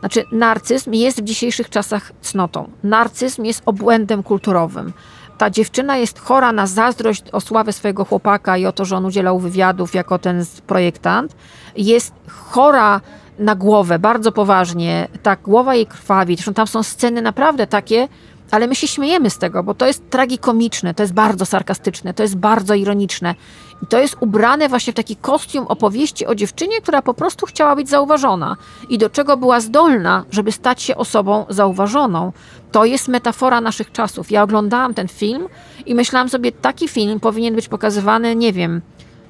Znaczy, 0.00 0.24
narcyzm 0.32 0.92
jest 0.92 1.20
w 1.20 1.24
dzisiejszych 1.24 1.70
czasach 1.70 2.12
cnotą. 2.20 2.70
Narcyzm 2.82 3.44
jest 3.44 3.62
obłędem 3.66 4.22
kulturowym. 4.22 4.92
Ta 5.38 5.50
dziewczyna 5.50 5.96
jest 5.96 6.18
chora 6.18 6.52
na 6.52 6.66
zazdrość 6.66 7.22
o 7.32 7.40
sławę 7.40 7.72
swojego 7.72 8.04
chłopaka 8.04 8.56
i 8.56 8.66
o 8.66 8.72
to, 8.72 8.84
że 8.84 8.96
on 8.96 9.04
udzielał 9.04 9.38
wywiadów 9.38 9.94
jako 9.94 10.18
ten 10.18 10.44
projektant. 10.66 11.36
Jest 11.76 12.14
chora 12.28 13.00
na 13.38 13.54
głowę, 13.54 13.98
bardzo 13.98 14.32
poważnie. 14.32 15.08
Ta 15.22 15.36
głowa 15.36 15.74
jej 15.74 15.86
krwawi. 15.86 16.36
Zresztą 16.36 16.54
tam 16.54 16.66
są 16.66 16.82
sceny 16.82 17.22
naprawdę 17.22 17.66
takie, 17.66 18.08
Ale 18.50 18.66
my 18.66 18.74
się 18.74 18.88
śmiejemy 18.88 19.30
z 19.30 19.38
tego, 19.38 19.62
bo 19.62 19.74
to 19.74 19.86
jest 19.86 20.10
tragikomiczne, 20.10 20.94
to 20.94 21.02
jest 21.02 21.12
bardzo 21.12 21.46
sarkastyczne, 21.46 22.14
to 22.14 22.22
jest 22.22 22.36
bardzo 22.36 22.74
ironiczne. 22.74 23.34
I 23.82 23.86
to 23.86 23.98
jest 23.98 24.16
ubrane 24.20 24.68
właśnie 24.68 24.92
w 24.92 24.96
taki 24.96 25.16
kostium 25.16 25.66
opowieści 25.66 26.26
o 26.26 26.34
dziewczynie, 26.34 26.80
która 26.80 27.02
po 27.02 27.14
prostu 27.14 27.46
chciała 27.46 27.76
być 27.76 27.88
zauważona 27.88 28.56
i 28.88 28.98
do 28.98 29.10
czego 29.10 29.36
była 29.36 29.60
zdolna, 29.60 30.24
żeby 30.30 30.52
stać 30.52 30.82
się 30.82 30.96
osobą 30.96 31.46
zauważoną. 31.48 32.32
To 32.72 32.84
jest 32.84 33.08
metafora 33.08 33.60
naszych 33.60 33.92
czasów. 33.92 34.30
Ja 34.30 34.42
oglądałam 34.42 34.94
ten 34.94 35.08
film 35.08 35.48
i 35.86 35.94
myślałam 35.94 36.28
sobie, 36.28 36.52
taki 36.52 36.88
film 36.88 37.20
powinien 37.20 37.54
być 37.54 37.68
pokazywany, 37.68 38.36
nie 38.36 38.52
wiem, 38.52 38.80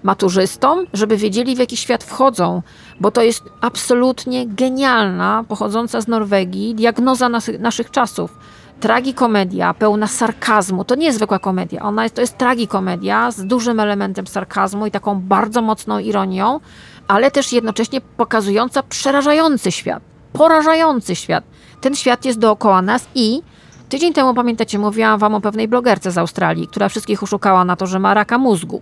maturzystom, 0.03 0.87
żeby 0.93 1.17
wiedzieli, 1.17 1.57
w 1.57 1.59
jaki 1.59 1.77
świat 1.77 2.05
wchodzą, 2.05 2.63
bo 3.01 3.11
to 3.11 3.23
jest 3.23 3.43
absolutnie 3.61 4.47
genialna, 4.47 5.45
pochodząca 5.49 6.01
z 6.01 6.09
Norwegii, 6.09 6.75
diagnoza 6.75 7.29
nas, 7.29 7.51
naszych 7.59 7.91
czasów. 7.91 8.39
Tragikomedia 8.81 9.75
pełna 9.75 10.07
sarkazmu. 10.07 10.85
To 10.85 10.95
nie 10.95 11.07
jest 11.07 11.19
zwykła 11.19 11.39
komedia. 11.39 11.83
Ona 11.83 12.03
jest, 12.03 12.15
to 12.15 12.21
jest 12.21 12.39
tragikomedia 12.39 13.31
z 13.31 13.47
dużym 13.47 13.81
elementem 13.81 14.27
sarkazmu 14.27 14.87
i 14.87 14.91
taką 14.91 15.21
bardzo 15.21 15.63
mocną 15.63 15.99
ironią, 15.99 16.61
ale 17.09 17.31
też 17.31 17.53
jednocześnie 17.53 18.01
pokazująca 18.01 18.83
przerażający 18.83 19.73
świat, 19.73 20.03
porażający 20.33 21.17
świat. 21.17 21.45
Ten 21.81 21.95
świat 21.95 22.25
jest 22.25 22.39
dookoła 22.39 22.83
nas 22.83 23.09
i 23.15 23.43
tydzień 23.89 24.13
temu, 24.13 24.35
pamiętacie, 24.35 24.79
mówiłam 24.79 25.19
wam 25.19 25.35
o 25.35 25.41
pewnej 25.41 25.69
blogerce 25.69 26.11
z 26.11 26.19
Australii, 26.19 26.69
która 26.69 26.89
wszystkich 26.89 27.23
oszukała 27.23 27.65
na 27.65 27.77
to, 27.77 27.87
że 27.87 27.99
ma 27.99 28.15
raka 28.15 28.39
mózgu. 28.39 28.81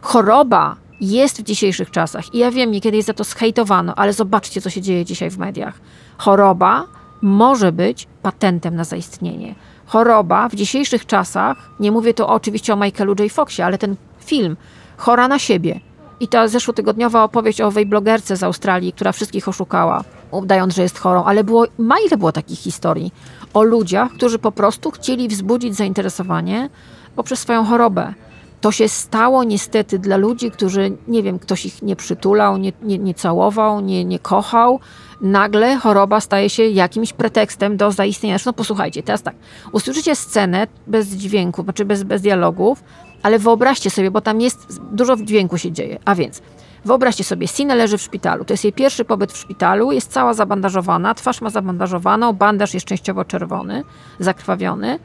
Choroba 0.00 0.76
jest 1.00 1.40
w 1.40 1.42
dzisiejszych 1.42 1.90
czasach 1.90 2.34
i 2.34 2.38
ja 2.38 2.50
wiem, 2.50 2.70
niekiedy 2.70 2.96
jest 2.96 3.06
za 3.06 3.14
to 3.14 3.24
zhejtowano, 3.24 3.94
ale 3.94 4.12
zobaczcie, 4.12 4.60
co 4.60 4.70
się 4.70 4.80
dzieje 4.80 5.04
dzisiaj 5.04 5.30
w 5.30 5.38
mediach. 5.38 5.74
Choroba 6.18 6.86
może 7.24 7.72
być 7.72 8.08
patentem 8.22 8.76
na 8.76 8.84
zaistnienie. 8.84 9.54
Choroba 9.86 10.48
w 10.48 10.54
dzisiejszych 10.54 11.06
czasach, 11.06 11.70
nie 11.80 11.92
mówię 11.92 12.14
tu 12.14 12.26
oczywiście 12.26 12.72
o 12.72 12.76
Michaelu 12.76 13.14
J. 13.18 13.32
Foxie, 13.32 13.64
ale 13.64 13.78
ten 13.78 13.96
film, 14.18 14.56
Chora 14.96 15.28
na 15.28 15.38
siebie. 15.38 15.80
I 16.20 16.28
ta 16.28 16.48
zeszłotygodniowa 16.48 17.24
opowieść 17.24 17.60
o 17.60 17.66
owej 17.66 17.86
blogerce 17.86 18.36
z 18.36 18.42
Australii, 18.42 18.92
która 18.92 19.12
wszystkich 19.12 19.48
oszukała, 19.48 20.04
udając, 20.30 20.74
że 20.74 20.82
jest 20.82 20.98
chorą, 20.98 21.24
ale 21.24 21.44
było, 21.44 21.66
ma 21.78 21.94
ile 22.06 22.16
było 22.16 22.32
takich 22.32 22.58
historii 22.58 23.12
o 23.54 23.62
ludziach, 23.62 24.12
którzy 24.12 24.38
po 24.38 24.52
prostu 24.52 24.90
chcieli 24.90 25.28
wzbudzić 25.28 25.76
zainteresowanie 25.76 26.70
poprzez 27.16 27.38
swoją 27.38 27.64
chorobę. 27.64 28.14
To 28.60 28.72
się 28.72 28.88
stało 28.88 29.44
niestety 29.44 29.98
dla 29.98 30.16
ludzi, 30.16 30.50
którzy, 30.50 30.96
nie 31.08 31.22
wiem, 31.22 31.38
ktoś 31.38 31.66
ich 31.66 31.82
nie 31.82 31.96
przytulał, 31.96 32.56
nie, 32.56 32.72
nie, 32.82 32.98
nie 32.98 33.14
całował, 33.14 33.80
nie, 33.80 34.04
nie 34.04 34.18
kochał. 34.18 34.80
Nagle 35.24 35.76
choroba 35.76 36.20
staje 36.20 36.50
się 36.50 36.62
jakimś 36.62 37.12
pretekstem 37.12 37.76
do 37.76 37.92
zaistnienia. 37.92 38.36
No 38.46 38.52
posłuchajcie, 38.52 39.02
teraz 39.02 39.22
tak, 39.22 39.34
usłyszycie 39.72 40.16
scenę 40.16 40.66
bez 40.86 41.08
dźwięku, 41.08 41.62
znaczy 41.62 41.84
bez, 41.84 42.02
bez 42.02 42.22
dialogów, 42.22 42.84
ale 43.22 43.38
wyobraźcie 43.38 43.90
sobie, 43.90 44.10
bo 44.10 44.20
tam 44.20 44.40
jest, 44.40 44.80
dużo 44.92 45.16
dźwięku 45.16 45.58
się 45.58 45.72
dzieje. 45.72 45.98
A 46.04 46.14
więc, 46.14 46.42
wyobraźcie 46.84 47.24
sobie, 47.24 47.48
Sina 47.48 47.74
leży 47.74 47.98
w 47.98 48.02
szpitalu. 48.02 48.44
To 48.44 48.52
jest 48.52 48.64
jej 48.64 48.72
pierwszy 48.72 49.04
pobyt 49.04 49.32
w 49.32 49.36
szpitalu, 49.36 49.92
jest 49.92 50.12
cała 50.12 50.34
zabandażowana, 50.34 51.14
twarz 51.14 51.40
ma 51.40 51.50
zabandażowaną, 51.50 52.32
bandaż 52.32 52.74
jest 52.74 52.86
częściowo 52.86 53.24
czerwony, 53.24 53.84
zakrwawiony 54.18 54.98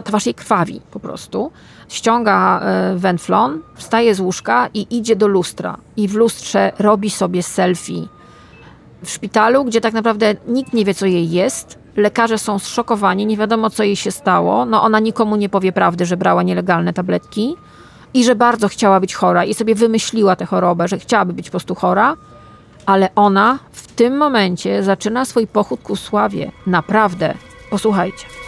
twarz 0.00 0.26
jej 0.26 0.34
krwawi 0.34 0.80
po 0.90 1.00
prostu. 1.00 1.52
Ściąga 1.88 2.60
e, 2.60 2.94
wenflon, 2.96 3.60
wstaje 3.74 4.14
z 4.14 4.20
łóżka 4.20 4.68
i 4.74 4.86
idzie 4.90 5.16
do 5.16 5.26
lustra. 5.26 5.76
I 5.96 6.08
w 6.08 6.14
lustrze 6.14 6.72
robi 6.78 7.10
sobie 7.10 7.42
selfie. 7.42 8.08
W 9.04 9.10
szpitalu, 9.10 9.64
gdzie 9.64 9.80
tak 9.80 9.94
naprawdę 9.94 10.34
nikt 10.46 10.72
nie 10.72 10.84
wie, 10.84 10.94
co 10.94 11.06
jej 11.06 11.30
jest. 11.30 11.78
Lekarze 11.96 12.38
są 12.38 12.58
zszokowani, 12.58 13.26
nie 13.26 13.36
wiadomo, 13.36 13.70
co 13.70 13.82
jej 13.82 13.96
się 13.96 14.10
stało. 14.10 14.64
No 14.64 14.82
ona 14.82 15.00
nikomu 15.00 15.36
nie 15.36 15.48
powie 15.48 15.72
prawdy, 15.72 16.06
że 16.06 16.16
brała 16.16 16.42
nielegalne 16.42 16.92
tabletki 16.92 17.56
i 18.14 18.24
że 18.24 18.34
bardzo 18.34 18.68
chciała 18.68 19.00
być 19.00 19.14
chora 19.14 19.44
i 19.44 19.54
sobie 19.54 19.74
wymyśliła 19.74 20.36
tę 20.36 20.46
chorobę, 20.46 20.88
że 20.88 20.98
chciałaby 20.98 21.32
być 21.32 21.46
po 21.46 21.50
prostu 21.50 21.74
chora, 21.74 22.16
ale 22.86 23.14
ona 23.14 23.58
w 23.72 23.92
tym 23.92 24.16
momencie 24.16 24.82
zaczyna 24.82 25.24
swój 25.24 25.46
pochód 25.46 25.80
ku 25.82 25.96
sławie. 25.96 26.52
Naprawdę. 26.66 27.34
Posłuchajcie. 27.70 28.41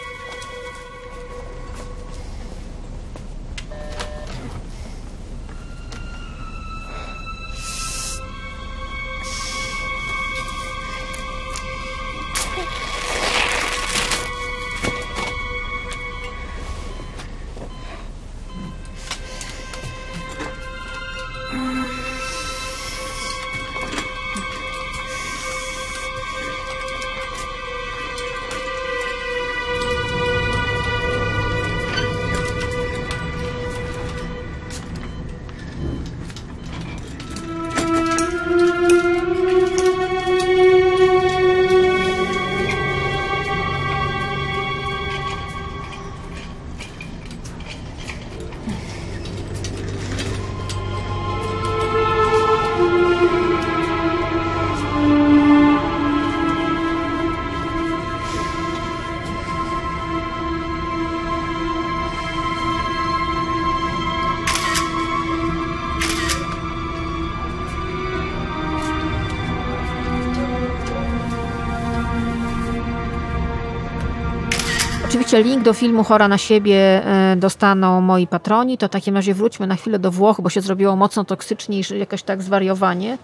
Do 75.64 75.72
filmu 75.72 76.04
Chora 76.04 76.28
na 76.28 76.38
siebie 76.38 76.76
e, 76.76 77.36
dostaną 77.36 78.00
moi 78.00 78.26
patroni. 78.26 78.78
To 78.78 78.86
w 78.86 78.90
takim 78.90 79.16
razie 79.16 79.34
wróćmy 79.34 79.66
na 79.66 79.76
chwilę 79.76 79.98
do 79.98 80.10
Włoch, 80.10 80.40
bo 80.40 80.50
się 80.50 80.60
zrobiło 80.60 80.96
mocno 80.96 81.24
toksycznie 81.24 81.80
i 81.80 81.98
jakoś 81.98 82.22
tak 82.22 82.42
zwariowanie. 82.42 83.18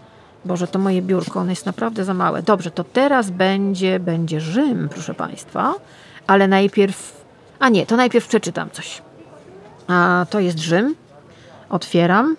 Boże, 0.45 0.67
to 0.67 0.79
moje 0.79 1.03
biurko, 1.03 1.41
ono 1.41 1.51
jest 1.51 1.67
naprawdę 1.67 2.05
za 2.05 2.15
małe. 2.15 2.43
Dobrze, 2.43 2.71
to 2.71 2.85
teraz 2.85 3.31
będzie, 3.31 4.01
będzie 4.01 4.41
Rzym, 4.41 4.89
proszę 4.89 5.15
Państwa. 5.15 5.75
Ale 6.27 6.49
najpierw... 6.49 7.25
A 7.59 7.69
nie, 7.69 7.87
to 7.87 7.97
najpierw 7.97 8.29
przeczytam 8.29 8.71
coś. 8.71 9.03
A 9.89 10.27
to 10.31 10.41
jest 10.41 10.59
Rzym. 10.59 10.95
Otwieram. 11.69 12.37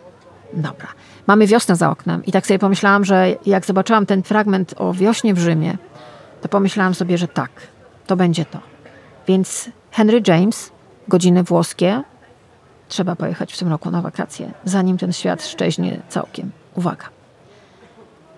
Dobra. 0.53 0.87
Mamy 1.27 1.47
wiosnę 1.47 1.75
za 1.75 1.89
oknem 1.89 2.25
i 2.25 2.31
tak 2.31 2.47
sobie 2.47 2.59
pomyślałam, 2.59 3.05
że 3.05 3.35
jak 3.45 3.65
zobaczyłam 3.65 4.05
ten 4.05 4.23
fragment 4.23 4.73
o 4.77 4.93
wiośnie 4.93 5.33
w 5.33 5.39
Rzymie, 5.39 5.77
to 6.41 6.47
pomyślałam 6.47 6.93
sobie, 6.93 7.17
że 7.17 7.27
tak, 7.27 7.51
to 8.07 8.15
będzie 8.15 8.45
to. 8.45 8.59
Więc 9.27 9.69
Henry 9.91 10.21
James, 10.27 10.71
godziny 11.07 11.43
włoskie, 11.43 12.03
trzeba 12.87 13.15
pojechać 13.15 13.53
w 13.53 13.57
tym 13.57 13.67
roku 13.67 13.91
na 13.91 14.01
wakacje, 14.01 14.51
zanim 14.65 14.97
ten 14.97 15.13
świat 15.13 15.45
szczeźnie 15.45 16.01
całkiem. 16.09 16.51
Uwaga. 16.75 17.05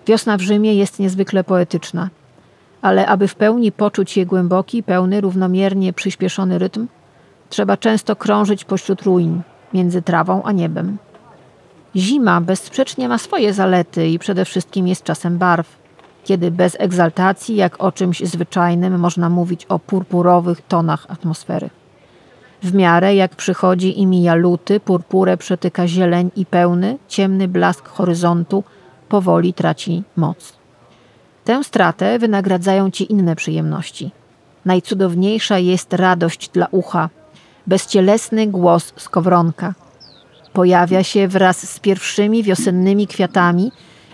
Wiosna 0.06 0.36
w 0.36 0.40
Rzymie 0.40 0.74
jest 0.74 0.98
niezwykle 0.98 1.44
poetyczna, 1.44 2.10
ale 2.82 3.06
aby 3.06 3.28
w 3.28 3.34
pełni 3.34 3.72
poczuć 3.72 4.16
jej 4.16 4.26
głęboki, 4.26 4.82
pełny, 4.82 5.20
równomiernie 5.20 5.92
przyspieszony 5.92 6.58
rytm, 6.58 6.86
trzeba 7.50 7.76
często 7.76 8.16
krążyć 8.16 8.64
pośród 8.64 9.02
ruin, 9.02 9.42
między 9.72 10.02
trawą 10.02 10.42
a 10.42 10.52
niebem. 10.52 10.98
Zima 11.96 12.40
bezsprzecznie 12.40 13.08
ma 13.08 13.18
swoje 13.18 13.52
zalety 13.52 14.08
i 14.08 14.18
przede 14.18 14.44
wszystkim 14.44 14.88
jest 14.88 15.02
czasem 15.02 15.38
barw 15.38 15.83
kiedy 16.24 16.50
bez 16.50 16.76
egzaltacji, 16.78 17.56
jak 17.56 17.82
o 17.84 17.92
czymś 17.92 18.20
zwyczajnym, 18.20 18.98
można 18.98 19.28
mówić 19.28 19.64
o 19.64 19.78
purpurowych 19.78 20.60
tonach 20.68 21.06
atmosfery. 21.08 21.70
W 22.62 22.74
miarę 22.74 23.14
jak 23.14 23.36
przychodzi 23.36 24.00
i 24.00 24.06
mija 24.06 24.34
luty, 24.34 24.80
purpurę 24.80 25.36
przetyka 25.36 25.88
zieleń 25.88 26.30
i 26.36 26.46
pełny, 26.46 26.98
ciemny 27.08 27.48
blask 27.48 27.88
horyzontu 27.88 28.64
powoli 29.08 29.54
traci 29.54 30.02
moc. 30.16 30.52
Tę 31.44 31.64
stratę 31.64 32.18
wynagradzają 32.18 32.90
ci 32.90 33.12
inne 33.12 33.36
przyjemności. 33.36 34.10
Najcudowniejsza 34.64 35.58
jest 35.58 35.92
radość 35.92 36.48
dla 36.48 36.66
ucha, 36.70 37.08
bezcielesny 37.66 38.46
głos 38.46 38.92
skowronka. 38.96 39.74
Pojawia 40.52 41.02
się 41.02 41.28
wraz 41.28 41.70
z 41.70 41.80
pierwszymi 41.80 42.42
wiosennymi 42.42 43.06
kwiatami, 43.06 43.72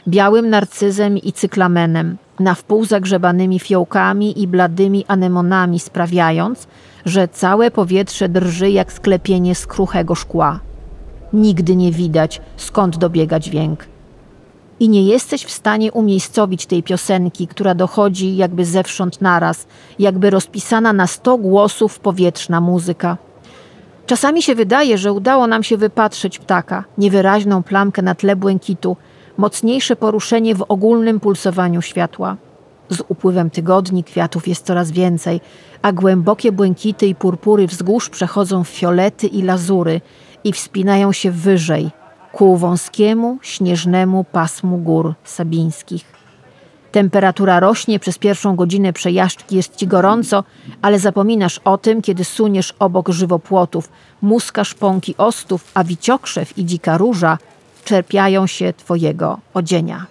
białym 0.09 0.51
narcyzem 0.51 1.19
i 1.19 1.33
cyklamenem, 1.33 2.17
na 2.41 2.55
wpół 2.55 2.85
zagrzebanymi 2.85 3.59
fiołkami 3.59 4.43
i 4.43 4.49
bladymi 4.49 5.05
anemonami, 5.09 5.81
sprawiając, 5.81 6.67
że 7.05 7.29
całe 7.29 7.71
powietrze 7.71 8.29
drży 8.29 8.71
jak 8.71 8.93
sklepienie 8.93 9.55
z 9.55 9.67
kruchego 9.67 10.15
szkła. 10.15 10.61
Nigdy 11.33 11.77
nie 11.77 11.93
widać, 11.93 12.41
skąd 12.57 12.97
dobiega 12.99 13.41
dźwięk. 13.41 13.85
I 14.81 14.89
nie 14.89 15.03
jesteś 15.03 15.45
w 15.45 15.51
stanie 15.51 15.93
umiejscowić 15.93 16.67
tej 16.67 16.83
piosenki, 16.83 17.47
która 17.47 17.75
dochodzi 17.75 18.37
jakby 18.37 18.65
zewsząd 18.65 19.21
naraz, 19.21 19.67
jakby 19.99 20.31
rozpisana 20.31 20.93
na 20.93 21.07
sto 21.07 21.39
głosów 21.39 21.99
powietrzna 21.99 22.61
muzyka. 22.61 23.17
Czasami 24.07 24.43
się 24.43 24.55
wydaje, 24.55 24.99
że 24.99 25.13
udało 25.13 25.47
nam 25.47 25.63
się 25.63 25.77
wypatrzeć 25.77 26.39
ptaka, 26.39 26.85
niewyraźną 26.99 27.63
plamkę 27.63 28.03
na 28.03 28.15
tle 28.15 28.37
błękitu, 28.37 28.97
mocniejsze 29.37 29.97
poruszenie 29.97 30.55
w 30.55 30.65
ogólnym 30.69 31.21
pulsowaniu 31.21 31.83
światła. 31.83 32.37
Z 32.89 33.03
upływem 33.09 33.51
tygodni 33.51 34.05
kwiatów 34.05 34.49
jest 34.49 34.67
coraz 34.67 34.91
więcej, 34.91 35.41
a 35.83 35.93
głębokie 35.93 36.53
błękity 36.53 37.07
i 37.07 37.15
purpury 37.15 37.67
wzgórz 37.67 38.09
przechodzą 38.09 38.65
w 38.65 38.69
fiolety 38.69 39.27
i 39.27 39.43
lazury 39.43 40.01
i 40.45 40.53
wspinają 40.53 41.13
się 41.13 41.31
wyżej, 41.31 41.91
ku 42.33 42.57
wąskiemu, 42.57 43.39
śnieżnemu 43.43 44.25
pasmu 44.25 44.79
gór 44.79 45.15
sabińskich. 45.25 46.05
Temperatura 46.93 47.61
rośnie, 47.61 47.99
przez 47.99 48.19
pierwszą 48.19 48.57
godzinę 48.57 48.93
przejażdżki 48.93 49.57
jest 49.57 49.77
ci 49.77 49.87
gorąco, 49.87 50.45
ale 50.83 50.99
zapominasz 50.99 51.61
o 51.65 51.79
tym, 51.79 52.03
kiedy 52.03 52.25
suniesz 52.25 52.75
obok 52.79 53.09
żywopłotów, 53.09 53.89
muska 54.23 54.65
szponki 54.65 55.15
ostów, 55.19 55.71
a 55.75 55.85
wiciokrzew 55.85 56.59
i 56.59 56.65
dzika 56.65 56.99
róża 56.99 57.39
czerpiają 57.91 58.47
się 58.47 58.73
twojego 58.73 59.39
odzienia. 59.55 60.07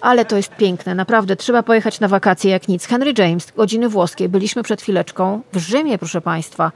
Ale 0.00 0.24
to 0.24 0.36
jest 0.36 0.54
piękne, 0.56 0.94
naprawdę 0.94 1.36
trzeba 1.36 1.62
pojechać 1.62 2.00
na 2.00 2.08
wakacje 2.08 2.50
jak 2.50 2.68
nic. 2.68 2.86
Henry 2.86 3.14
James, 3.18 3.52
godziny 3.56 3.88
włoskie, 3.88 4.28
byliśmy 4.28 4.62
przed 4.62 4.82
chwileczką 4.82 5.40
w 5.52 5.58
Rzymie, 5.58 5.98
proszę 5.98 6.20
Państwa. 6.20 6.72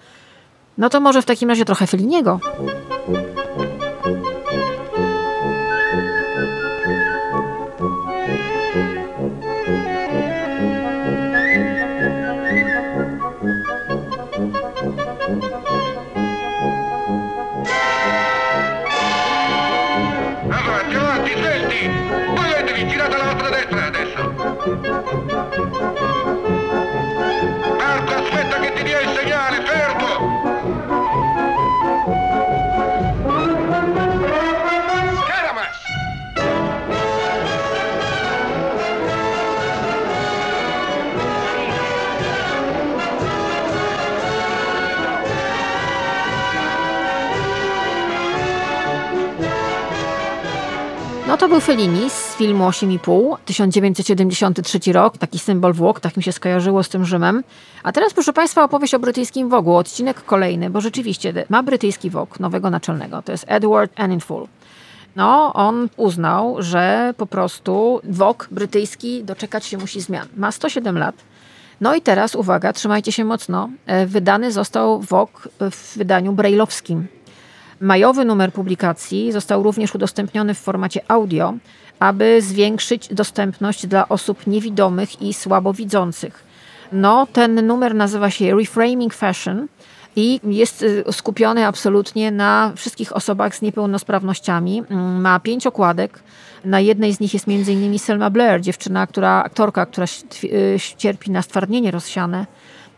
No 0.78 0.90
to 0.90 1.00
może 1.00 1.22
w 1.22 1.24
takim 1.24 1.48
razie 1.48 1.64
trochę 1.64 1.86
Feliniego. 1.86 2.40
To 51.42 51.48
był 51.48 51.60
Fellini 51.60 52.10
z 52.10 52.34
filmu 52.34 52.64
8,5, 52.64 53.36
1973 53.44 54.92
rok, 54.92 55.18
taki 55.18 55.38
symbol 55.38 55.72
Włoch, 55.72 56.00
tak 56.00 56.16
mi 56.16 56.22
się 56.22 56.32
skojarzyło 56.32 56.82
z 56.82 56.88
tym 56.88 57.04
Rzymem. 57.04 57.44
A 57.82 57.92
teraz, 57.92 58.14
proszę 58.14 58.32
Państwa, 58.32 58.64
opowieść 58.64 58.94
o 58.94 58.98
brytyjskim 58.98 59.48
Wogu, 59.48 59.76
odcinek 59.76 60.24
kolejny, 60.24 60.70
bo 60.70 60.80
rzeczywiście 60.80 61.46
ma 61.48 61.62
brytyjski 61.62 62.10
Wog, 62.10 62.40
nowego 62.40 62.70
naczelnego, 62.70 63.22
to 63.22 63.32
jest 63.32 63.44
Edward 63.48 63.92
Enninful. 63.96 64.46
No, 65.16 65.52
on 65.52 65.88
uznał, 65.96 66.56
że 66.58 67.14
po 67.16 67.26
prostu 67.26 68.00
Wog 68.04 68.48
brytyjski 68.50 69.24
doczekać 69.24 69.64
się 69.64 69.78
musi 69.78 70.00
zmian. 70.00 70.28
Ma 70.36 70.52
107 70.52 70.98
lat. 70.98 71.14
No 71.80 71.94
i 71.94 72.00
teraz, 72.00 72.34
uwaga, 72.34 72.72
trzymajcie 72.72 73.12
się 73.12 73.24
mocno, 73.24 73.68
e, 73.86 74.06
wydany 74.06 74.52
został 74.52 75.00
Wog 75.00 75.48
w 75.60 75.96
wydaniu 75.96 76.32
brejlowskim. 76.32 77.06
Majowy 77.82 78.24
numer 78.24 78.52
publikacji 78.52 79.32
został 79.32 79.62
również 79.62 79.94
udostępniony 79.94 80.54
w 80.54 80.58
formacie 80.58 81.00
audio, 81.08 81.54
aby 81.98 82.42
zwiększyć 82.42 83.14
dostępność 83.14 83.86
dla 83.86 84.08
osób 84.08 84.46
niewidomych 84.46 85.22
i 85.22 85.34
słabowidzących. 85.34 86.44
No, 86.92 87.26
ten 87.32 87.66
numer 87.66 87.94
nazywa 87.94 88.30
się 88.30 88.56
Reframing 88.56 89.14
Fashion 89.14 89.66
i 90.16 90.40
jest 90.44 90.82
y, 90.82 91.04
skupiony 91.12 91.66
absolutnie 91.66 92.30
na 92.30 92.72
wszystkich 92.76 93.16
osobach 93.16 93.56
z 93.56 93.62
niepełnosprawnościami. 93.62 94.82
Mm, 94.90 95.20
Ma 95.20 95.40
pięć 95.40 95.66
okładek. 95.66 96.22
Na 96.64 96.80
jednej 96.80 97.12
z 97.12 97.20
nich 97.20 97.34
jest 97.34 97.48
m.in. 97.48 97.98
Selma 97.98 98.30
Blair, 98.30 98.60
dziewczyna, 98.60 99.06
która, 99.06 99.42
aktorka, 99.42 99.86
która 99.86 100.06
y, 100.44 100.76
cierpi 100.96 101.30
na 101.30 101.42
stwardnienie 101.42 101.90
rozsiane. 101.90 102.46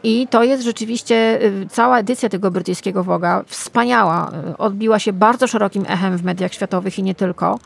I 0.05 0.27
to 0.31 0.45
jest 0.45 0.63
rzeczywiście 0.63 1.43
y, 1.43 1.67
cała 1.71 1.99
edycja 1.99 2.29
tego 2.29 2.51
brytyjskiego 2.51 3.05
Woga 3.05 3.45
wspaniała. 3.47 4.31
Y, 4.51 4.57
Odbiła 4.57 4.99
się 4.99 5.13
bardzo 5.13 5.47
szerokim 5.47 5.85
echem 5.89 6.17
w 6.17 6.25
mediach 6.25 6.55
światowych 6.55 6.99
i 6.99 7.03
nie 7.03 7.15
tylko. 7.15 7.59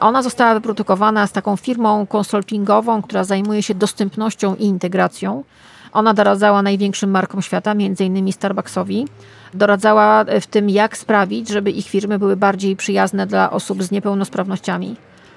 Ona 0.00 0.22
została 0.22 0.54
wyprodukowana 0.54 1.26
z 1.26 1.32
taką 1.32 1.56
firmą 1.56 2.06
konsultingową, 2.06 3.02
która 3.02 3.24
zajmuje 3.24 3.62
się 3.62 3.74
dostępnością 3.74 4.54
i 4.54 4.64
integracją. 4.64 5.44
Ona 5.92 6.14
doradzała 6.14 6.62
największym 6.62 7.10
markom 7.10 7.42
świata, 7.42 7.70
m.in. 7.70 8.32
Starbucksowi. 8.32 9.06
Doradzała 9.54 10.24
y, 10.24 10.40
w 10.40 10.46
tym, 10.46 10.70
jak 10.70 10.96
sprawić, 10.96 11.48
żeby 11.48 11.70
ich 11.70 11.88
firmy 11.88 12.18
były 12.18 12.36
bardziej 12.36 12.76
przyjazne 12.76 13.26
dla 13.26 13.50
osób 13.50 13.82
z 13.82 13.90
niepełnosprawnościami. 13.90 14.96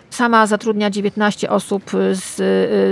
Sama 0.09 0.47
zatrudnia 0.47 0.89
19 0.89 1.49
osób 1.49 1.83
z, 2.11 2.35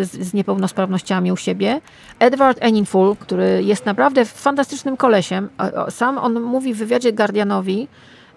z, 0.10 0.12
z 0.12 0.34
niepełnosprawnościami 0.34 1.32
u 1.32 1.38
siebie. 1.38 1.82
Edward 2.20 2.58
Enninful, 2.62 3.16
który 3.16 3.64
jest 3.64 3.86
naprawdę 3.86 4.26
fantastycznym 4.26 4.98
kolesiem, 4.98 5.50
sam 5.90 6.18
on 6.18 6.42
mówi 6.42 6.74
w 6.74 6.78
wywiadzie 6.78 7.14
Guardianowi, 7.14 7.88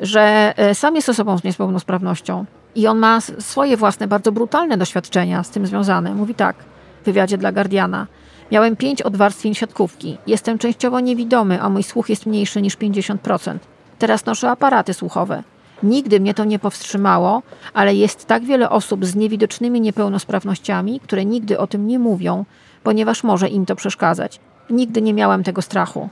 że 0.00 0.54
e, 0.56 0.74
sam 0.74 0.96
jest 0.96 1.08
osobą 1.08 1.38
z 1.38 1.44
niepełnosprawnością 1.44 2.44
i 2.74 2.86
on 2.86 2.98
ma 2.98 3.20
swoje 3.20 3.76
własne, 3.76 4.08
bardzo 4.08 4.32
brutalne 4.32 4.76
doświadczenia 4.76 5.42
z 5.42 5.50
tym 5.50 5.66
związane. 5.66 6.14
Mówi 6.14 6.34
tak 6.34 6.56
w 7.02 7.04
wywiadzie 7.04 7.38
dla 7.38 7.52
Guardiana. 7.52 8.06
Miałem 8.52 8.76
pięć 8.76 9.02
odwarstwień 9.02 9.54
siatkówki. 9.54 10.18
Jestem 10.26 10.58
częściowo 10.58 11.00
niewidomy, 11.00 11.62
a 11.62 11.68
mój 11.68 11.82
słuch 11.82 12.08
jest 12.08 12.26
mniejszy 12.26 12.62
niż 12.62 12.76
50%. 12.76 13.58
Teraz 13.98 14.26
noszę 14.26 14.50
aparaty 14.50 14.94
słuchowe. 14.94 15.42
Nigdy 15.82 16.20
mnie 16.20 16.34
to 16.34 16.44
nie 16.44 16.58
powstrzymało, 16.58 17.42
ale 17.74 17.94
jest 17.94 18.26
tak 18.26 18.44
wiele 18.44 18.70
osób 18.70 19.06
z 19.06 19.14
niewidocznymi 19.14 19.80
niepełnosprawnościami, 19.80 21.00
które 21.00 21.24
nigdy 21.24 21.58
o 21.58 21.66
tym 21.66 21.86
nie 21.86 21.98
mówią, 21.98 22.44
ponieważ 22.82 23.24
może 23.24 23.48
im 23.48 23.66
to 23.66 23.76
przeszkadzać. 23.76 24.40
Nigdy 24.70 25.02
nie 25.02 25.14
miałem 25.14 25.42
tego 25.44 25.62
strachu. 25.62 26.08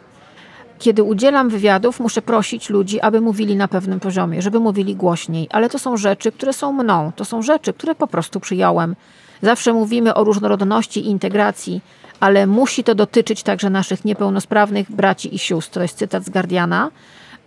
Kiedy 0.78 1.02
udzielam 1.02 1.48
wywiadów, 1.48 2.00
muszę 2.00 2.22
prosić 2.22 2.70
ludzi, 2.70 3.00
aby 3.00 3.20
mówili 3.20 3.56
na 3.56 3.68
pewnym 3.68 4.00
poziomie, 4.00 4.42
żeby 4.42 4.60
mówili 4.60 4.96
głośniej, 4.96 5.48
ale 5.50 5.68
to 5.70 5.78
są 5.78 5.96
rzeczy, 5.96 6.32
które 6.32 6.52
są 6.52 6.72
mną, 6.72 7.12
to 7.16 7.24
są 7.24 7.42
rzeczy, 7.42 7.72
które 7.72 7.94
po 7.94 8.06
prostu 8.06 8.40
przyjąłem. 8.40 8.96
Zawsze 9.42 9.72
mówimy 9.72 10.14
o 10.14 10.24
różnorodności 10.24 11.00
i 11.00 11.06
integracji, 11.06 11.80
ale 12.20 12.46
musi 12.46 12.84
to 12.84 12.94
dotyczyć 12.94 13.42
także 13.42 13.70
naszych 13.70 14.04
niepełnosprawnych 14.04 14.92
braci 14.92 15.34
i 15.34 15.38
sióstr. 15.38 15.74
To 15.74 15.82
jest 15.82 15.98
cytat 15.98 16.24
z 16.24 16.30
Guardiana. 16.30 16.90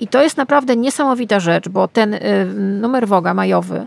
I 0.01 0.07
to 0.07 0.23
jest 0.23 0.37
naprawdę 0.37 0.75
niesamowita 0.75 1.39
rzecz, 1.39 1.69
bo 1.69 1.87
ten 1.87 2.13
y, 2.13 2.19
numer 2.55 3.07
Woga 3.07 3.33
majowy 3.33 3.85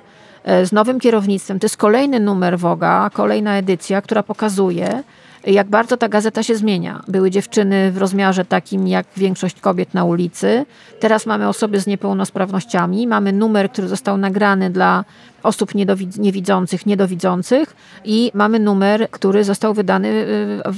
y, 0.48 0.66
z 0.66 0.72
nowym 0.72 1.00
kierownictwem 1.00 1.58
to 1.58 1.64
jest 1.64 1.76
kolejny 1.76 2.20
numer 2.20 2.58
Woga, 2.58 3.10
kolejna 3.12 3.56
edycja, 3.56 4.02
która 4.02 4.22
pokazuje, 4.22 5.02
jak 5.46 5.66
bardzo 5.66 5.96
ta 5.96 6.08
gazeta 6.08 6.42
się 6.42 6.56
zmienia. 6.56 7.02
Były 7.08 7.30
dziewczyny 7.30 7.92
w 7.92 7.98
rozmiarze 7.98 8.44
takim 8.44 8.88
jak 8.88 9.06
większość 9.16 9.60
kobiet 9.60 9.94
na 9.94 10.04
ulicy. 10.04 10.66
Teraz 11.00 11.26
mamy 11.26 11.48
osoby 11.48 11.80
z 11.80 11.86
niepełnosprawnościami. 11.86 13.06
Mamy 13.06 13.32
numer, 13.32 13.70
który 13.70 13.88
został 13.88 14.16
nagrany 14.16 14.70
dla 14.70 15.04
osób 15.44 15.74
niedowid- 15.74 16.18
niewidzących, 16.18 16.86
niedowidzących 16.86 17.76
i 18.04 18.30
mamy 18.34 18.58
numer, 18.58 19.10
który 19.10 19.44
został 19.44 19.74
wydany 19.74 20.08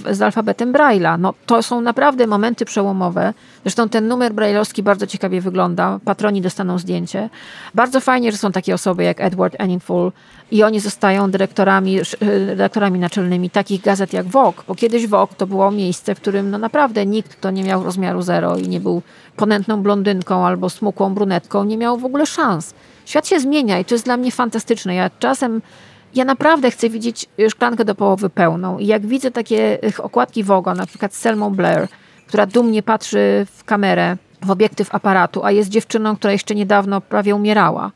y, 0.09 0.15
z 0.15 0.23
alfabetem 0.23 0.73
Braille'a. 0.73 1.19
No, 1.19 1.35
to 1.47 1.63
są 1.63 1.81
naprawdę 1.81 2.27
momenty 2.27 2.65
przełomowe. 2.65 3.35
Zresztą 3.65 3.89
ten 3.89 4.09
numer 4.09 4.35
brailleowski 4.35 4.83
bardzo 4.83 5.07
ciekawie 5.07 5.41
wygląda. 5.41 5.99
Patroni 6.05 6.43
dostaną 6.43 6.79
zdjęcie. 6.79 7.31
Bardzo 7.75 8.01
fajnie, 8.01 8.33
że 8.33 8.39
są 8.39 8.53
takie 8.53 8.75
osoby 8.75 9.05
jak 9.05 9.21
Edward 9.21 9.55
Enninful 9.59 10.13
i 10.51 10.63
oni 10.63 10.81
zostają 10.81 11.31
dyrektorami, 11.31 12.01
y, 12.01 12.05
redaktorami 12.47 12.99
naczelnymi 12.99 13.51
takich 13.51 13.81
gazet 13.83 14.13
jak 14.13 14.27
Vogue, 14.27 14.63
bo 14.69 14.75
kiedyś 14.75 15.07
Vogue 15.07 15.35
to 15.37 15.47
było 15.47 15.71
miejsce, 15.71 16.15
w 16.15 16.21
którym 16.21 16.51
no 16.51 16.59
naprawdę 16.59 17.07
nikt, 17.07 17.37
kto 17.37 17.51
nie 17.51 17.65
miał 17.65 17.85
rozmiaru 17.85 18.23
zero 18.23 18.57
i 18.57 18.69
nie 18.69 18.81
był 18.81 19.03
ponętną 19.37 19.83
blondynką 19.83 20.47
albo 20.47 20.71
smukłą 20.71 21.15
brunetką, 21.15 21.65
nie 21.65 21.77
miał 21.77 21.99
w 21.99 22.05
ogóle 22.05 22.27
szans. 22.27 22.75
Świat 23.07 23.29
się 23.29 23.41
zmienia 23.41 23.79
i 23.79 23.85
to 23.85 23.95
jest 23.95 24.05
dla 24.05 24.17
mnie 24.17 24.33
fantastyczne. 24.33 24.95
Ja 24.95 25.11
czasem, 25.19 25.63
ja 26.15 26.25
naprawdę 26.25 26.71
chcę 26.71 26.91
widzieć 26.91 27.27
szklankę 27.51 27.85
do 27.85 27.95
połowy 27.95 28.31
pełną 28.31 28.79
i 28.79 28.87
jak 28.87 29.07
widzę 29.07 29.31
takie 29.31 29.79
okładki 29.99 30.45
Vogue, 30.45 30.75
na 30.75 30.87
przykład 30.87 31.15
z 31.15 31.19
Selmą 31.19 31.51
Blair, 31.51 31.89
która 32.27 32.47
dumnie 32.47 32.83
patrzy 32.83 33.47
w 33.57 33.65
kamerę, 33.65 34.17
w 34.43 34.51
obiektyw 34.51 34.95
aparatu, 34.95 35.45
a 35.45 35.51
jest 35.51 35.71
dziewczyną, 35.71 36.17
która 36.17 36.33
jeszcze 36.33 36.55
niedawno 36.55 37.01
prawie 37.01 37.35
umierała. 37.35 37.93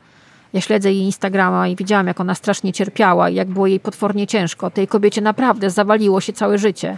Ja 0.53 0.61
śledzę 0.61 0.91
jej 0.91 1.01
Instagrama 1.01 1.67
i 1.67 1.75
widziałam, 1.75 2.07
jak 2.07 2.19
ona 2.19 2.35
strasznie 2.35 2.73
cierpiała 2.73 3.29
i 3.29 3.35
jak 3.35 3.47
było 3.47 3.67
jej 3.67 3.79
potwornie 3.79 4.27
ciężko. 4.27 4.69
Tej 4.69 4.87
kobiecie 4.87 5.21
naprawdę 5.21 5.69
zawaliło 5.69 6.21
się 6.21 6.33
całe 6.33 6.57
życie. 6.57 6.97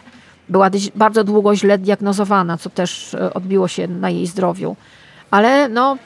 Była 0.49 0.69
bardzo 0.95 1.23
długo 1.23 1.55
źle 1.55 1.77
diagnozowana, 1.77 2.57
co 2.57 2.69
też 2.69 3.13
e, 3.13 3.33
odbiło 3.33 3.67
się 3.67 3.87
na 3.87 4.09
jej 4.09 4.27
zdrowiu. 4.27 4.75
Ale 5.31 5.69
no, 5.69 5.97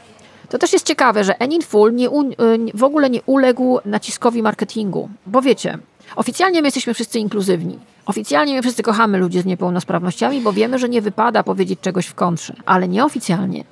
to 0.49 0.57
też 0.57 0.73
jest 0.73 0.85
ciekawe, 0.85 1.23
że 1.23 1.39
Enin 1.39 1.61
Full 1.61 1.93
nie 1.93 2.09
u, 2.09 2.31
y, 2.31 2.35
w 2.73 2.83
ogóle 2.83 3.09
nie 3.09 3.21
uległ 3.21 3.79
naciskowi 3.85 4.41
marketingu. 4.41 5.09
Bo 5.25 5.41
wiecie, 5.41 5.77
oficjalnie 6.15 6.61
my 6.61 6.67
jesteśmy 6.67 6.93
wszyscy 6.93 7.19
inkluzywni. 7.19 7.79
Oficjalnie 8.05 8.53
my 8.55 8.61
wszyscy 8.61 8.83
kochamy 8.83 9.17
ludzi 9.17 9.41
z 9.41 9.45
niepełnosprawnościami, 9.45 10.41
bo 10.41 10.53
wiemy, 10.53 10.79
że 10.79 10.89
nie 10.89 11.01
wypada 11.01 11.43
powiedzieć 11.43 11.79
czegoś 11.79 12.05
w 12.05 12.15
kontrze. 12.15 12.53
Ale 12.65 12.87
nieoficjalnie. 12.87 13.63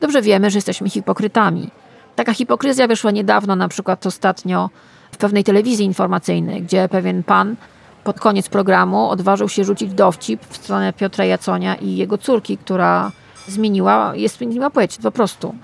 Dobrze 0.00 0.22
wiemy, 0.22 0.50
że 0.50 0.58
jesteśmy 0.58 0.90
hipokrytami. 0.90 1.70
Taka 2.16 2.34
hipokryzja 2.34 2.86
wyszła 2.86 3.10
niedawno, 3.10 3.56
na 3.56 3.68
przykład 3.68 4.06
ostatnio 4.06 4.70
w 5.12 5.16
pewnej 5.16 5.44
telewizji 5.44 5.86
informacyjnej, 5.86 6.62
gdzie 6.62 6.88
pewien 6.88 7.22
pan 7.22 7.56
pod 8.04 8.20
koniec 8.20 8.48
programu 8.48 9.08
odważył 9.10 9.48
się 9.48 9.64
rzucić 9.64 9.94
dowcip 9.94 10.46
w 10.48 10.56
stronę 10.56 10.92
Piotra 10.92 11.24
Jaconia 11.24 11.74
i 11.74 11.96
jego 11.96 12.18
córki, 12.18 12.58
która 12.58 13.12
zmieniła, 13.48 14.12
jest 14.16 14.38
zmieniła 14.38 14.70
płeć, 14.70 14.98
po 15.02 15.10
prostu. 15.10 15.54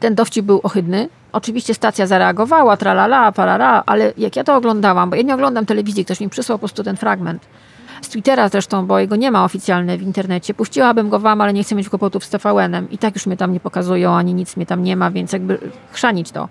Ten 0.00 0.14
dowcip 0.14 0.46
był 0.46 0.60
ohydny. 0.62 1.08
Oczywiście 1.32 1.74
stacja 1.74 2.06
zareagowała, 2.06 2.76
tralala, 2.76 3.32
parara, 3.32 3.82
ale 3.86 4.12
jak 4.18 4.36
ja 4.36 4.44
to 4.44 4.56
oglądałam, 4.56 5.10
bo 5.10 5.16
ja 5.16 5.22
nie 5.22 5.34
oglądam 5.34 5.66
telewizji, 5.66 6.04
ktoś 6.04 6.20
mi 6.20 6.28
przysłał 6.28 6.58
po 6.58 6.60
prostu 6.60 6.84
ten 6.84 6.96
fragment. 6.96 7.46
Z 8.02 8.08
Twittera 8.08 8.48
zresztą, 8.48 8.86
bo 8.86 8.98
jego 8.98 9.16
nie 9.16 9.30
ma 9.30 9.44
oficjalnie 9.44 9.98
w 9.98 10.02
internecie. 10.02 10.54
Puściłabym 10.54 11.08
go 11.08 11.18
wam, 11.18 11.40
ale 11.40 11.52
nie 11.52 11.64
chcę 11.64 11.74
mieć 11.74 11.88
kłopotów 11.88 12.24
z 12.24 12.30
TVN-em. 12.30 12.90
I 12.90 12.98
tak 12.98 13.14
już 13.14 13.26
mnie 13.26 13.36
tam 13.36 13.52
nie 13.52 13.60
pokazują, 13.60 14.14
ani 14.14 14.34
nic 14.34 14.56
mnie 14.56 14.66
tam 14.66 14.82
nie 14.82 14.96
ma, 14.96 15.10
więc 15.10 15.32
jakby 15.32 15.58
chrzanić 15.92 16.30
to. 16.30 16.48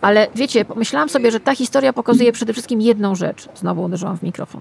Ale 0.00 0.26
wiecie, 0.34 0.64
pomyślałam 0.64 1.08
sobie, 1.08 1.30
że 1.30 1.40
ta 1.40 1.54
historia 1.54 1.92
pokazuje 1.92 2.32
przede 2.32 2.52
wszystkim 2.52 2.80
jedną 2.80 3.14
rzecz. 3.14 3.48
Znowu 3.54 3.82
uderzyłam 3.82 4.18
w 4.18 4.22
mikrofon 4.22 4.60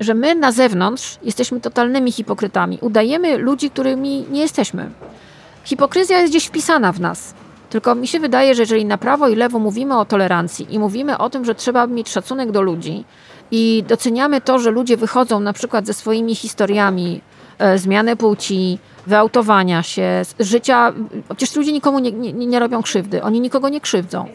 że 0.00 0.14
my 0.14 0.34
na 0.34 0.52
zewnątrz 0.52 1.18
jesteśmy 1.22 1.60
totalnymi 1.60 2.12
hipokrytami. 2.12 2.78
Udajemy 2.80 3.38
ludzi, 3.38 3.70
którymi 3.70 4.24
nie 4.30 4.40
jesteśmy. 4.40 4.90
Hipokryzja 5.64 6.18
jest 6.18 6.32
gdzieś 6.32 6.46
wpisana 6.46 6.92
w 6.92 7.00
nas. 7.00 7.34
Tylko 7.72 7.94
mi 7.94 8.08
się 8.08 8.20
wydaje, 8.20 8.54
że 8.54 8.62
jeżeli 8.62 8.84
na 8.84 8.98
prawo 8.98 9.28
i 9.28 9.36
lewo 9.36 9.58
mówimy 9.58 9.98
o 9.98 10.04
tolerancji 10.04 10.74
i 10.74 10.78
mówimy 10.78 11.18
o 11.18 11.30
tym, 11.30 11.44
że 11.44 11.54
trzeba 11.54 11.86
mieć 11.86 12.10
szacunek 12.10 12.50
do 12.50 12.62
ludzi 12.62 13.04
i 13.50 13.84
doceniamy 13.88 14.40
to, 14.40 14.58
że 14.58 14.70
ludzie 14.70 14.96
wychodzą 14.96 15.40
na 15.40 15.52
przykład 15.52 15.86
ze 15.86 15.94
swoimi 15.94 16.34
historiami 16.34 17.20
e, 17.58 17.78
zmiany 17.78 18.16
płci, 18.16 18.78
wyautowania 19.06 19.82
się, 19.82 20.22
życia. 20.40 20.92
Przecież 21.36 21.56
ludzie 21.56 21.72
nikomu 21.72 21.98
nie, 21.98 22.12
nie, 22.12 22.32
nie 22.32 22.58
robią 22.58 22.82
krzywdy, 22.82 23.22
oni 23.22 23.40
nikogo 23.40 23.68
nie 23.68 23.80
krzywdzą. 23.80 24.26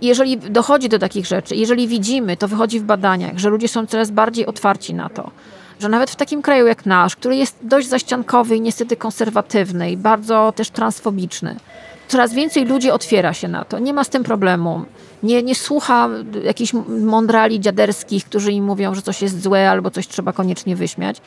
I 0.00 0.06
jeżeli 0.06 0.36
dochodzi 0.36 0.88
do 0.88 0.98
takich 0.98 1.26
rzeczy, 1.26 1.56
jeżeli 1.56 1.88
widzimy, 1.88 2.36
to 2.36 2.48
wychodzi 2.48 2.80
w 2.80 2.84
badaniach, 2.84 3.38
że 3.38 3.50
ludzie 3.50 3.68
są 3.68 3.86
coraz 3.86 4.10
bardziej 4.10 4.46
otwarci 4.46 4.94
na 4.94 5.08
to, 5.08 5.30
że 5.80 5.88
nawet 5.88 6.10
w 6.10 6.16
takim 6.16 6.42
kraju 6.42 6.66
jak 6.66 6.86
nasz, 6.86 7.16
który 7.16 7.36
jest 7.36 7.56
dość 7.62 7.88
zaściankowy 7.88 8.56
i 8.56 8.60
niestety 8.60 8.96
konserwatywny 8.96 9.90
i 9.90 9.96
bardzo 9.96 10.52
też 10.56 10.70
transfobiczny, 10.70 11.56
coraz 12.08 12.34
więcej 12.34 12.64
ludzi 12.64 12.90
otwiera 12.90 13.32
się 13.32 13.48
na 13.48 13.64
to. 13.64 13.78
Nie 13.78 13.92
ma 13.92 14.04
z 14.04 14.08
tym 14.08 14.24
problemu. 14.24 14.84
Nie, 15.22 15.42
nie 15.42 15.54
słucha 15.54 16.08
jakichś 16.44 16.72
mądrali 16.88 17.60
dziaderskich, 17.60 18.24
którzy 18.24 18.52
im 18.52 18.64
mówią, 18.64 18.94
że 18.94 19.02
coś 19.02 19.22
jest 19.22 19.42
złe 19.42 19.70
albo 19.70 19.90
coś 19.90 20.08
trzeba 20.08 20.32
koniecznie 20.32 20.76
wyśmiać. 20.76 21.20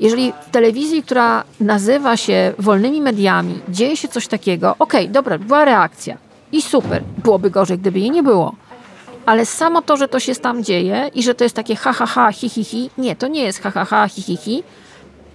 Jeżeli 0.00 0.32
w 0.46 0.50
telewizji, 0.50 1.02
która 1.02 1.44
nazywa 1.60 2.16
się 2.16 2.52
wolnymi 2.58 3.00
mediami, 3.00 3.58
dzieje 3.68 3.96
się 3.96 4.08
coś 4.08 4.28
takiego, 4.28 4.76
okej, 4.78 5.08
dobra, 5.08 5.38
była 5.38 5.64
reakcja 5.64 6.16
i 6.52 6.62
super. 6.62 7.02
Byłoby 7.18 7.50
gorzej, 7.50 7.78
gdyby 7.78 8.00
jej 8.00 8.10
nie 8.10 8.22
było. 8.22 8.54
Ale 9.26 9.46
samo 9.46 9.82
to, 9.82 9.96
że 9.96 10.08
to 10.08 10.20
się 10.20 10.34
tam 10.34 10.64
dzieje 10.64 11.10
i 11.14 11.22
że 11.22 11.34
to 11.34 11.44
jest 11.44 11.56
takie 11.56 11.76
ha, 11.76 11.92
ha, 11.92 12.06
ha, 12.06 12.32
hi, 12.32 12.48
hi, 12.48 12.64
hi, 12.64 12.90
nie, 12.98 13.16
to 13.16 13.28
nie 13.28 13.42
jest 13.42 13.62
ha, 13.62 13.70
ha, 13.70 13.84
ha, 13.84 14.08
hi, 14.08 14.22
hi, 14.22 14.36
hi. 14.36 14.62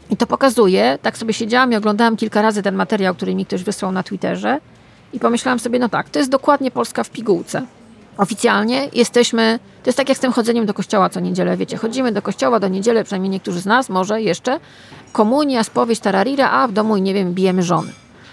I 0.09 0.17
to 0.17 0.27
pokazuje, 0.27 0.97
tak 1.01 1.17
sobie 1.17 1.33
siedziałam 1.33 1.71
i 1.71 1.75
oglądałam 1.75 2.17
kilka 2.17 2.41
razy 2.41 2.63
ten 2.63 2.75
materiał, 2.75 3.15
który 3.15 3.35
mi 3.35 3.45
ktoś 3.45 3.63
wysłał 3.63 3.91
na 3.91 4.03
Twitterze 4.03 4.59
i 5.13 5.19
pomyślałam 5.19 5.59
sobie, 5.59 5.79
no 5.79 5.89
tak, 5.89 6.09
to 6.09 6.19
jest 6.19 6.31
dokładnie 6.31 6.71
Polska 6.71 7.03
w 7.03 7.09
pigułce. 7.09 7.61
Oficjalnie 8.17 8.89
jesteśmy, 8.93 9.59
to 9.83 9.89
jest 9.89 9.97
tak 9.97 10.09
jak 10.09 10.17
z 10.17 10.21
tym 10.21 10.31
chodzeniem 10.31 10.65
do 10.65 10.73
kościoła 10.73 11.09
co 11.09 11.19
niedzielę, 11.19 11.57
wiecie, 11.57 11.77
chodzimy 11.77 12.11
do 12.11 12.21
kościoła 12.21 12.59
do 12.59 12.67
niedzielę, 12.67 13.03
przynajmniej 13.03 13.29
niektórzy 13.29 13.61
z 13.61 13.65
nas, 13.65 13.89
może 13.89 14.21
jeszcze, 14.21 14.59
komunia, 15.11 15.63
spowiedź, 15.63 15.99
tararira, 15.99 16.49
a 16.51 16.67
w 16.67 16.71
domu, 16.71 16.97
nie 16.97 17.13
wiem, 17.13 17.33
bijemy 17.33 17.63
żony. 17.63 17.91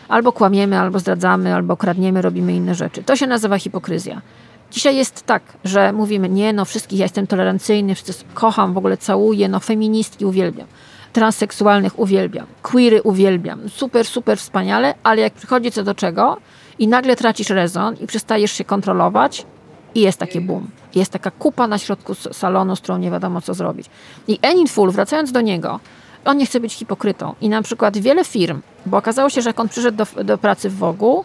Albo 0.08 0.32
kłamiemy, 0.32 0.78
albo 0.78 0.98
zdradzamy, 0.98 1.54
albo 1.54 1.76
kradniemy, 1.76 2.22
robimy 2.22 2.52
inne 2.52 2.74
rzeczy. 2.74 3.02
To 3.02 3.16
się 3.16 3.26
nazywa 3.26 3.58
hipokryzja. 3.58 4.22
Dzisiaj 4.70 4.96
jest 4.96 5.22
tak, 5.22 5.42
że 5.64 5.92
mówimy, 5.92 6.28
nie, 6.28 6.52
no 6.52 6.64
wszystkich, 6.64 6.98
ja 6.98 7.04
jestem 7.04 7.26
tolerancyjny, 7.26 7.94
wszyscy 7.94 8.24
kocham, 8.34 8.74
w 8.74 8.78
ogóle 8.78 8.96
całuję, 8.96 9.48
no 9.48 9.60
feministki 9.60 10.24
uwielbiam, 10.24 10.66
transseksualnych 11.12 11.98
uwielbiam, 11.98 12.46
queery 12.62 13.02
uwielbiam, 13.02 13.68
super, 13.68 14.06
super 14.06 14.38
wspaniale, 14.38 14.94
ale 15.02 15.22
jak 15.22 15.32
przychodzi 15.32 15.72
co 15.72 15.82
do 15.82 15.94
czego 15.94 16.36
i 16.78 16.88
nagle 16.88 17.16
tracisz 17.16 17.50
rezon 17.50 17.94
i 18.00 18.06
przestajesz 18.06 18.52
się 18.52 18.64
kontrolować 18.64 19.46
i 19.94 20.00
jest 20.00 20.18
takie 20.18 20.40
boom. 20.40 20.70
Jest 20.94 21.12
taka 21.12 21.30
kupa 21.30 21.66
na 21.66 21.78
środku 21.78 22.14
salonu, 22.14 22.76
z 22.76 22.80
którą 22.80 22.98
nie 22.98 23.10
wiadomo 23.10 23.40
co 23.40 23.54
zrobić. 23.54 23.86
I 24.28 24.38
Enin 24.42 24.68
Full, 24.68 24.90
wracając 24.90 25.32
do 25.32 25.40
niego, 25.40 25.80
on 26.24 26.36
nie 26.36 26.46
chce 26.46 26.60
być 26.60 26.74
hipokrytą. 26.74 27.34
I 27.40 27.48
na 27.48 27.62
przykład 27.62 27.98
wiele 27.98 28.24
firm, 28.24 28.60
bo 28.86 28.96
okazało 28.96 29.30
się, 29.30 29.42
że 29.42 29.50
jak 29.50 29.60
on 29.60 29.68
przyszedł 29.68 29.96
do, 29.96 30.24
do 30.24 30.38
pracy 30.38 30.70
w 30.70 30.76
Wogu 30.76 31.24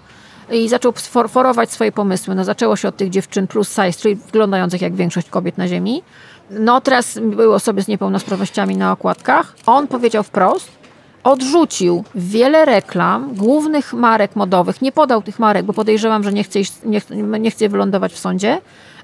i 0.52 0.70
zaczął 0.70 0.94
forować 1.30 1.72
swoje 1.72 1.92
pomysły, 1.92 2.36
no 2.36 2.44
zaczęło 2.44 2.76
się 2.76 2.88
od 2.88 2.98
tych 2.98 3.10
dziewczyn 3.10 3.48
plus 3.48 3.70
size, 3.70 3.94
czyli 3.94 4.16
wyglądających 4.16 4.82
jak 4.82 4.96
większość 4.96 5.30
kobiet 5.30 5.58
na 5.58 5.68
ziemi. 5.68 6.04
No 6.50 6.82
teraz 6.82 7.20
były 7.24 7.56
osoby 7.56 7.82
z 7.82 7.88
niepełnosprawnościami 7.88 8.78
na 8.78 8.92
okładkach. 8.92 9.56
On 9.66 9.88
powiedział 9.88 10.24
wprost, 10.24 10.81
odrzucił 11.24 12.04
wiele 12.16 12.66
reklam 12.66 13.36
głównych 13.36 13.94
marek 13.94 14.36
modowych. 14.36 14.82
Nie 14.82 14.92
podał 14.92 15.22
tych 15.22 15.40
marek, 15.40 15.66
bo 15.66 15.74
podejrzewam, 15.74 16.24
że 16.24 16.34
nie 16.34 16.44
chce, 16.44 16.60
iść, 16.60 16.74
nie, 16.86 17.02
nie 17.40 17.52
chce 17.52 17.70
wylądować 17.70 18.14
w 18.14 18.20
sądzie, 18.20 18.62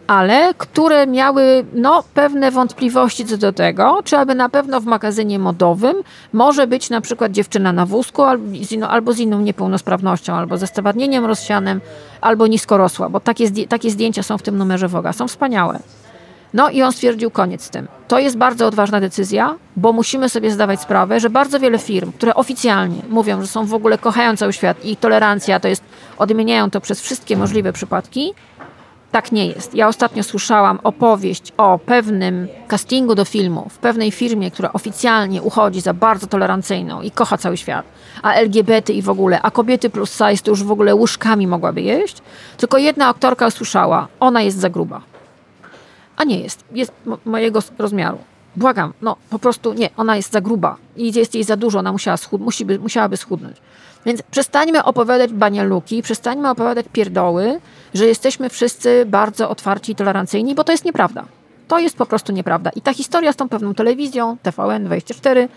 ale 0.07 0.53
które 0.57 1.07
miały 1.07 1.65
no, 1.73 2.03
pewne 2.13 2.51
wątpliwości 2.51 3.25
co 3.25 3.37
do 3.37 3.53
tego, 3.53 3.99
czy 4.03 4.17
aby 4.17 4.35
na 4.35 4.49
pewno 4.49 4.81
w 4.81 4.85
magazynie 4.85 5.39
modowym 5.39 5.95
może 6.33 6.67
być 6.67 6.89
na 6.89 7.01
przykład 7.01 7.31
dziewczyna 7.31 7.73
na 7.73 7.85
wózku 7.85 8.23
albo 8.89 9.13
z, 9.13 9.19
inną, 9.19 9.41
niepełnosprawnością, 9.41 10.33
albo 10.33 10.57
ze 10.57 10.67
stwardnieniem 10.67 11.25
rozsianym, 11.25 11.81
albo 12.21 12.47
niskorosła, 12.47 13.09
bo 13.09 13.19
takie, 13.19 13.67
takie 13.67 13.91
zdjęcia 13.91 14.23
są 14.23 14.37
w 14.37 14.41
tym 14.41 14.57
numerze 14.57 14.87
Woga. 14.87 15.13
Są 15.13 15.27
wspaniałe. 15.27 15.79
No 16.57 16.69
i 16.69 16.81
on 16.81 16.91
stwierdził 16.91 17.31
koniec 17.31 17.63
z 17.63 17.69
tym. 17.69 17.87
To 18.07 18.19
jest 18.19 18.37
bardzo 18.37 18.67
odważna 18.67 18.99
decyzja, 18.99 19.55
bo 19.75 19.93
musimy 19.93 20.29
sobie 20.29 20.51
zdawać 20.51 20.81
sprawę, 20.81 21.19
że 21.19 21.29
bardzo 21.29 21.59
wiele 21.59 21.79
firm, 21.79 22.11
które 22.11 22.35
oficjalnie 22.35 23.01
mówią, 23.09 23.41
że 23.41 23.47
są 23.47 23.65
w 23.65 23.73
ogóle 23.73 23.97
kochają 23.97 24.37
cały 24.37 24.53
świat 24.53 24.85
i 24.85 24.97
tolerancja 24.97 25.59
to 25.59 25.67
jest, 25.67 25.83
odmieniają 26.17 26.69
to 26.69 26.81
przez 26.81 27.01
wszystkie 27.01 27.37
możliwe 27.37 27.73
przypadki, 27.73 28.33
tak 29.11 29.31
nie 29.31 29.47
jest. 29.47 29.75
Ja 29.75 29.87
ostatnio 29.87 30.23
słyszałam 30.23 30.79
opowieść 30.83 31.53
o 31.57 31.79
pewnym 31.85 32.47
castingu 32.67 33.15
do 33.15 33.25
filmu 33.25 33.67
w 33.69 33.77
pewnej 33.77 34.11
firmie, 34.11 34.51
która 34.51 34.73
oficjalnie 34.73 35.41
uchodzi 35.41 35.81
za 35.81 35.93
bardzo 35.93 36.27
tolerancyjną 36.27 37.01
i 37.01 37.11
kocha 37.11 37.37
cały 37.37 37.57
świat, 37.57 37.85
a 38.21 38.33
LGBT 38.33 38.93
i 38.93 39.01
w 39.01 39.09
ogóle, 39.09 39.41
a 39.41 39.51
kobiety 39.51 39.89
plus 39.89 40.11
size 40.11 40.43
to 40.43 40.51
już 40.51 40.63
w 40.63 40.71
ogóle 40.71 40.95
łyżkami 40.95 41.47
mogłaby 41.47 41.81
jeść. 41.81 42.17
Tylko 42.57 42.77
jedna 42.77 43.07
aktorka 43.07 43.47
usłyszała, 43.47 44.07
ona 44.19 44.41
jest 44.41 44.59
za 44.59 44.69
gruba. 44.69 45.16
A 46.17 46.23
nie 46.23 46.39
jest. 46.39 46.63
Jest 46.71 46.91
mo- 47.05 47.17
mojego 47.25 47.59
rozmiaru. 47.77 48.17
Błagam, 48.55 48.93
no 49.01 49.15
po 49.29 49.39
prostu 49.39 49.73
nie, 49.73 49.89
ona 49.97 50.15
jest 50.15 50.31
za 50.31 50.41
gruba 50.41 50.77
i 50.95 51.13
jest 51.13 51.35
jej 51.35 51.43
za 51.43 51.57
dużo, 51.57 51.79
ona 51.79 51.91
musiała 51.91 52.17
schud- 52.17 52.39
musi 52.41 52.65
by, 52.65 52.79
musiałaby 52.79 53.17
schudnąć. 53.17 53.57
Więc 54.05 54.21
przestańmy 54.21 54.83
opowiadać 54.83 55.33
banialuki, 55.33 56.01
przestańmy 56.01 56.49
opowiadać 56.49 56.85
pierdoły, 56.93 57.59
że 57.93 58.05
jesteśmy 58.05 58.49
wszyscy 58.49 59.05
bardzo 59.05 59.49
otwarci 59.49 59.91
i 59.91 59.95
tolerancyjni, 59.95 60.55
bo 60.55 60.63
to 60.63 60.71
jest 60.71 60.85
nieprawda. 60.85 61.25
To 61.67 61.79
jest 61.79 61.97
po 61.97 62.05
prostu 62.05 62.31
nieprawda. 62.33 62.69
I 62.69 62.81
ta 62.81 62.93
historia 62.93 63.33
z 63.33 63.35
tą 63.35 63.49
pewną 63.49 63.73
telewizją, 63.73 64.37
TVN24, 64.43 65.47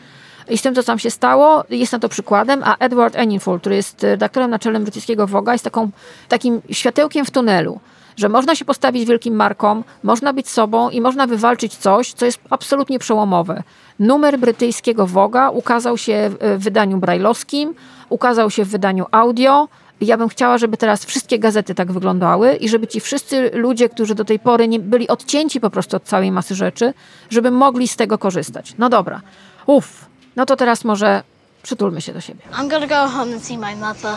i 0.48 0.58
z 0.58 0.62
tym, 0.62 0.74
co 0.74 0.82
tam 0.82 0.98
się 0.98 1.10
stało, 1.10 1.64
jest 1.70 1.92
na 1.92 1.98
to 1.98 2.08
przykładem, 2.08 2.62
a 2.64 2.76
Edward 2.78 3.16
Enninful, 3.16 3.60
który 3.60 3.76
jest 3.76 4.02
redaktorem 4.02 4.50
naczelnym 4.50 4.82
brytyjskiego 4.82 5.26
Woga, 5.26 5.52
jest 5.52 5.64
taką, 5.64 5.90
takim 6.28 6.62
światełkiem 6.70 7.24
w 7.24 7.30
tunelu, 7.30 7.80
że 8.16 8.28
można 8.28 8.54
się 8.54 8.64
postawić 8.64 9.08
wielkim 9.08 9.34
markom, 9.34 9.84
można 10.02 10.32
być 10.32 10.48
sobą 10.48 10.90
i 10.90 11.00
można 11.00 11.26
wywalczyć 11.26 11.76
coś, 11.76 12.12
co 12.12 12.26
jest 12.26 12.40
absolutnie 12.50 12.98
przełomowe. 12.98 13.62
Numer 13.98 14.38
brytyjskiego 14.38 15.06
Woga 15.06 15.50
ukazał 15.50 15.98
się 15.98 16.30
w 16.40 16.58
wydaniu 16.58 16.98
brajlowskim, 16.98 17.74
ukazał 18.08 18.50
się 18.50 18.64
w 18.64 18.68
wydaniu 18.68 19.06
audio. 19.10 19.68
Ja 20.00 20.18
bym 20.18 20.28
chciała, 20.28 20.58
żeby 20.58 20.76
teraz 20.76 21.04
wszystkie 21.04 21.38
gazety 21.38 21.74
tak 21.74 21.92
wyglądały 21.92 22.56
i 22.56 22.68
żeby 22.68 22.86
ci 22.86 23.00
wszyscy 23.00 23.50
ludzie, 23.54 23.88
którzy 23.88 24.14
do 24.14 24.24
tej 24.24 24.38
pory 24.38 24.68
nie 24.68 24.80
byli 24.80 25.08
odcięci 25.08 25.60
po 25.60 25.70
prostu 25.70 25.96
od 25.96 26.04
całej 26.04 26.32
masy 26.32 26.54
rzeczy, 26.54 26.94
żeby 27.30 27.50
mogli 27.50 27.88
z 27.88 27.96
tego 27.96 28.18
korzystać. 28.18 28.74
No 28.78 28.88
dobra, 28.88 29.20
uff, 29.66 30.06
no 30.36 30.46
to 30.46 30.56
teraz 30.56 30.84
może 30.84 31.22
Przytulmy 31.62 32.00
się 32.00 32.12
do 32.12 32.20
siebie. 32.20 32.42
I'm 32.52 32.68
gonna 32.68 32.86
go 32.86 33.08
home 33.08 33.34
and 33.34 33.44
see 33.44 33.58
my 33.58 33.76
mother. 33.76 34.16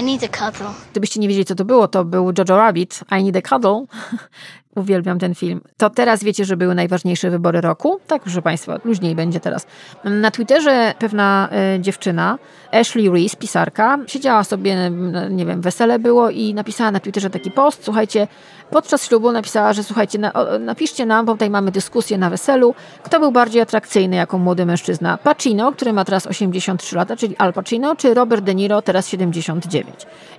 I 0.00 0.02
need 0.02 0.24
a 0.24 0.28
cuddle. 0.28 0.70
Gdybyście 0.92 1.20
nie 1.20 1.28
wiedzieli, 1.28 1.44
co 1.44 1.54
to 1.54 1.64
było, 1.64 1.88
to 1.88 2.04
był 2.04 2.32
Jojo 2.38 2.56
Rabbit, 2.56 3.00
I 3.20 3.24
Need 3.24 3.36
a 3.36 3.48
Cuddle. 3.48 3.84
Uwielbiam 4.74 5.18
ten 5.18 5.34
film. 5.34 5.60
To 5.76 5.90
teraz 5.90 6.24
wiecie, 6.24 6.44
że 6.44 6.56
były 6.56 6.74
najważniejsze 6.74 7.30
wybory 7.30 7.60
roku? 7.60 8.00
Tak, 8.06 8.22
proszę 8.22 8.42
Państwa, 8.42 8.78
luźniej 8.84 9.14
będzie 9.14 9.40
teraz. 9.40 9.66
Na 10.04 10.30
Twitterze 10.30 10.94
pewna 10.98 11.48
e, 11.52 11.80
dziewczyna, 11.80 12.38
Ashley 12.72 13.10
Reese, 13.10 13.36
pisarka, 13.36 13.98
siedziała 14.06 14.44
sobie, 14.44 14.72
n- 14.72 15.36
nie 15.36 15.46
wiem, 15.46 15.60
wesele 15.60 15.98
było 15.98 16.30
i 16.30 16.54
napisała 16.54 16.90
na 16.90 17.00
Twitterze 17.00 17.30
taki 17.30 17.50
post, 17.50 17.84
słuchajcie, 17.84 18.28
podczas 18.70 19.06
ślubu 19.06 19.32
napisała, 19.32 19.72
że 19.72 19.84
słuchajcie, 19.84 20.18
na, 20.18 20.32
napiszcie 20.60 21.06
nam, 21.06 21.26
bo 21.26 21.32
tutaj 21.32 21.50
mamy 21.50 21.70
dyskusję 21.70 22.18
na 22.18 22.30
weselu, 22.30 22.74
kto 23.02 23.20
był 23.20 23.32
bardziej 23.32 23.62
atrakcyjny 23.62 24.16
jako 24.16 24.38
młody 24.38 24.66
mężczyzna. 24.66 25.18
Pacino, 25.18 25.72
który 25.72 25.92
ma 25.92 26.04
teraz 26.04 26.26
83 26.26 26.96
lata, 26.96 27.16
czyli 27.16 27.36
Al 27.36 27.52
Pacino, 27.52 27.96
czy 27.96 28.14
Robert 28.14 28.44
De 28.44 28.54
Niro, 28.54 28.82
teraz 28.82 29.08
79. 29.08 29.88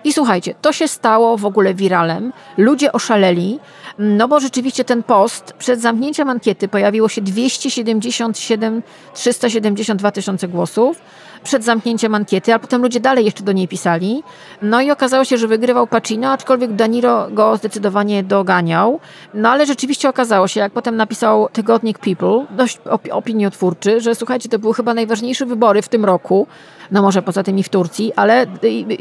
I 0.03 0.13
słuchajcie, 0.13 0.55
to 0.61 0.73
się 0.73 0.87
stało 0.87 1.37
w 1.37 1.45
ogóle 1.45 1.73
wiralem. 1.73 2.33
Ludzie 2.57 2.91
oszaleli, 2.91 3.59
no 3.99 4.27
bo 4.27 4.39
rzeczywiście 4.39 4.83
ten 4.85 5.03
post 5.03 5.53
przed 5.59 5.81
zamknięciem 5.81 6.29
ankiety 6.29 6.67
pojawiło 6.67 7.09
się 7.09 7.21
277 7.21 8.83
372 9.13 10.11
tysiące 10.11 10.47
głosów 10.47 11.01
przed 11.43 11.63
zamknięciem 11.63 12.15
ankiety, 12.15 12.22
a 12.53 12.59
potem 12.59 12.81
ludzie 12.81 12.99
dalej 12.99 13.25
jeszcze 13.25 13.43
do 13.43 13.51
niej 13.51 13.67
pisali. 13.67 14.23
No 14.61 14.81
i 14.81 14.91
okazało 14.91 15.25
się, 15.25 15.37
że 15.37 15.47
wygrywał 15.47 15.87
Pacino, 15.87 16.31
aczkolwiek 16.31 16.75
Daniro 16.75 17.27
go 17.31 17.57
zdecydowanie 17.57 18.23
doganiał. 18.23 18.99
No 19.33 19.49
ale 19.49 19.65
rzeczywiście 19.65 20.09
okazało 20.09 20.47
się, 20.47 20.59
jak 20.59 20.71
potem 20.71 20.95
napisał 20.95 21.47
tygodnik 21.53 21.99
People, 21.99 22.45
dość 22.49 22.79
opi- 22.79 23.11
opiniotwórczy, 23.11 24.01
że 24.01 24.15
słuchajcie, 24.15 24.49
to 24.49 24.59
były 24.59 24.73
chyba 24.73 24.93
najważniejsze 24.93 25.45
wybory 25.45 25.81
w 25.81 25.89
tym 25.89 26.05
roku, 26.05 26.47
no 26.91 27.01
może 27.01 27.21
poza 27.21 27.43
tymi 27.43 27.63
w 27.63 27.69
Turcji, 27.69 28.13
ale 28.15 28.45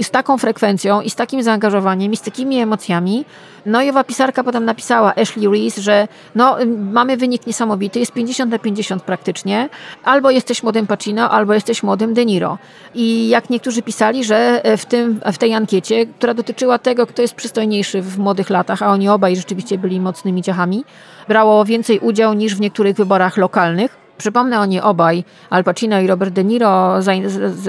z 0.02 0.10
taką 0.10 0.38
frekwencją 0.38 1.00
i 1.00 1.10
z 1.10 1.16
takim 1.16 1.42
zaangażowaniem 1.42 2.12
i 2.12 2.16
z 2.16 2.22
takimi 2.22 2.58
emocjami. 2.58 3.24
No 3.66 3.82
i 3.82 3.90
owa 3.90 4.04
pisarka 4.04 4.44
potem 4.44 4.64
napisała 4.64 5.14
Ashley 5.14 5.48
Reese, 5.48 5.78
że 5.78 6.08
no, 6.34 6.60
ym, 6.60 6.92
mamy 6.92 7.16
wynik 7.16 7.46
niesamowity, 7.46 7.98
jest 7.98 8.12
50 8.12 8.50
na 8.50 8.58
50 8.58 9.02
praktycznie. 9.02 9.68
Albo 10.04 10.30
jesteś 10.30 10.62
młodym 10.62 10.86
Pacino, 10.86 11.30
albo 11.30 11.54
jesteś 11.54 11.82
młodym 11.82 12.14
De 12.14 12.24
Niro. 12.26 12.58
I 12.94 13.28
jak 13.28 13.50
niektórzy 13.50 13.82
pisali, 13.82 14.24
że 14.24 14.64
e, 14.64 14.76
w, 14.76 14.86
tym, 14.86 15.20
w 15.32 15.38
tej 15.38 15.54
ankiecie, 15.54 16.06
która 16.06 16.34
dotyczyła 16.34 16.78
tego, 16.78 17.06
kto 17.06 17.22
jest 17.22 17.34
przystojniejszy 17.34 18.02
w 18.02 18.18
młodych 18.18 18.50
latach, 18.50 18.82
a 18.82 18.88
oni 18.88 19.08
obaj 19.08 19.36
rzeczywiście 19.36 19.78
byli 19.78 20.00
mocnymi 20.00 20.42
ciechami, 20.42 20.84
brało 21.28 21.64
więcej 21.64 21.98
udział 21.98 22.34
niż 22.34 22.54
w 22.54 22.60
niektórych 22.60 22.96
wyborach 22.96 23.36
lokalnych. 23.36 24.01
Przypomnę, 24.22 24.60
oni 24.60 24.80
obaj, 24.80 25.24
Al 25.50 25.64
Pacino 25.64 26.00
i 26.00 26.06
Robert 26.06 26.34
De 26.34 26.44
Niro, 26.44 26.98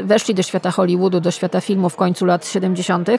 weszli 0.03 0.35
do 0.35 0.43
świata 0.43 0.71
Hollywoodu, 0.71 1.19
do 1.19 1.31
świata 1.31 1.61
filmu 1.61 1.89
w 1.89 1.95
końcu 1.95 2.25
lat 2.25 2.47
70. 2.47 3.09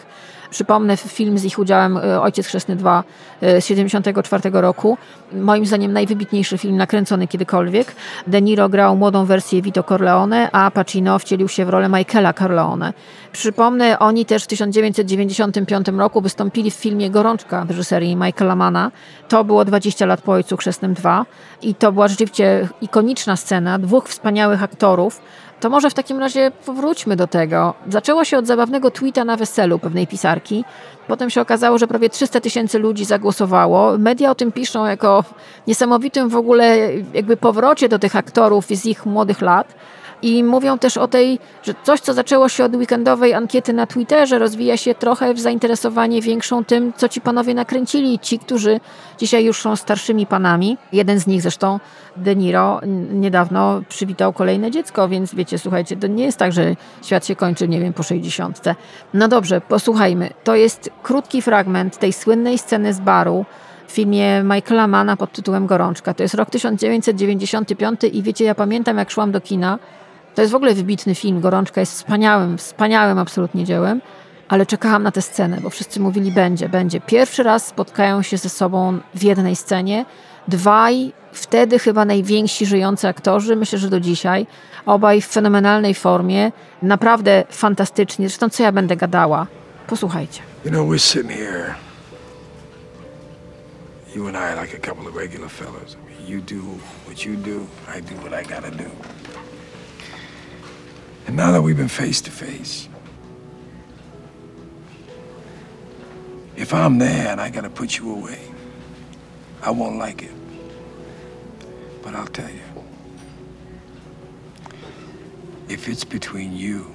Przypomnę 0.51 0.97
film 0.97 1.39
z 1.39 1.45
ich 1.45 1.59
udziałem 1.59 1.97
e, 1.97 2.21
Ojciec 2.21 2.47
Chrzestny 2.47 2.77
2 2.77 3.05
e, 3.41 3.61
z 3.61 3.67
74 3.67 4.51
roku. 4.53 4.99
Moim 5.33 5.67
zdaniem 5.67 5.93
najwybitniejszy 5.93 6.59
film 6.59 6.77
nakręcony 6.77 7.29
kiedykolwiek. 7.29 7.95
De 8.27 8.43
Niro 8.43 8.69
grał 8.69 8.97
młodą 8.97 9.25
wersję 9.25 9.63
Vito 9.63 9.83
Corleone, 9.83 10.51
a 10.53 10.71
Pacino 10.71 11.19
wcielił 11.19 11.49
się 11.49 11.65
w 11.65 11.69
rolę 11.69 11.89
Michaela 11.89 12.33
Corleone. 12.33 12.93
Przypomnę, 13.33 13.99
oni 13.99 14.27
też 14.27 14.45
w 14.45 14.47
1995 14.47 15.89
roku 15.89 16.21
wystąpili 16.21 16.71
w 16.71 16.75
filmie 16.75 17.11
Gorączka 17.11 17.67
reżyserii 17.69 18.17
Michaela 18.17 18.57
Mana. 18.57 18.91
To 19.29 19.45
było 19.45 19.65
20 19.65 20.07
lat 20.07 20.23
po 20.23 20.33
Ojcu 20.33 20.57
Chrzestnym 20.57 20.95
2 20.95 21.27
i 21.63 21.75
to 21.75 21.93
była 21.93 22.09
rzeczywiście 22.09 22.69
ikoniczna 22.81 23.24
scena 23.37 23.79
dwóch 23.79 24.09
wspaniałych 24.09 24.63
aktorów. 24.63 25.21
To 25.61 25.71
może 25.71 25.91
w 25.91 25.95
takim 25.95 26.19
razie 26.19 26.51
powróćmy 26.67 27.17
do 27.17 27.27
tego. 27.27 27.75
Zaczęło 27.89 28.25
się 28.25 28.39
od 28.39 28.47
zabawnego 28.47 28.91
tweeta 28.91 29.25
na 29.25 29.37
weselu 29.37 29.79
pewnej 29.79 30.07
pisarki. 30.07 30.65
Potem 31.09 31.31
się 31.31 31.41
okazało, 31.41 31.79
że 31.79 31.87
prawie 31.87 32.11
300 32.11 32.41
tysięcy 32.41 32.79
ludzi 32.79 33.05
zagłosowało. 33.05 33.99
Media 33.99 34.31
o 34.31 34.35
tym 34.35 34.53
piszą 34.53 34.87
jako 34.87 35.25
niesamowitym 35.67 36.29
w 36.29 36.37
ogóle 36.37 36.79
jakby 37.15 37.37
powrocie 37.37 37.89
do 37.89 37.99
tych 37.99 38.17
aktorów 38.17 38.67
z 38.67 38.87
ich 38.87 39.07
młodych 39.07 39.41
lat. 39.41 39.75
I 40.23 40.45
mówią 40.45 40.79
też 40.79 40.97
o 40.97 41.09
tej, 41.09 41.39
że 41.63 41.75
coś, 41.83 42.01
co 42.01 42.15
zaczęło 42.15 42.49
się 42.49 42.65
od 42.65 42.77
weekendowej 42.77 43.35
ankiety 43.35 43.73
na 43.73 43.87
Twitterze, 43.87 44.39
rozwija 44.39 44.77
się 44.77 44.95
trochę 44.95 45.35
w 45.35 45.41
zainteresowanie 45.41 46.23
większą 46.23 46.65
tym, 46.65 46.93
co 46.97 47.09
ci 47.09 47.21
panowie 47.21 47.55
nakręcili. 47.55 48.19
Ci, 48.19 48.39
którzy 48.39 48.81
dzisiaj 49.19 49.45
już 49.45 49.63
są 49.63 49.77
starszymi 49.77 50.27
panami. 50.27 50.79
Jeden 50.93 51.19
z 51.19 51.27
nich 51.27 51.43
zresztą, 51.43 51.81
De 52.17 52.37
Niro, 52.37 52.81
niedawno 53.13 53.83
przywitał 53.89 54.33
kolejne 54.33 54.71
dziecko, 54.71 55.09
więc 55.09 55.35
wiecie, 55.35 55.59
słuchajcie, 55.59 55.97
to 55.97 56.07
nie 56.07 56.25
jest 56.25 56.39
tak, 56.39 56.53
że 56.53 56.77
świat 57.03 57.27
się 57.27 57.37
kończy, 57.37 57.69
nie 57.69 57.81
wiem, 57.81 57.93
po 57.93 58.03
60. 58.03 58.61
No 59.15 59.29
dobrze, 59.29 59.61
posłuchajmy. 59.61 60.31
To 60.45 60.55
jest 60.55 60.91
krótki 61.03 61.43
fragment 61.43 61.99
tej 61.99 62.13
słynnej 62.13 62.59
sceny 62.59 62.95
z 62.95 63.01
baru, 63.01 63.45
w 63.87 63.93
filmie 63.93 64.43
Michaela 64.43 64.87
Mana 64.87 65.17
pod 65.17 65.33
tytułem 65.33 65.67
Gorączka. 65.67 66.15
To 66.15 66.23
jest 66.23 66.35
rok 66.35 66.51
1995 66.51 68.01
i 68.13 68.23
wiecie, 68.23 68.45
ja 68.45 68.55
pamiętam 68.55 68.99
jak 68.99 69.11
szłam 69.11 69.33
do 69.33 69.41
kina. 69.41 69.79
To 70.35 70.41
jest 70.43 70.53
w 70.53 70.57
ogóle 70.57 70.75
wybitny 70.75 71.15
film. 71.15 71.41
Gorączka 71.41 71.81
jest 71.81 71.93
wspaniałym, 71.93 72.59
wspaniałym 72.59 73.19
absolutnie 73.19 73.65
dziełem, 73.65 74.01
ale 74.49 74.67
czekałam 74.67 75.03
na 75.03 75.11
tę 75.11 75.23
scenę, 75.23 75.59
bo 75.61 75.71
wszyscy 75.71 76.01
mówili 76.01 76.33
będzie, 76.33 76.69
będzie. 76.69 77.01
Pierwszy 77.01 77.43
raz 77.43 77.67
spotkają 77.67 78.23
się 78.23 78.37
ze 78.37 78.49
sobą 78.49 78.99
w 79.15 79.23
jednej 79.23 79.57
scenie. 79.57 80.05
Dwaj, 80.49 81.13
wtedy 81.33 81.79
chyba 81.79 82.05
najwięksi 82.05 82.67
żyjący 82.67 83.09
aktorzy, 83.09 83.57
myślę, 83.57 83.79
że 83.79 83.89
do 83.89 84.01
dzisiaj. 84.01 84.47
Obaj 84.87 85.21
w 85.21 85.27
fenomenalnej 85.27 85.95
formie, 85.95 86.53
naprawdę 86.83 87.45
fantastycznie. 87.51 88.29
Zresztą 88.29 88.49
co 88.49 88.63
ja 88.63 88.73
będę 88.73 88.97
gadała? 88.97 89.47
Posłuchajcie. 89.87 90.43
You 90.65 90.71
know, 90.71 90.89
we're 90.89 90.99
sitting 90.99 91.33
here. 91.33 91.75
You 94.17 94.29
and 94.29 94.37
I, 94.37 94.61
like 94.63 94.77
a 94.77 94.81
couple 94.81 95.09
of 95.09 95.17
regular 95.17 95.51
fellas. 95.51 95.95
I 95.95 95.97
mean, 95.97 96.29
you 96.29 96.41
do 96.41 96.63
what 97.07 97.27
you 97.27 97.37
do, 97.37 97.67
I 97.99 98.03
do 98.03 98.15
what 98.17 98.33
I 98.33 98.55
gotta 98.55 98.71
do. 98.71 98.85
And 101.27 101.37
now 101.37 101.53
that 101.53 101.63
we've 101.63 101.77
been 101.77 101.89
face 101.89 102.21
to 102.23 102.31
face, 102.31 102.89
if 106.57 106.73
I'm 106.73 106.99
there 106.99 107.29
and 107.29 107.41
I 107.41 107.51
gotta 107.51 107.71
put 107.71 107.99
you 107.99 108.15
away, 108.15 108.41
I 109.63 109.71
won't 109.71 109.97
like 109.97 110.23
it. 110.23 110.31
But 112.03 112.15
I'll 112.15 112.27
tell 112.27 112.51
you, 112.51 112.61
if 115.69 115.89
it's 115.89 116.05
between 116.05 116.55
you 116.55 116.95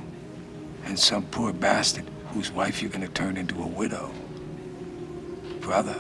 and 0.86 0.98
some 0.98 1.24
poor 1.26 1.52
bastard 1.52 2.06
whose 2.32 2.52
wife 2.52 2.82
you're 2.82 2.92
gonna 2.92 3.08
turn 3.08 3.36
into 3.36 3.62
a 3.62 3.68
widow, 3.68 4.12
brother, 5.60 5.98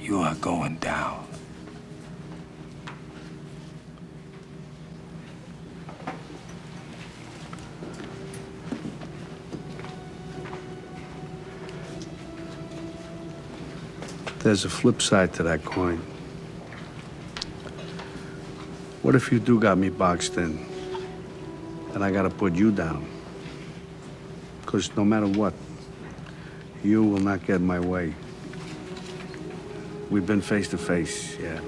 you 0.00 0.18
are 0.20 0.34
going 0.36 0.76
down. 0.76 1.27
There's 14.40 14.64
a 14.64 14.70
flip 14.70 15.02
side 15.02 15.32
to 15.34 15.42
that 15.44 15.64
coin. 15.64 15.98
What 19.02 19.14
if 19.14 19.32
you 19.32 19.40
do 19.40 19.58
got 19.58 19.78
me 19.78 19.88
boxed 19.88 20.36
in? 20.36 20.64
And 21.94 22.04
I 22.04 22.10
gotta 22.10 22.30
put 22.30 22.54
you 22.54 22.70
down? 22.70 23.08
Because 24.60 24.94
no 24.96 25.04
matter 25.04 25.26
what, 25.26 25.54
you 26.84 27.02
will 27.02 27.18
not 27.20 27.44
get 27.46 27.60
my 27.60 27.80
way. 27.80 28.14
We've 30.10 30.26
been 30.26 30.40
face 30.40 30.68
to 30.68 30.78
face, 30.78 31.36
yeah. 31.38 31.60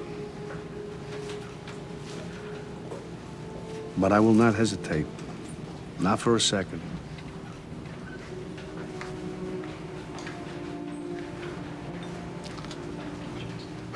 But 3.98 4.12
I 4.12 4.20
will 4.20 4.34
not 4.34 4.54
hesitate. 4.54 5.06
Not 5.98 6.20
for 6.20 6.36
a 6.36 6.40
second. 6.40 6.80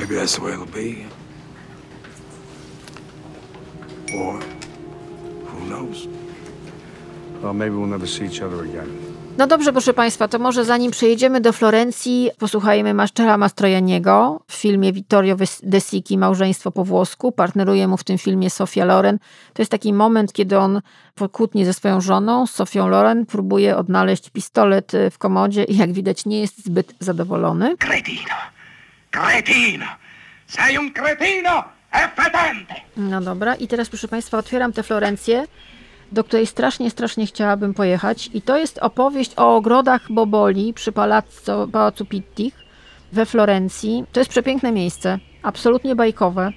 Maybe 0.05 0.21
that's 0.21 0.37
the 0.37 0.43
way 0.43 0.53
it'll 0.53 0.67
be. 0.67 1.07
Or 4.15 4.39
who 5.47 5.67
knows? 5.67 6.09
Well, 7.43 7.55
maybe 7.55 7.75
we'll 7.75 7.87
never 7.87 8.07
see 8.07 8.25
each 8.25 8.43
other 8.43 8.65
again. 8.65 8.89
No 9.39 9.47
dobrze, 9.47 9.73
proszę 9.73 9.95
Państwa, 9.95 10.29
to 10.29 10.39
może 10.39 10.65
zanim 10.65 10.91
przejedziemy 10.91 11.41
do 11.41 11.53
Florencji, 11.53 12.31
posłuchajmy 12.39 12.95
Maszczela 12.95 13.39
Mastrojaniego 13.39 14.41
w 14.49 14.55
filmie 14.55 14.93
Vittorio 14.93 15.37
De 15.63 15.81
Sicchi, 15.81 16.19
Małżeństwo 16.19 16.71
po 16.71 16.85
włosku. 16.85 17.33
Partneruje 17.33 17.89
mu 17.89 17.97
w 17.97 18.05
tym 18.05 18.19
filmie 18.19 18.51
Sofia 18.51 18.85
Loren. 18.85 19.19
To 19.55 19.63
jest 19.63 19.71
taki 19.71 19.93
moment, 19.93 20.33
kiedy 20.33 20.59
on 20.59 20.81
po 21.15 21.29
kłótni 21.29 21.65
ze 21.65 21.73
swoją 21.73 22.01
żoną, 22.01 22.47
Sofią 22.47 22.89
Loren, 22.89 23.27
próbuje 23.27 23.77
odnaleźć 23.77 24.31
pistolet 24.31 24.95
y, 24.95 25.11
w 25.11 25.19
komodzie 25.19 25.65
i 25.65 25.77
jak 25.77 25.93
widać 25.93 26.27
nie 26.27 26.41
jest 26.41 26.65
zbyt 26.65 26.95
zadowolony. 27.01 27.77
Cretino! 27.77 28.55
Cretino! 29.15 29.87
Sei 30.47 30.77
un 30.77 30.93
cretino! 30.93 31.65
È 31.89 32.11
fetente! 32.17 32.75
No 32.97 33.21
dobra, 33.21 33.55
i 33.55 33.69
teraz 33.69 33.89
proszę 33.89 34.09
Państwa, 34.09 34.39
otwieram 34.39 34.73
tę 34.73 34.83
Florencję. 34.83 35.47
do 36.13 36.25
której 36.25 36.47
strasznie, 36.47 36.91
strasznie 36.91 37.27
chciałabym 37.27 37.75
pojechać. 37.75 38.31
I 38.35 38.43
to 38.43 38.57
jest 38.59 38.79
opowieść 38.79 39.33
o 39.37 39.57
ogrodach 39.57 40.13
Boboli 40.13 40.75
przy 40.75 40.93
Palazzo, 40.93 41.69
Pałacu 41.73 42.05
Pittich 42.05 42.55
we 43.13 43.27
Florencji. 43.27 44.05
To 44.13 44.21
jest 44.21 44.31
przepiękne 44.31 44.73
miejsce, 44.73 45.19
absolutnie 45.43 45.95
bajkowe. 45.97 46.53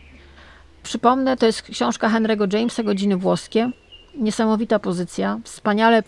Przypomnę, 0.83 1.37
to 1.37 1.45
jest 1.45 1.61
książka 1.61 2.09
Henry'ego 2.09 2.53
Jamesa, 2.53 2.83
Godziny 2.83 3.17
włoskie. 3.17 3.71
Niesamowita 4.15 4.79
pozycja, 4.79 5.39
wspaniale 5.43 6.03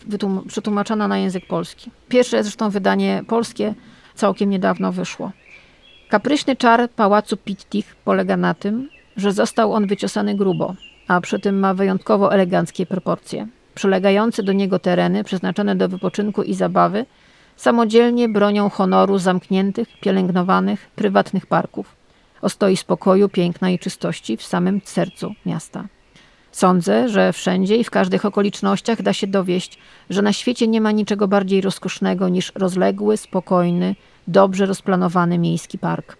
przetłumaczona 0.47 1.07
na 1.07 1.17
język 1.17 1.47
polski. 1.47 1.91
Pierwsze 2.09 2.43
zresztą 2.43 2.69
wydanie 2.69 3.23
polskie 3.27 3.73
całkiem 4.15 4.49
niedawno 4.49 4.91
wyszło. 4.91 5.31
Kapryśny 6.09 6.55
czar 6.55 6.89
pałacu 6.89 7.37
Pittich 7.37 7.95
polega 7.95 8.37
na 8.37 8.53
tym, 8.53 8.89
że 9.17 9.31
został 9.31 9.73
on 9.73 9.87
wyciosany 9.87 10.35
grubo, 10.35 10.75
a 11.07 11.21
przy 11.21 11.39
tym 11.39 11.59
ma 11.59 11.73
wyjątkowo 11.73 12.33
eleganckie 12.33 12.85
proporcje. 12.85 13.47
Przylegające 13.75 14.43
do 14.43 14.53
niego 14.53 14.79
tereny 14.79 15.23
przeznaczone 15.23 15.75
do 15.75 15.89
wypoczynku 15.89 16.43
i 16.43 16.53
zabawy 16.53 17.05
samodzielnie 17.55 18.29
bronią 18.29 18.69
honoru 18.69 19.17
zamkniętych, 19.17 19.87
pielęgnowanych, 20.01 20.89
prywatnych 20.95 21.45
parków. 21.45 21.95
Ostoi 22.41 22.77
spokoju, 22.77 23.29
piękna 23.29 23.69
i 23.69 23.79
czystości 23.79 24.37
w 24.37 24.43
samym 24.43 24.81
sercu 24.83 25.33
miasta. 25.45 25.87
Sądzę, 26.51 27.09
że 27.09 27.33
wszędzie 27.33 27.75
i 27.75 27.83
w 27.83 27.89
każdych 27.89 28.25
okolicznościach 28.25 29.01
da 29.01 29.13
się 29.13 29.27
dowieść, 29.27 29.77
że 30.09 30.21
na 30.21 30.33
świecie 30.33 30.67
nie 30.67 30.81
ma 30.81 30.91
niczego 30.91 31.27
bardziej 31.27 31.61
rozkosznego 31.61 32.29
niż 32.29 32.51
rozległy, 32.55 33.17
spokojny, 33.17 33.95
dobrze 34.29 34.65
rozplanowany 34.65 35.37
miejski 35.37 35.77
park. 35.77 36.17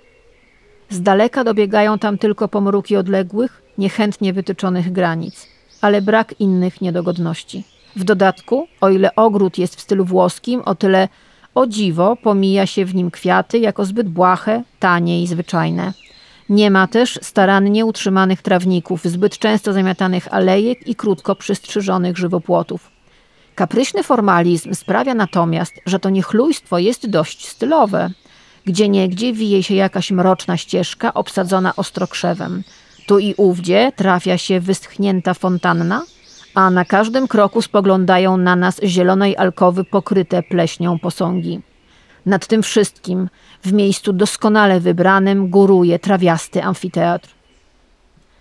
Z 0.89 1.01
daleka 1.01 1.43
dobiegają 1.43 1.99
tam 1.99 2.17
tylko 2.17 2.47
pomruki 2.47 2.97
odległych, 2.97 3.61
niechętnie 3.77 4.33
wytyczonych 4.33 4.91
granic, 4.91 5.47
ale 5.81 6.01
brak 6.01 6.39
innych 6.39 6.81
niedogodności. 6.81 7.63
W 7.95 8.03
dodatku, 8.03 8.67
o 8.81 8.89
ile 8.89 9.15
ogród 9.15 9.57
jest 9.57 9.75
w 9.75 9.81
stylu 9.81 10.05
włoskim, 10.05 10.61
o 10.65 10.75
tyle 10.75 11.07
o 11.55 11.67
dziwo 11.67 12.15
pomija 12.15 12.65
się 12.65 12.85
w 12.85 12.95
nim 12.95 13.11
kwiaty 13.11 13.59
jako 13.59 13.85
zbyt 13.85 14.09
błahe, 14.09 14.63
tanie 14.79 15.23
i 15.23 15.27
zwyczajne. 15.27 15.93
Nie 16.49 16.71
ma 16.71 16.87
też 16.87 17.19
starannie 17.21 17.85
utrzymanych 17.85 18.41
trawników, 18.41 19.03
zbyt 19.03 19.37
często 19.37 19.73
zamiatanych 19.73 20.33
alejek 20.33 20.87
i 20.87 20.95
krótko 20.95 21.35
przystrzyżonych 21.35 22.17
żywopłotów. 22.17 22.91
Kapryśny 23.59 24.03
formalizm 24.03 24.73
sprawia 24.73 25.13
natomiast, 25.13 25.81
że 25.85 25.99
to 25.99 26.09
niechlujstwo 26.09 26.77
jest 26.77 27.09
dość 27.09 27.47
stylowe. 27.47 28.09
Gdzie 28.65 28.89
niegdzie 28.89 29.33
wije 29.33 29.63
się 29.63 29.75
jakaś 29.75 30.11
mroczna 30.11 30.57
ścieżka 30.57 31.13
obsadzona 31.13 31.75
ostrokrzewem. 31.75 32.63
Tu 33.07 33.19
i 33.19 33.33
ówdzie 33.37 33.91
trafia 33.95 34.37
się 34.37 34.59
wyschnięta 34.59 35.33
fontanna, 35.33 36.03
a 36.53 36.69
na 36.69 36.85
każdym 36.85 37.27
kroku 37.27 37.61
spoglądają 37.61 38.37
na 38.37 38.55
nas 38.55 38.81
zielonej 38.83 39.37
alkowy 39.37 39.83
pokryte 39.83 40.43
pleśnią 40.43 40.99
posągi. 40.99 41.61
Nad 42.25 42.47
tym 42.47 42.63
wszystkim, 42.63 43.29
w 43.63 43.73
miejscu 43.73 44.13
doskonale 44.13 44.79
wybranym, 44.79 45.49
góruje 45.49 45.99
trawiasty 45.99 46.63
amfiteatr. 46.63 47.29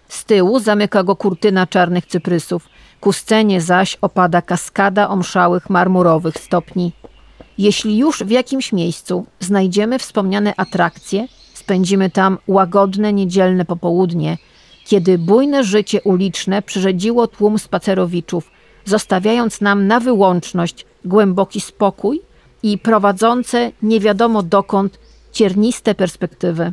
Z 0.09 0.25
tyłu 0.25 0.59
zamyka 0.59 1.03
go 1.03 1.17
kurtyna 1.17 1.67
czarnych 1.67 2.07
cyprysów, 2.07 2.69
ku 3.01 3.13
scenie 3.13 3.61
zaś 3.61 3.99
opada 4.01 4.43
kaskada 4.43 5.09
omszałych 5.09 5.71
marmurowych 5.71 6.39
stopni. 6.39 6.93
Jeśli 7.59 7.99
już 7.99 8.23
w 8.23 8.31
jakimś 8.31 8.73
miejscu 8.73 9.27
znajdziemy 9.41 9.99
wspomniane 9.99 10.55
atrakcje, 10.57 11.29
spędzimy 11.55 12.11
tam 12.11 12.39
łagodne 12.47 13.13
niedzielne 13.13 13.65
popołudnie, 13.65 14.39
kiedy 14.85 15.19
bujne 15.19 15.65
życie 15.65 16.03
uliczne 16.03 16.63
przyrzedziło 16.63 17.27
tłum 17.27 17.59
spacerowiczów, 17.59 18.51
zostawiając 18.85 19.61
nam 19.61 19.87
na 19.87 20.01
wyłączność 20.01 20.87
głęboki 21.05 21.61
spokój 21.61 22.21
i 22.63 22.79
prowadzące 22.79 23.73
nie 23.83 24.01
wiadomo 24.01 24.43
dokąd 24.43 24.99
cierniste 25.33 25.95
perspektywy. 25.95 26.73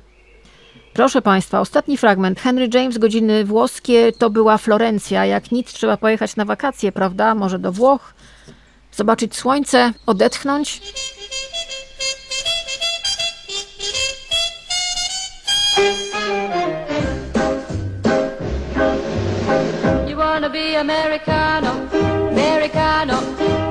Proszę 0.95 1.21
Państwa, 1.21 1.59
ostatni 1.59 1.97
fragment. 1.97 2.39
Henry 2.39 2.69
James, 2.73 2.97
godziny 2.97 3.45
włoskie, 3.45 4.11
to 4.11 4.29
była 4.29 4.57
Florencja. 4.57 5.25
Jak 5.25 5.51
nic, 5.51 5.73
trzeba 5.73 5.97
pojechać 5.97 6.35
na 6.35 6.45
wakacje, 6.45 6.91
prawda? 6.91 7.35
Może 7.35 7.59
do 7.59 7.71
Włoch, 7.71 8.13
zobaczyć 8.91 9.35
słońce, 9.35 9.93
odetchnąć. 10.05 10.81
You 20.07 20.17
wanna 20.17 20.49
be 20.49 20.79
Americano, 20.79 21.71
Americano, 22.31 23.19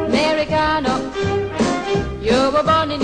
Americano. 0.06 0.98
You 2.22 2.50
were 2.52 2.64
born 2.64 2.90
in 2.90 3.03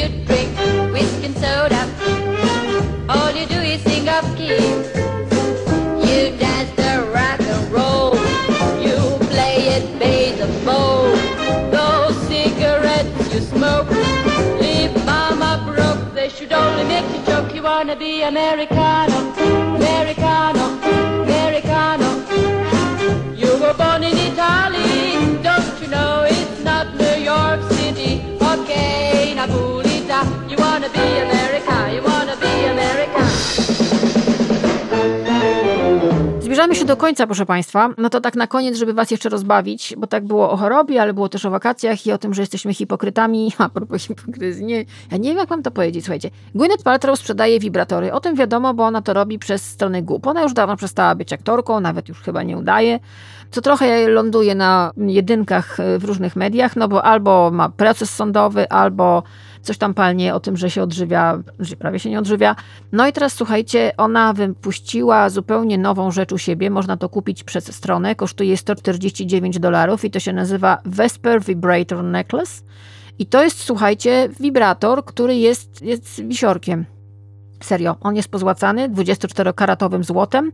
you 0.00 0.08
drink 0.24 0.50
whiskey 0.92 1.26
and 1.26 1.36
soda, 1.36 1.82
all 3.08 3.30
you 3.32 3.46
do 3.46 3.60
is 3.60 3.82
sing 3.82 4.08
up 4.08 4.24
key. 4.36 4.56
You 6.08 6.20
dance 6.38 6.70
the 6.80 6.92
rock 7.14 7.40
and 7.40 7.72
roll. 7.72 8.14
You 8.86 8.96
play 9.28 9.56
it 9.76 9.84
bowl. 10.64 11.04
Those 11.76 12.16
cigarettes 12.28 13.34
you 13.34 13.40
smoke. 13.40 13.90
Leave 14.60 14.94
mama 15.04 15.50
broke. 15.66 16.14
They 16.14 16.28
should 16.30 16.52
only 16.52 16.84
make 16.84 17.08
you 17.14 17.22
joke. 17.26 17.54
You 17.54 17.62
wanna 17.62 17.96
be 17.96 18.22
Americano, 18.22 19.18
Americano. 19.76 20.59
Zbliżamy 36.50 36.74
się 36.74 36.84
do 36.84 36.96
końca, 36.96 37.26
proszę 37.26 37.46
Państwa. 37.46 37.88
No 37.98 38.10
to 38.10 38.20
tak 38.20 38.34
na 38.36 38.46
koniec, 38.46 38.76
żeby 38.76 38.94
Was 38.94 39.10
jeszcze 39.10 39.28
rozbawić, 39.28 39.94
bo 39.98 40.06
tak 40.06 40.24
było 40.24 40.50
o 40.50 40.56
chorobie, 40.56 41.02
ale 41.02 41.14
było 41.14 41.28
też 41.28 41.46
o 41.46 41.50
wakacjach 41.50 42.06
i 42.06 42.12
o 42.12 42.18
tym, 42.18 42.34
że 42.34 42.42
jesteśmy 42.42 42.74
hipokrytami. 42.74 43.52
A 43.58 43.68
propos 43.68 44.06
hipokryzji, 44.06 44.64
nie, 44.64 44.84
ja 45.10 45.16
nie 45.16 45.28
wiem, 45.28 45.38
jak 45.38 45.50
mam 45.50 45.62
to 45.62 45.70
powiedzieć. 45.70 46.04
Słuchajcie, 46.04 46.30
Gwyneth 46.54 46.82
Paltrow 46.82 47.18
sprzedaje 47.18 47.60
wibratory. 47.60 48.12
O 48.12 48.20
tym 48.20 48.36
wiadomo, 48.36 48.74
bo 48.74 48.84
ona 48.84 49.02
to 49.02 49.14
robi 49.14 49.38
przez 49.38 49.64
strony 49.64 50.02
GUP. 50.02 50.26
Ona 50.26 50.42
już 50.42 50.52
dawno 50.52 50.76
przestała 50.76 51.14
być 51.14 51.32
aktorką, 51.32 51.80
nawet 51.80 52.08
już 52.08 52.20
chyba 52.20 52.42
nie 52.42 52.56
udaje. 52.56 53.00
Co 53.50 53.60
trochę 53.60 54.08
ląduje 54.08 54.54
na 54.54 54.92
jedynkach 54.96 55.80
e, 55.80 55.98
w 55.98 56.04
różnych 56.04 56.36
mediach, 56.36 56.76
no 56.76 56.88
bo 56.88 57.04
albo 57.04 57.50
ma 57.50 57.68
proces 57.68 58.14
sądowy, 58.14 58.68
albo 58.68 59.22
coś 59.62 59.78
tam 59.78 59.94
palnie 59.94 60.34
o 60.34 60.40
tym, 60.40 60.56
że 60.56 60.70
się 60.70 60.82
odżywia, 60.82 61.38
że 61.58 61.76
prawie 61.76 61.98
się 61.98 62.10
nie 62.10 62.18
odżywia. 62.18 62.56
No 62.92 63.06
i 63.06 63.12
teraz 63.12 63.32
słuchajcie, 63.32 63.92
ona 63.96 64.32
wypuściła 64.32 65.30
zupełnie 65.30 65.78
nową 65.78 66.10
rzecz 66.10 66.32
u 66.32 66.38
siebie. 66.38 66.70
Można 66.70 66.96
to 66.96 67.08
kupić 67.08 67.44
przez 67.44 67.74
stronę. 67.74 68.14
Kosztuje 68.14 68.56
149 68.56 69.58
dolarów 69.58 70.04
i 70.04 70.10
to 70.10 70.20
się 70.20 70.32
nazywa 70.32 70.78
Vesper 70.84 71.42
Vibrator 71.42 72.04
Necklace. 72.04 72.62
I 73.18 73.26
to 73.26 73.44
jest, 73.44 73.60
słuchajcie, 73.60 74.28
wibrator, 74.40 75.04
który 75.04 75.36
jest, 75.36 75.82
jest 75.82 76.24
wisiorkiem. 76.24 76.84
Serio, 77.62 77.96
on 78.00 78.16
jest 78.16 78.28
pozłacany 78.28 78.88
24-karatowym 78.88 80.04
złotem. 80.04 80.52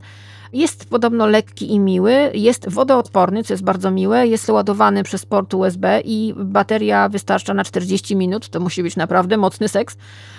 Jest 0.53 0.90
podobno 0.90 1.26
lekki 1.26 1.72
i 1.72 1.80
miły, 1.80 2.30
jest 2.34 2.68
wodoodporny, 2.68 3.44
co 3.44 3.55
jest 3.55 3.64
bardzo 3.64 3.90
miłe, 3.90 4.26
jest 4.26 4.49
ładowany 4.49 5.03
przez 5.03 5.26
port 5.26 5.55
USB 5.55 6.01
i 6.05 6.34
bateria 6.36 7.09
wystarcza 7.09 7.55
na 7.55 7.64
40 7.64 8.16
minut, 8.16 8.49
to 8.49 8.61
musi 8.61 8.82
być 8.82 8.97
naprawdę 8.97 9.36
mocny 9.36 9.68
seks. 9.68 9.97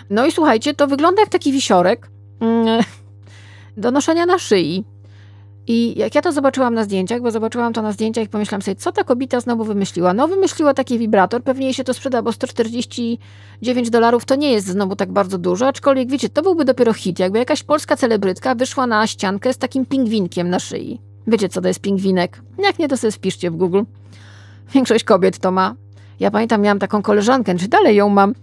No 0.09 0.25
i 0.25 0.31
słuchajcie, 0.31 0.73
to 0.73 0.87
wygląda 0.87 1.21
jak 1.21 1.29
taki 1.29 1.51
wisiorek 1.51 2.09
mm, 2.39 2.83
do 3.77 3.91
noszenia 3.91 4.25
na 4.25 4.39
szyi. 4.39 4.83
I 5.67 5.99
jak 5.99 6.15
ja 6.15 6.21
to 6.21 6.31
zobaczyłam 6.31 6.73
na 6.73 6.83
zdjęciach, 6.83 7.21
bo 7.21 7.31
zobaczyłam 7.31 7.73
to 7.73 7.81
na 7.81 7.91
zdjęciach 7.91 8.25
i 8.25 8.29
pomyślałam 8.29 8.61
sobie, 8.61 8.75
co 8.75 8.91
ta 8.91 9.03
kobieta 9.03 9.39
znowu 9.39 9.63
wymyśliła? 9.63 10.13
No 10.13 10.27
wymyśliła 10.27 10.73
taki 10.73 10.99
wibrator, 10.99 11.43
pewnie 11.43 11.65
jej 11.65 11.73
się 11.73 11.83
to 11.83 11.93
sprzeda, 11.93 12.21
bo 12.21 12.31
149 12.31 13.89
dolarów 13.89 14.25
to 14.25 14.35
nie 14.35 14.51
jest 14.51 14.67
znowu 14.67 14.95
tak 14.95 15.11
bardzo 15.11 15.37
dużo, 15.37 15.67
aczkolwiek 15.67 16.09
wiecie, 16.09 16.29
to 16.29 16.41
byłby 16.41 16.65
dopiero 16.65 16.93
hit, 16.93 17.19
jakby 17.19 17.39
jakaś 17.39 17.63
polska 17.63 17.95
celebrytka 17.95 18.55
wyszła 18.55 18.87
na 18.87 19.07
ściankę 19.07 19.53
z 19.53 19.57
takim 19.57 19.85
pingwinkiem 19.85 20.49
na 20.49 20.59
szyi. 20.59 21.01
Wiecie, 21.27 21.49
co 21.49 21.61
to 21.61 21.67
jest 21.67 21.79
pingwinek? 21.79 22.41
Jak 22.63 22.79
nie, 22.79 22.87
to 22.87 22.97
sobie 22.97 23.11
spiszcie 23.11 23.51
w 23.51 23.55
Google. 23.55 23.81
Większość 24.73 25.03
kobiet 25.03 25.39
to 25.39 25.51
ma. 25.51 25.75
Ja 26.19 26.31
pamiętam, 26.31 26.61
miałam 26.61 26.79
taką 26.79 27.01
koleżankę, 27.01 27.55
czy 27.55 27.67
dalej 27.67 27.95
ją 27.95 28.09
mam, 28.09 28.33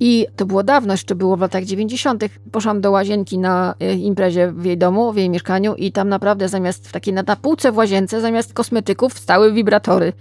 i 0.00 0.26
to 0.36 0.46
było 0.46 0.62
dawno, 0.62 0.92
jeszcze 0.92 1.14
było 1.14 1.36
w 1.36 1.40
latach 1.40 1.64
90. 1.64 2.24
Poszłam 2.52 2.80
do 2.80 2.90
łazienki 2.90 3.38
na 3.38 3.74
e, 3.80 3.94
imprezie 3.94 4.52
w 4.52 4.64
jej 4.64 4.78
domu, 4.78 5.12
w 5.12 5.16
jej 5.16 5.30
mieszkaniu 5.30 5.74
i 5.74 5.92
tam 5.92 6.08
naprawdę 6.08 6.48
zamiast 6.48 6.88
w 6.88 6.92
takiej 6.92 7.14
na, 7.14 7.22
na 7.22 7.36
półce 7.36 7.72
w 7.72 7.76
łazience, 7.76 8.20
zamiast 8.20 8.52
kosmetyków 8.52 9.18
stały 9.18 9.52
wibratory. 9.52 10.12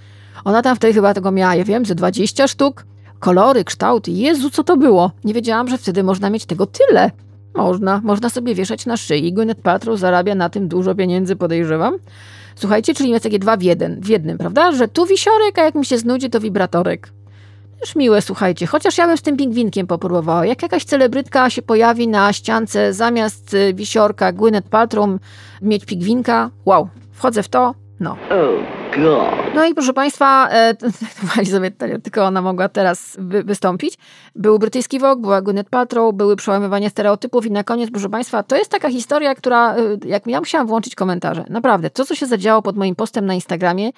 Ona 0.46 0.62
tam 0.62 0.76
wtedy 0.76 0.94
chyba 0.94 1.14
tego 1.14 1.32
miała, 1.32 1.56
ja 1.56 1.64
wiem, 1.64 1.86
ze 1.86 1.96
20 1.96 2.48
sztuk. 2.48 2.86
Kolory, 3.20 3.64
kształty. 3.64 4.12
Jezu, 4.12 4.50
co 4.50 4.64
to 4.64 4.78
było? 4.78 5.12
Nie 5.24 5.34
wiedziałam, 5.34 5.68
że 5.68 5.78
wtedy 5.78 6.04
można 6.04 6.30
mieć 6.30 6.46
tego 6.46 6.66
tyle. 6.66 7.12
Można, 7.56 8.02
można 8.04 8.30
sobie 8.30 8.56
wieszać 8.56 8.86
na 8.86 8.98
szyi. 8.98 9.34
Gwyneth 9.34 9.62
Paltrow 9.62 10.00
zarabia 10.00 10.36
na 10.36 10.50
tym 10.50 10.68
dużo 10.68 10.96
pieniędzy, 10.96 11.36
podejrzewam. 11.36 11.98
Słuchajcie, 12.56 12.94
czyli 12.94 13.10
jest 13.10 13.24
takie 13.24 13.40
dwa 13.40 13.58
w 13.58 13.62
jeden, 13.62 14.02
w 14.02 14.08
jednym, 14.08 14.38
prawda? 14.38 14.72
Że 14.72 14.88
tu 14.88 15.06
wisiorek, 15.06 15.60
a 15.60 15.64
jak 15.64 15.76
mi 15.76 15.86
się 15.86 15.98
znudzi, 15.98 16.30
to 16.30 16.40
wibratorek. 16.40 17.12
Już 17.82 17.96
miłe, 17.96 18.22
słuchajcie, 18.22 18.68
chociaż 18.68 18.98
ja 18.98 19.08
bym 19.08 19.18
z 19.18 19.22
tym 19.22 19.38
pingwinkiem 19.38 19.88
popróbowała. 19.88 20.46
Jak 20.46 20.62
jakaś 20.62 20.84
celebrytka 20.84 21.50
się 21.50 21.62
pojawi 21.62 22.08
na 22.08 22.34
ściance 22.34 22.94
zamiast 22.94 23.54
y, 23.54 23.74
wisiorka 23.74 24.32
Gwyneth 24.32 24.70
Paltrow 24.70 25.10
mieć 25.62 25.86
pingwinka, 25.86 26.50
wow, 26.66 26.90
wchodzę 27.12 27.44
w 27.44 27.50
to, 27.50 27.76
no. 28.00 28.18
No 29.56 29.66
i 29.66 29.74
proszę 29.74 29.94
Państwa, 29.94 30.50
e, 30.52 31.46
sobie 31.52 31.72
tylko 32.04 32.26
ona 32.26 32.42
mogła 32.42 32.70
teraz 32.70 33.18
wy, 33.20 33.44
wystąpić. 33.44 33.98
Był 34.36 34.60
brytyjski 34.60 35.00
Vogue, 35.00 35.22
była 35.22 35.42
Gwyneth 35.42 35.70
Paltrow, 35.70 36.16
były 36.16 36.36
przełamywania 36.36 36.90
stereotypów 36.90 37.46
i 37.46 37.52
na 37.52 37.64
koniec, 37.64 37.92
proszę 37.92 38.10
Państwa, 38.10 38.44
to 38.44 38.56
jest 38.56 38.72
taka 38.72 38.90
historia, 38.90 39.36
która, 39.36 39.76
e, 39.76 39.80
jak 40.06 40.28
ja 40.28 40.40
musiałam 40.40 40.68
włączyć 40.68 40.96
komentarze, 40.96 41.46
naprawdę, 41.50 41.90
to 41.90 42.06
co 42.06 42.16
się 42.16 42.26
zadziało 42.26 42.62
pod 42.62 42.78
moim 42.78 42.96
postem 42.96 43.26
na 43.26 43.34
Instagramie, 43.34 43.90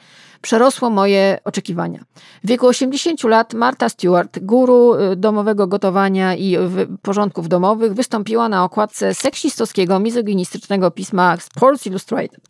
przerosło 0.41 0.89
moje 0.89 1.37
oczekiwania. 1.43 1.99
W 2.43 2.47
wieku 2.47 2.67
80 2.67 3.23
lat 3.23 3.53
Martha 3.53 3.89
Stewart, 3.89 4.39
guru 4.39 4.93
e, 4.93 5.15
domowego 5.15 5.67
gotowania 5.67 6.35
i 6.35 6.57
porządków 7.01 7.47
domowych, 7.47 7.93
wystąpiła 7.93 8.49
na 8.49 8.63
okładce 8.63 9.13
seksistowskiego, 9.13 9.99
mizoginistycznego 9.99 10.91
pisma 10.91 11.37
Sports 11.37 11.87
Illustrated 11.87 12.41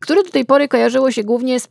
które 0.00 0.22
do 0.22 0.30
tej 0.30 0.44
pory 0.44 0.68
kojarzyło 0.68 1.10
się 1.10 1.24
głównie 1.24 1.60
z 1.60 1.66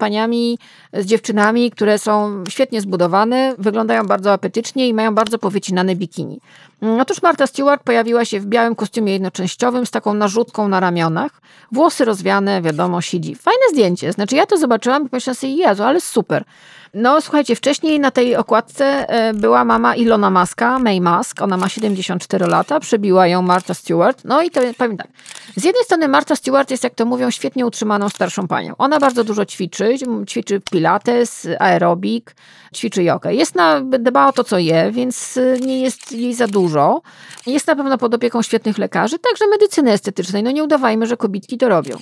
z 0.93 1.05
dziewczynami, 1.05 1.71
które 1.71 1.99
są 1.99 2.43
świetnie 2.49 2.81
zbudowane, 2.81 3.55
wyglądają 3.57 4.03
bardzo 4.03 4.33
apetycznie 4.33 4.87
i 4.87 4.93
mają 4.93 5.15
bardzo 5.15 5.39
powycinane 5.39 5.95
bikini. 5.95 6.39
Otóż 7.01 7.21
Marta 7.21 7.47
Stewart 7.47 7.83
pojawiła 7.83 8.25
się 8.25 8.39
w 8.39 8.45
białym 8.45 8.75
kostiumie 8.75 9.13
jednoczęściowym 9.13 9.85
z 9.85 9.91
taką 9.91 10.13
narzutką 10.13 10.67
na 10.67 10.79
ramionach, 10.79 11.41
włosy 11.71 12.05
rozwiane, 12.05 12.61
wiadomo, 12.61 13.01
siedzi. 13.01 13.35
Fajne 13.35 13.61
zdjęcie, 13.71 14.11
znaczy 14.11 14.35
ja 14.35 14.45
to 14.45 14.57
zobaczyłam 14.57 15.05
i 15.05 15.09
pomyślałam 15.09 15.35
sobie, 15.35 15.53
Jezu, 15.53 15.83
ale 15.83 16.01
super. 16.01 16.43
No 16.97 17.21
słuchajcie, 17.21 17.55
wcześniej 17.55 17.99
na 17.99 18.11
tej 18.11 18.35
okładce 18.35 19.09
e, 19.09 19.33
była 19.33 19.65
mama 19.65 19.95
Ilona 19.95 20.29
Maska, 20.29 20.79
May 20.79 21.01
Musk, 21.01 21.41
ona 21.41 21.57
ma 21.57 21.69
74 21.69 22.47
lata, 22.47 22.79
przebiła 22.79 23.27
ją 23.27 23.41
Martha 23.41 23.73
Stewart. 23.73 24.21
No 24.25 24.41
i 24.41 24.49
to 24.49 24.61
powiem 24.77 24.97
tak, 24.97 25.07
z 25.55 25.63
jednej 25.63 25.83
strony 25.83 26.07
Martha 26.07 26.35
Stewart 26.35 26.71
jest, 26.71 26.83
jak 26.83 26.95
to 26.95 27.05
mówią, 27.05 27.31
świetnie 27.31 27.65
utrzymaną 27.65 28.09
starszą 28.09 28.47
panią. 28.47 28.73
Ona 28.77 28.99
bardzo 28.99 29.23
dużo 29.23 29.45
ćwiczy, 29.45 29.95
ćwiczy 30.27 30.61
pilates, 30.71 31.47
aerobik, 31.59 32.35
ćwiczy 32.75 33.03
jogę. 33.03 33.33
Jest 33.33 33.55
na, 33.55 33.81
dba 33.81 34.27
o 34.27 34.31
to, 34.31 34.43
co 34.43 34.57
je, 34.57 34.91
więc 34.91 35.37
e, 35.37 35.59
nie 35.59 35.81
jest 35.81 36.11
jej 36.11 36.33
za 36.33 36.47
dużo. 36.47 37.01
Jest 37.47 37.67
na 37.67 37.75
pewno 37.75 37.97
pod 37.97 38.13
opieką 38.13 38.41
świetnych 38.41 38.77
lekarzy, 38.77 39.19
także 39.19 39.47
medycyny 39.47 39.91
estetycznej. 39.91 40.43
No 40.43 40.51
nie 40.51 40.63
udawajmy, 40.63 41.07
że 41.07 41.17
kobitki 41.17 41.57
to 41.57 41.69
robią. 41.69 41.97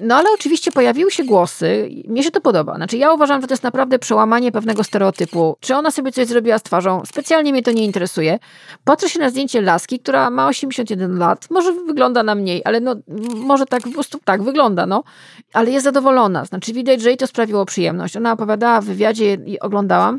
No 0.00 0.16
ale 0.16 0.28
oczywiście 0.34 0.72
pojawiły 0.72 1.10
się 1.10 1.24
głosy, 1.24 1.90
mnie 2.08 2.22
się 2.22 2.30
to 2.30 2.40
podoba. 2.40 2.74
Znaczy 2.74 2.96
ja 2.96 3.12
uważam, 3.12 3.40
że 3.40 3.46
to 3.46 3.52
jest 3.52 3.62
naprawdę 3.62 3.98
przełamanie 3.98 4.52
pewnego 4.52 4.84
stereotypu. 4.84 5.56
Czy 5.60 5.74
ona 5.76 5.90
sobie 5.90 6.12
coś 6.12 6.26
zrobiła 6.26 6.58
z 6.58 6.62
twarzą? 6.62 7.02
Specjalnie 7.06 7.52
mnie 7.52 7.62
to 7.62 7.72
nie 7.72 7.84
interesuje. 7.84 8.38
Patrzę 8.84 9.08
się 9.08 9.20
na 9.20 9.30
zdjęcie 9.30 9.60
laski, 9.60 9.98
która 10.00 10.30
ma 10.30 10.48
81 10.48 11.18
lat. 11.18 11.50
Może 11.50 11.72
wygląda 11.72 12.22
na 12.22 12.34
mniej, 12.34 12.62
ale 12.64 12.80
no 12.80 12.94
może 13.36 13.66
tak 13.66 13.82
po 13.82 13.90
prostu 13.90 14.18
tak 14.24 14.42
wygląda, 14.42 14.86
no. 14.86 15.04
Ale 15.52 15.70
jest 15.70 15.84
zadowolona. 15.84 16.44
Znaczy 16.44 16.72
widać, 16.72 17.00
że 17.00 17.08
jej 17.08 17.16
to 17.16 17.26
sprawiło 17.26 17.64
przyjemność. 17.64 18.16
Ona 18.16 18.32
opowiadała 18.32 18.80
w 18.80 18.84
wywiadzie 18.84 19.38
i 19.46 19.60
oglądałam, 19.60 20.18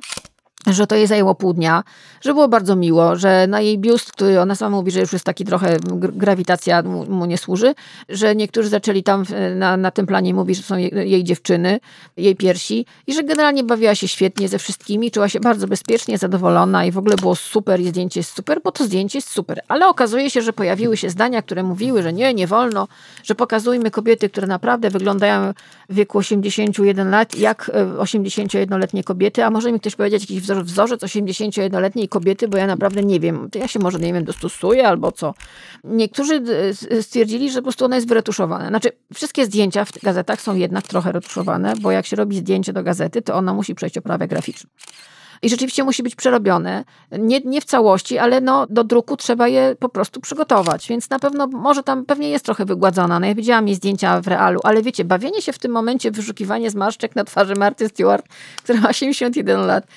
że 0.68 0.88
to 0.88 0.96
jej 0.96 1.08
zajęło 1.08 1.36
pół 1.36 1.54
dnia, 1.54 1.84
że 2.22 2.34
było 2.34 2.48
bardzo 2.48 2.76
miło, 2.76 3.16
że 3.16 3.48
na 3.48 3.62
jej 3.62 3.78
biust, 3.78 4.12
który 4.12 4.42
ona 4.42 4.56
sama 4.56 4.78
mówi, 4.78 4.92
że 4.92 5.00
już 5.00 5.14
jest 5.14 5.26
taki 5.26 5.46
trochę 5.46 5.78
grawitacja 6.00 6.82
mu, 6.82 7.06
mu 7.06 7.26
nie 7.26 7.38
służy, 7.38 7.76
że 8.10 8.36
niektórzy 8.36 8.70
zaczęli 8.70 9.04
tam 9.04 9.24
na, 9.56 9.78
na 9.78 9.92
tym 9.92 10.06
planie 10.06 10.34
mówić, 10.34 10.58
że 10.58 10.64
są 10.64 10.78
jej, 10.78 11.12
jej, 11.12 11.24
dziewczyny, 11.24 11.80
jej 12.18 12.36
piersi 12.36 12.86
i 13.08 13.14
że 13.14 13.24
generalnie 13.24 13.64
bawiła 13.64 13.96
się 13.96 14.08
świetnie 14.08 14.48
ze 14.48 14.60
wszystkimi, 14.60 15.12
czuła 15.12 15.30
się 15.30 15.40
bardzo 15.40 15.68
bezpiecznie, 15.68 16.18
zadowolona 16.18 16.86
i 16.86 16.92
w 16.92 16.98
ogóle 16.98 17.16
było 17.16 17.36
super 17.36 17.80
i 17.80 17.88
zdjęcie 17.88 18.20
jest 18.20 18.36
super, 18.36 18.62
bo 18.64 18.72
to 18.72 18.84
zdjęcie 18.84 19.18
jest 19.18 19.30
super. 19.30 19.62
Ale 19.68 19.88
okazuje 19.88 20.30
się, 20.30 20.42
że 20.42 20.54
pojawiły 20.54 20.98
się 20.98 21.10
zdania, 21.10 21.42
które 21.42 21.64
mówiły, 21.64 22.04
że 22.04 22.14
nie, 22.14 22.34
nie 22.34 22.48
wolno, 22.48 22.88
że 23.24 23.36
pokazujmy 23.36 23.92
kobiety, 23.92 24.30
które 24.30 24.48
naprawdę 24.48 24.90
wyglądają 24.90 25.54
w 25.90 25.94
wieku 25.94 26.18
81 26.18 27.10
lat, 27.10 27.36
jak 27.36 27.72
81-letnie 27.98 29.04
kobiety, 29.04 29.44
a 29.44 29.50
może 29.50 29.72
mi 29.72 29.80
ktoś 29.80 29.96
powiedzieć 29.96 30.22
jakiś 30.22 30.49
wzorzec 30.56 31.02
81-letniej 31.02 32.10
kobiety, 32.10 32.48
bo 32.48 32.58
ja 32.58 32.68
naprawdę 32.68 33.04
nie 33.04 33.20
wiem, 33.20 33.50
to 33.52 33.60
ja 33.60 33.68
się 33.68 33.80
może, 33.80 34.00
nie 34.00 34.14
wiem, 34.14 34.26
dostosuję 34.26 34.88
albo 34.88 35.12
co. 35.12 35.34
Niektórzy 35.84 36.44
stwierdzili, 37.02 37.52
że 37.52 37.60
po 37.60 37.64
prostu 37.64 37.86
ona 37.86 37.96
jest 37.96 38.08
wyretuszowana. 38.08 38.68
Znaczy, 38.68 38.92
wszystkie 39.14 39.46
zdjęcia 39.46 39.86
w 39.86 39.92
gazetach 40.04 40.42
są 40.42 40.56
jednak 40.56 40.88
trochę 40.88 41.12
retuszowane, 41.12 41.74
bo 41.82 41.92
jak 41.92 42.06
się 42.06 42.16
robi 42.16 42.38
zdjęcie 42.38 42.74
do 42.74 42.84
gazety, 42.84 43.22
to 43.22 43.36
ona 43.36 43.54
musi 43.54 43.76
przejść 43.76 43.98
oprawę 43.98 44.28
graficzną. 44.28 44.70
I 45.42 45.50
rzeczywiście 45.50 45.84
musi 45.84 46.04
być 46.04 46.16
przerobione. 46.16 46.84
Nie, 47.12 47.40
nie 47.40 47.62
w 47.62 47.66
całości, 47.66 48.18
ale 48.18 48.42
no, 48.42 48.68
do 48.70 48.84
druku 48.84 49.18
trzeba 49.18 49.48
je 49.48 49.76
po 49.80 49.90
prostu 49.90 50.22
przygotować. 50.22 50.88
Więc 50.88 51.10
na 51.10 51.20
pewno, 51.20 51.48
może 51.48 51.84
tam 51.84 52.06
pewnie 52.06 52.30
jest 52.30 52.46
trochę 52.46 52.66
wygładzona. 52.66 53.20
No 53.20 53.28
ja 53.28 53.36
widziałam 53.36 53.68
jej 53.68 53.76
zdjęcia 53.76 54.22
w 54.22 54.28
realu, 54.28 54.60
ale 54.64 54.82
wiecie, 54.82 55.06
bawienie 55.06 55.42
się 55.42 55.54
w 55.54 55.60
tym 55.60 55.72
momencie, 55.72 56.12
wyszukiwanie 56.12 56.70
zmarszczek 56.70 57.16
na 57.16 57.24
twarzy 57.24 57.56
Marty 57.56 57.90
Stewart, 57.90 58.26
która 58.64 58.80
ma 58.82 58.90
81 58.90 59.66
lat, 59.66 59.88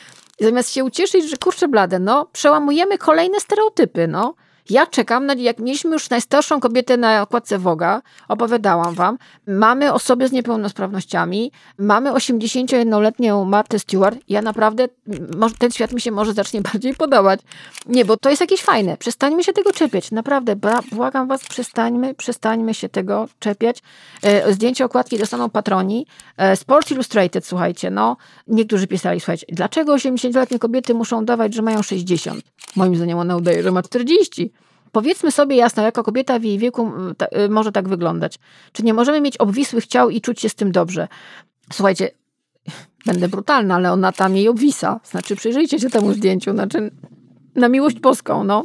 zamiast 0.41 0.71
się 0.71 0.85
ucieszyć, 0.85 1.31
że 1.31 1.37
kurczę 1.37 1.69
blade, 1.69 1.99
no, 1.99 2.27
przełamujemy 2.33 2.99
kolejne 2.99 3.41
stereotypy, 3.41 4.09
no. 4.09 4.35
Ja 4.71 4.87
czekam, 4.87 5.27
na, 5.27 5.35
jak 5.35 5.59
mieliśmy 5.59 5.91
już 5.91 6.11
najstarszą 6.11 6.61
kobietę 6.61 6.97
na 6.97 7.23
okładce 7.23 7.59
Woga, 7.59 8.03
opowiadałam 8.29 8.95
wam, 8.95 9.19
mamy 9.47 9.93
osoby 9.93 10.29
z 10.29 10.33
niepełnosprawnościami, 10.33 11.53
mamy 11.79 12.11
81-letnią 12.11 13.45
Martę 13.45 13.79
Stewart, 13.79 14.19
ja 14.29 14.43
naprawdę, 14.43 14.89
ten 15.59 15.71
świat 15.71 15.93
mi 15.93 16.01
się 16.01 16.11
może 16.11 16.33
zacznie 16.33 16.61
bardziej 16.73 16.95
podobać. 16.95 17.41
Nie, 17.87 18.05
bo 18.05 18.17
to 18.17 18.31
jest 18.31 18.41
jakieś 18.41 18.63
fajne, 18.63 18.97
przestańmy 18.97 19.45
się 19.45 19.53
tego 19.53 19.73
czepiać, 19.73 20.11
naprawdę, 20.11 20.57
błagam 20.93 21.29
was, 21.29 21.45
przestańmy, 21.45 22.15
przestańmy 22.15 22.75
się 22.75 22.89
tego 22.89 23.29
czepiać. 23.39 23.83
E, 24.23 24.53
zdjęcie 24.53 24.85
okładki 24.85 25.19
dostaną 25.19 25.51
patroni. 25.51 26.07
E, 26.37 26.57
Sports 26.57 26.91
Illustrated, 26.91 27.47
słuchajcie, 27.47 27.91
no, 27.91 28.17
niektórzy 28.47 28.87
pisali, 28.87 29.21
słuchajcie, 29.21 29.47
dlaczego 29.49 29.95
80-letnie 29.95 30.59
kobiety 30.59 30.95
muszą 30.95 31.25
dawać, 31.25 31.55
że 31.55 31.63
mają 31.63 31.83
60? 31.83 32.45
Moim 32.77 32.97
zdaniem 32.97 33.19
ona 33.19 33.37
udaje, 33.37 33.63
że 33.63 33.71
ma 33.71 33.83
40. 33.83 34.52
Powiedzmy 34.93 35.31
sobie 35.31 35.57
jasno, 35.57 35.83
jaka 35.83 36.03
kobieta 36.03 36.39
w 36.39 36.45
jej 36.45 36.59
wieku 36.59 36.93
ta, 37.17 37.27
y, 37.27 37.49
może 37.49 37.73
tak 37.73 37.89
wyglądać. 37.89 38.39
Czy 38.73 38.83
nie 38.83 38.95
możemy 38.95 39.21
mieć 39.21 39.37
obwisłych 39.37 39.87
ciał 39.87 40.11
i 40.11 40.21
czuć 40.21 40.41
się 40.41 40.49
z 40.49 40.55
tym 40.55 40.73
dobrze? 40.73 41.09
Słuchajcie, 41.73 42.11
będę 43.07 43.29
brutalna, 43.29 43.75
ale 43.75 43.93
ona 43.93 44.13
tam 44.13 44.37
jej 44.37 44.49
obwisa. 44.49 45.01
Znaczy, 45.05 45.37
przyjrzyjcie 45.37 45.79
się 45.79 45.91
temu 45.91 46.13
zdjęciu. 46.13 46.53
Znaczy, 46.53 46.91
na 47.55 47.69
miłość 47.69 47.99
boską, 47.99 48.45
no. 48.45 48.65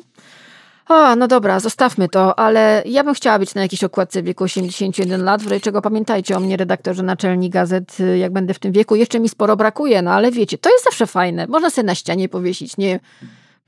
O, 0.90 1.16
no 1.16 1.28
dobra, 1.28 1.60
zostawmy 1.60 2.10
to, 2.10 2.40
ale 2.40 2.84
ja 2.86 3.04
bym 3.04 3.14
chciała 3.14 3.40
być 3.40 3.56
na 3.56 3.62
jakiejś 3.62 3.84
okładce 3.84 4.22
w 4.22 4.26
wieku 4.26 4.44
81 4.44 5.24
lat, 5.24 5.44
w 5.44 5.62
czego 5.62 5.82
pamiętajcie 5.82 6.38
o 6.38 6.40
mnie, 6.40 6.58
redaktorze 6.58 7.04
naczelni 7.04 7.50
gazet, 7.50 8.00
y, 8.00 8.18
jak 8.18 8.34
będę 8.34 8.54
w 8.54 8.60
tym 8.60 8.72
wieku. 8.72 8.96
Jeszcze 8.96 9.20
mi 9.20 9.30
sporo 9.30 9.56
brakuje, 9.56 10.02
no 10.02 10.12
ale 10.12 10.32
wiecie, 10.32 10.58
to 10.58 10.70
jest 10.70 10.84
zawsze 10.84 11.08
fajne. 11.08 11.48
Można 11.48 11.70
sobie 11.70 11.86
na 11.86 11.96
ścianie 11.96 12.30
powiesić, 12.30 12.78
nie 12.78 13.00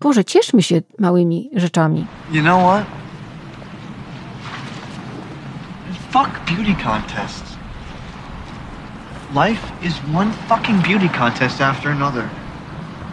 Boże, 0.02 0.26
cieszmy 0.26 0.64
się 0.64 0.82
małymi 1.00 1.50
rzeczami. 1.56 2.08
You 2.32 2.41
know 2.41 2.64
what? 2.64 2.86
Fuck 6.12 6.30
beauty 6.45 6.84
contests. 6.84 7.58
Life 9.36 9.72
is 9.84 9.93
one 10.16 10.32
fucking 10.47 10.82
beauty 10.82 11.10
contest 11.10 11.62
after 11.62 11.91
another. 11.91 12.30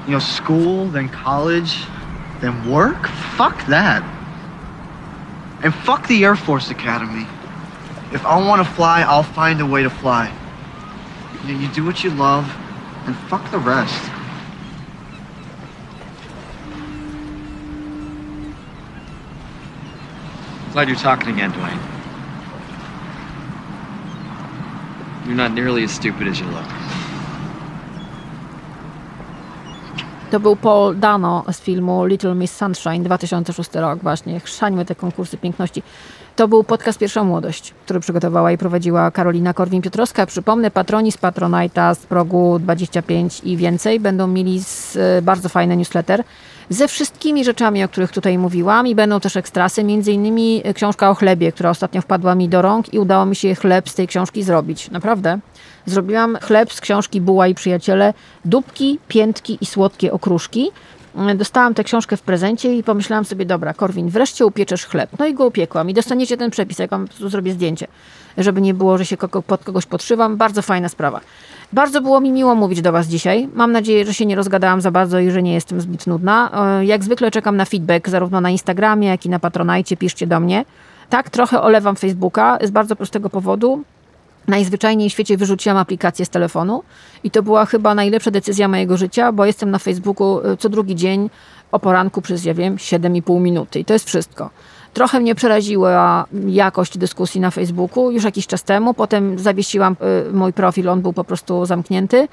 You 0.06 0.12
know, 0.12 0.20
school, 0.20 0.92
then 0.92 1.08
college, 1.08 1.86
then 2.40 2.70
work? 2.70 3.08
Fuck 3.36 3.66
that. 3.66 4.02
And 5.62 5.74
fuck 5.74 6.06
the 6.06 6.24
Air 6.24 6.36
Force 6.36 6.70
Academy. 6.70 7.26
If 8.12 8.24
I 8.24 8.36
want 8.48 8.66
to 8.66 8.74
fly, 8.74 9.02
I'll 9.02 9.32
find 9.34 9.60
a 9.60 9.66
way 9.66 9.82
to 9.82 9.90
fly. 9.90 10.30
You, 11.46 11.52
know, 11.52 11.60
you 11.60 11.68
do 11.74 11.84
what 11.84 12.04
you 12.04 12.10
love, 12.10 12.44
and 13.06 13.16
fuck 13.28 13.50
the 13.50 13.58
rest. 13.58 14.15
Glad 20.76 20.88
you're 20.88 20.96
talking 20.98 21.30
again, 21.30 21.54
Dwayne. 21.54 21.80
You're 25.24 25.34
not 25.34 25.52
nearly 25.52 25.84
as 25.84 25.90
stupid 25.90 26.26
as 26.26 26.38
you 26.38 26.44
look. 26.48 26.66
To 30.36 30.40
był 30.40 30.56
Paul 30.56 30.98
Dano 30.98 31.44
z 31.52 31.60
filmu 31.60 32.04
Little 32.04 32.34
Miss 32.34 32.56
Sunshine, 32.56 33.02
2006 33.02 33.74
rok 33.74 33.98
właśnie. 34.02 34.40
Chrzańmy 34.40 34.84
te 34.84 34.94
konkursy 34.94 35.36
piękności. 35.36 35.82
To 36.36 36.48
był 36.48 36.64
podcast 36.64 36.98
Pierwsza 36.98 37.24
Młodość, 37.24 37.74
który 37.84 38.00
przygotowała 38.00 38.52
i 38.52 38.58
prowadziła 38.58 39.10
Karolina 39.10 39.52
Korwin-Piotrowska. 39.52 40.26
Przypomnę, 40.26 40.70
patroni 40.70 41.12
z 41.12 41.18
Patronite'a, 41.18 41.94
z 41.94 41.98
progu 41.98 42.58
25 42.58 43.40
i 43.44 43.56
więcej 43.56 44.00
będą 44.00 44.26
mieli 44.26 44.62
z, 44.64 44.96
e, 44.96 45.22
bardzo 45.22 45.48
fajny 45.48 45.76
newsletter 45.76 46.24
ze 46.70 46.88
wszystkimi 46.88 47.44
rzeczami, 47.44 47.84
o 47.84 47.88
których 47.88 48.12
tutaj 48.12 48.38
mówiłam 48.38 48.86
i 48.86 48.94
będą 48.94 49.20
też 49.20 49.36
ekstrasy, 49.36 49.84
między 49.84 50.12
innymi 50.12 50.62
e, 50.64 50.74
książka 50.74 51.10
o 51.10 51.14
chlebie, 51.14 51.52
która 51.52 51.70
ostatnio 51.70 52.02
wpadła 52.02 52.34
mi 52.34 52.48
do 52.48 52.62
rąk 52.62 52.94
i 52.94 52.98
udało 52.98 53.26
mi 53.26 53.36
się 53.36 53.54
chleb 53.54 53.88
z 53.88 53.94
tej 53.94 54.08
książki 54.08 54.42
zrobić. 54.42 54.90
Naprawdę. 54.90 55.38
Zrobiłam 55.86 56.38
chleb 56.42 56.72
z 56.72 56.80
książki 56.80 57.20
Buła 57.20 57.46
i 57.46 57.54
Przyjaciele, 57.54 58.14
dupki, 58.44 58.98
piętki 59.08 59.58
i 59.60 59.66
słodkie 59.66 60.12
okruszki. 60.12 60.70
Dostałam 61.34 61.74
tę 61.74 61.84
książkę 61.84 62.16
w 62.16 62.22
prezencie 62.22 62.74
i 62.76 62.82
pomyślałam 62.82 63.24
sobie, 63.24 63.46
dobra, 63.46 63.74
Korwin, 63.74 64.08
wreszcie 64.08 64.46
upieczesz 64.46 64.86
chleb. 64.86 65.10
No 65.18 65.26
i 65.26 65.34
go 65.34 65.46
upiekłam 65.46 65.90
i 65.90 65.94
dostaniecie 65.94 66.36
ten 66.36 66.50
przepis, 66.50 66.78
jak 66.78 66.90
wam 66.90 67.08
tu 67.08 67.28
zrobię 67.28 67.52
zdjęcie, 67.52 67.86
żeby 68.38 68.60
nie 68.60 68.74
było, 68.74 68.98
że 68.98 69.06
się 69.06 69.16
pod 69.46 69.64
kogoś 69.64 69.86
podszywam. 69.86 70.36
Bardzo 70.36 70.62
fajna 70.62 70.88
sprawa. 70.88 71.20
Bardzo 71.72 72.00
było 72.00 72.20
mi 72.20 72.32
miło 72.32 72.54
mówić 72.54 72.82
do 72.82 72.92
was 72.92 73.06
dzisiaj. 73.06 73.48
Mam 73.54 73.72
nadzieję, 73.72 74.04
że 74.06 74.14
się 74.14 74.26
nie 74.26 74.36
rozgadałam 74.36 74.80
za 74.80 74.90
bardzo 74.90 75.18
i 75.18 75.30
że 75.30 75.42
nie 75.42 75.54
jestem 75.54 75.80
zbyt 75.80 76.06
nudna. 76.06 76.50
E, 76.80 76.84
Jak 76.84 77.04
zwykle 77.04 77.30
czekam 77.30 77.56
na 77.56 77.64
feedback 77.64 78.08
zarówno 78.08 78.40
na 78.40 78.50
Instagramie, 78.50 79.08
jak 79.08 79.26
i 79.26 79.28
na 79.28 79.38
Patronajcie. 79.38 79.96
Piszcie 79.96 80.26
do 80.26 80.40
mnie. 80.40 80.64
Tak, 81.10 81.30
trochę 81.30 81.62
olewam 81.62 81.96
Facebooka 81.96 82.58
z 82.62 82.70
bardzo 82.70 82.96
prostego 82.96 83.30
powodu. 83.30 83.82
Najzwyczajniej 84.48 85.10
w 85.10 85.12
świecie 85.12 85.36
wyrzuciłam 85.36 85.78
aplikację 85.78 86.24
z 86.24 86.28
telefonu 86.28 86.82
i 87.24 87.30
to 87.30 87.42
była 87.42 87.66
chyba 87.66 87.94
najlepsza 87.94 88.30
decyzja 88.30 88.68
mojego 88.68 88.96
życia, 88.96 89.32
bo 89.32 89.44
jestem 89.44 89.70
na 89.70 89.78
Facebooku 89.78 90.38
y, 90.38 90.56
co 90.56 90.68
drugi 90.68 90.94
dzień 90.94 91.30
o 91.72 91.78
poranku 91.78 92.22
przez, 92.22 92.44
ja 92.44 92.54
wiem, 92.54 92.76
7,5 92.76 93.40
minuty 93.40 93.78
i 93.78 93.84
to 93.84 93.92
jest 93.92 94.06
wszystko. 94.06 94.50
Trochę 94.92 95.20
mnie 95.20 95.34
przeraziła 95.34 96.26
jakość 96.46 96.98
dyskusji 96.98 97.40
na 97.40 97.50
Facebooku 97.50 98.10
już 98.10 98.24
jakiś 98.24 98.46
czas 98.46 98.62
temu. 98.62 98.94
Potem 98.94 99.38
zawiesiłam 99.38 99.96
y, 100.28 100.32
mój 100.32 100.52
profil, 100.52 100.88
on 100.88 101.02
był 101.02 101.12
po 101.12 101.24
prostu 101.24 101.66
zamknięty. 101.66 102.28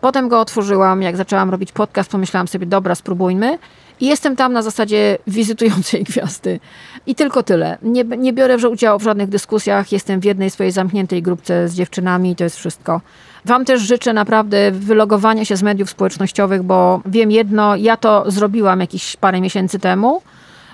Potem 0.00 0.28
go 0.28 0.40
otworzyłam, 0.40 1.02
jak 1.02 1.16
zaczęłam 1.16 1.50
robić 1.50 1.72
podcast, 1.72 2.10
pomyślałam 2.10 2.48
sobie, 2.48 2.66
dobra, 2.66 2.94
spróbujmy. 2.94 3.58
I 4.00 4.06
jestem 4.06 4.36
tam 4.36 4.52
na 4.52 4.62
zasadzie 4.62 5.18
wizytującej 5.26 6.04
gwiazdy. 6.10 6.60
I 7.06 7.14
tylko 7.14 7.42
tyle. 7.42 7.78
Nie, 7.82 8.04
nie 8.04 8.32
biorę 8.32 8.58
w- 8.58 8.64
udziału 8.64 8.98
w 8.98 9.02
żadnych 9.02 9.28
dyskusjach. 9.28 9.92
Jestem 9.92 10.20
w 10.20 10.24
jednej 10.24 10.50
swojej 10.50 10.72
zamkniętej 10.72 11.22
grupce 11.22 11.68
z 11.68 11.74
dziewczynami 11.74 12.30
i 12.30 12.36
to 12.36 12.44
jest 12.44 12.56
wszystko. 12.56 13.00
Wam 13.44 13.64
też 13.64 13.80
życzę 13.82 14.12
naprawdę 14.12 14.70
wylogowania 14.70 15.44
się 15.44 15.56
z 15.56 15.62
mediów 15.62 15.90
społecznościowych, 15.90 16.62
bo 16.62 17.00
wiem 17.06 17.30
jedno, 17.30 17.76
ja 17.76 17.96
to 17.96 18.30
zrobiłam 18.30 18.80
jakieś 18.80 19.16
parę 19.16 19.40
miesięcy 19.40 19.78
temu 19.78 20.22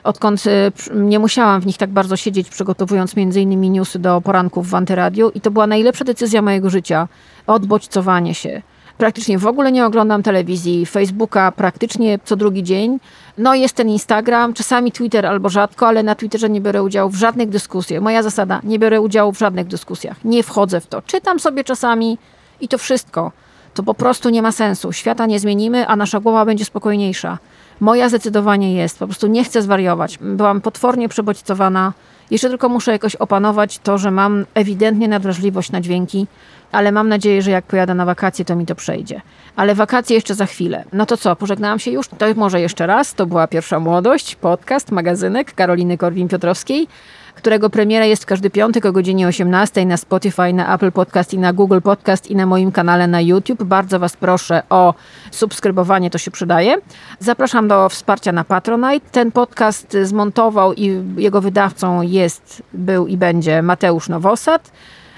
odkąd 0.04 0.46
y, 0.46 0.72
nie 0.94 1.18
musiałam 1.18 1.60
w 1.60 1.66
nich 1.66 1.78
tak 1.78 1.90
bardzo 1.90 2.16
siedzieć, 2.16 2.48
przygotowując 2.48 3.16
między 3.16 3.40
innymi 3.40 3.70
newsy 3.70 3.98
do 3.98 4.20
poranków 4.20 4.68
w 4.70 4.74
Antyradiu 4.74 5.30
i 5.30 5.40
to 5.40 5.50
była 5.50 5.66
najlepsza 5.66 6.04
decyzja 6.04 6.42
mojego 6.42 6.70
życia. 6.70 7.08
Odbodźcowanie 7.46 8.34
się. 8.34 8.62
Praktycznie 8.98 9.38
w 9.38 9.46
ogóle 9.46 9.72
nie 9.72 9.86
oglądam 9.86 10.22
telewizji, 10.22 10.86
Facebooka 10.86 11.52
praktycznie 11.52 12.18
co 12.24 12.36
drugi 12.36 12.62
dzień. 12.62 12.98
No 13.38 13.54
jest 13.54 13.74
ten 13.76 13.88
Instagram, 13.88 14.54
czasami 14.54 14.92
Twitter 14.92 15.26
albo 15.26 15.48
rzadko, 15.48 15.88
ale 15.88 16.02
na 16.02 16.14
Twitterze 16.14 16.50
nie 16.50 16.60
biorę 16.60 16.82
udziału 16.82 17.10
w 17.10 17.14
żadnych 17.14 17.48
dyskusjach. 17.48 18.02
Moja 18.02 18.22
zasada, 18.22 18.60
nie 18.64 18.78
biorę 18.78 19.00
udziału 19.00 19.32
w 19.32 19.38
żadnych 19.38 19.66
dyskusjach. 19.66 20.24
Nie 20.24 20.42
wchodzę 20.42 20.80
w 20.80 20.86
to. 20.86 21.02
Czytam 21.02 21.40
sobie 21.40 21.64
czasami 21.64 22.18
i 22.60 22.68
to 22.68 22.78
wszystko. 22.78 23.32
To 23.74 23.82
po 23.82 23.94
prostu 23.94 24.30
nie 24.30 24.42
ma 24.42 24.52
sensu. 24.52 24.92
Świata 24.92 25.26
nie 25.26 25.40
zmienimy, 25.40 25.86
a 25.86 25.96
nasza 25.96 26.20
głowa 26.20 26.44
będzie 26.44 26.64
spokojniejsza. 26.64 27.38
Moja 27.80 28.08
zdecydowanie 28.08 28.74
jest. 28.74 28.98
Po 28.98 29.06
prostu 29.06 29.26
nie 29.26 29.44
chcę 29.44 29.62
zwariować. 29.62 30.18
Byłam 30.18 30.60
potwornie 30.60 31.08
przebodźcowana. 31.08 31.92
Jeszcze 32.30 32.48
tylko 32.48 32.68
muszę 32.68 32.92
jakoś 32.92 33.16
opanować 33.16 33.78
to, 33.78 33.98
że 33.98 34.10
mam 34.10 34.46
ewidentnie 34.54 35.08
nadwrażliwość 35.08 35.72
na 35.72 35.80
dźwięki, 35.80 36.26
ale 36.74 36.92
mam 36.92 37.08
nadzieję, 37.08 37.42
że 37.42 37.50
jak 37.50 37.64
pojadę 37.64 37.94
na 37.94 38.04
wakacje, 38.04 38.44
to 38.44 38.56
mi 38.56 38.66
to 38.66 38.74
przejdzie. 38.74 39.20
Ale 39.56 39.74
wakacje 39.74 40.16
jeszcze 40.16 40.34
za 40.34 40.46
chwilę. 40.46 40.84
No 40.92 41.06
to 41.06 41.16
co, 41.16 41.36
pożegnałam 41.36 41.78
się 41.78 41.90
już? 41.90 42.08
To 42.08 42.26
może 42.36 42.60
jeszcze 42.60 42.86
raz. 42.86 43.14
To 43.14 43.26
była 43.26 43.46
Pierwsza 43.46 43.80
Młodość, 43.80 44.36
podcast, 44.36 44.90
magazynek 44.90 45.54
Karoliny 45.54 45.96
Korwin-Piotrowskiej, 45.96 46.86
którego 47.34 47.70
premiera 47.70 48.04
jest 48.04 48.22
w 48.22 48.26
każdy 48.26 48.50
piątek 48.50 48.86
o 48.86 48.92
godzinie 48.92 49.26
18 49.26 49.86
na 49.86 49.96
Spotify, 49.96 50.52
na 50.52 50.74
Apple 50.74 50.92
Podcast 50.92 51.34
i 51.34 51.38
na 51.38 51.52
Google 51.52 51.80
Podcast 51.80 52.30
i 52.30 52.36
na 52.36 52.46
moim 52.46 52.72
kanale 52.72 53.06
na 53.06 53.20
YouTube. 53.20 53.62
Bardzo 53.62 53.98
Was 53.98 54.16
proszę 54.16 54.62
o 54.70 54.94
subskrybowanie, 55.30 56.10
to 56.10 56.18
się 56.18 56.30
przydaje. 56.30 56.76
Zapraszam 57.18 57.68
do 57.68 57.88
wsparcia 57.88 58.32
na 58.32 58.44
Patronite. 58.44 59.10
Ten 59.12 59.32
podcast 59.32 59.96
zmontował 60.02 60.72
i 60.72 61.02
jego 61.16 61.40
wydawcą 61.40 62.02
jest, 62.02 62.62
był 62.72 63.06
i 63.06 63.16
będzie 63.16 63.62
Mateusz 63.62 64.08
Nowosad. 64.08 64.70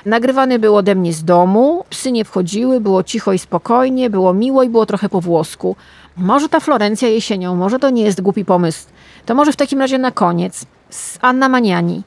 Nagrywany 0.06 0.58
był 0.58 0.76
ode 0.76 0.94
mnie 0.94 1.12
z 1.12 1.24
domu, 1.24 1.84
psy 1.90 2.12
nie 2.12 2.24
wchodziły, 2.24 2.80
było 2.80 3.02
cicho 3.02 3.32
i 3.32 3.38
spokojnie, 3.38 4.10
było 4.10 4.34
miło 4.34 4.62
i 4.62 4.68
było 4.68 4.86
trochę 4.86 5.08
po 5.08 5.20
włosku. 5.20 5.76
Może 6.16 6.48
ta 6.48 6.60
Florencja 6.60 7.08
jesienią, 7.08 7.56
może 7.56 7.78
to 7.78 7.90
nie 7.90 8.02
jest 8.02 8.20
głupi 8.20 8.44
pomysł. 8.44 8.86
To 9.26 9.34
może 9.34 9.52
w 9.52 9.56
takim 9.56 9.78
razie 9.78 9.98
na 9.98 10.10
koniec 10.10 10.66
z 10.90 11.18
Anna 11.22 11.48
Maniani 11.48 12.02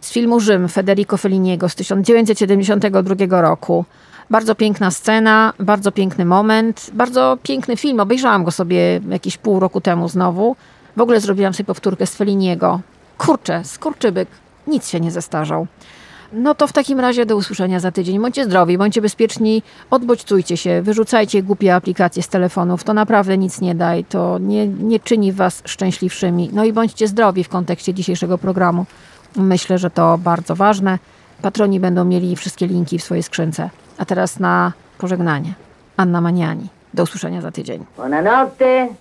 z 0.00 0.12
filmu 0.12 0.40
Rzym 0.40 0.68
Federico 0.68 1.16
Felliniego 1.16 1.68
z 1.68 1.74
1972 1.74 3.40
roku. 3.40 3.84
Bardzo 4.30 4.54
piękna 4.54 4.90
scena, 4.90 5.52
bardzo 5.58 5.92
piękny 5.92 6.24
moment, 6.24 6.90
bardzo 6.92 7.38
piękny 7.42 7.76
film. 7.76 8.00
Obejrzałam 8.00 8.44
go 8.44 8.50
sobie 8.50 9.00
jakieś 9.08 9.36
pół 9.36 9.60
roku 9.60 9.80
temu 9.80 10.08
znowu. 10.08 10.56
W 10.96 11.00
ogóle 11.00 11.20
zrobiłam 11.20 11.54
sobie 11.54 11.66
powtórkę 11.66 12.06
z 12.06 12.14
Felliniego. 12.14 12.80
Kurczę, 13.18 13.64
skurczybyk, 13.64 14.28
nic 14.66 14.88
się 14.88 15.00
nie 15.00 15.10
zestarzał. 15.10 15.66
No 16.32 16.54
to 16.54 16.66
w 16.66 16.72
takim 16.72 17.00
razie 17.00 17.26
do 17.26 17.36
usłyszenia 17.36 17.80
za 17.80 17.90
tydzień. 17.92 18.20
Bądźcie 18.20 18.44
zdrowi, 18.44 18.78
bądźcie 18.78 19.02
bezpieczni, 19.02 19.62
odbodźcujcie 19.90 20.56
się, 20.56 20.82
wyrzucajcie 20.82 21.42
głupie 21.42 21.74
aplikacje 21.74 22.22
z 22.22 22.28
telefonów. 22.28 22.84
To 22.84 22.94
naprawdę 22.94 23.38
nic 23.38 23.60
nie 23.60 23.74
da 23.74 23.96
i 23.96 24.04
to 24.04 24.38
nie, 24.38 24.66
nie 24.66 25.00
czyni 25.00 25.32
was 25.32 25.62
szczęśliwszymi. 25.64 26.50
No 26.52 26.64
i 26.64 26.72
bądźcie 26.72 27.08
zdrowi 27.08 27.44
w 27.44 27.48
kontekście 27.48 27.94
dzisiejszego 27.94 28.38
programu. 28.38 28.86
Myślę, 29.36 29.78
że 29.78 29.90
to 29.90 30.18
bardzo 30.18 30.56
ważne. 30.56 30.98
Patroni 31.42 31.80
będą 31.80 32.04
mieli 32.04 32.36
wszystkie 32.36 32.66
linki 32.66 32.98
w 32.98 33.04
swojej 33.04 33.22
skrzynce. 33.22 33.70
A 33.98 34.04
teraz 34.04 34.40
na 34.40 34.72
pożegnanie. 34.98 35.54
Anna 35.96 36.20
Maniani. 36.20 36.68
Do 36.94 37.02
usłyszenia 37.02 37.40
za 37.40 37.50
tydzień. 37.50 37.84
Buonanotte. 37.96 38.88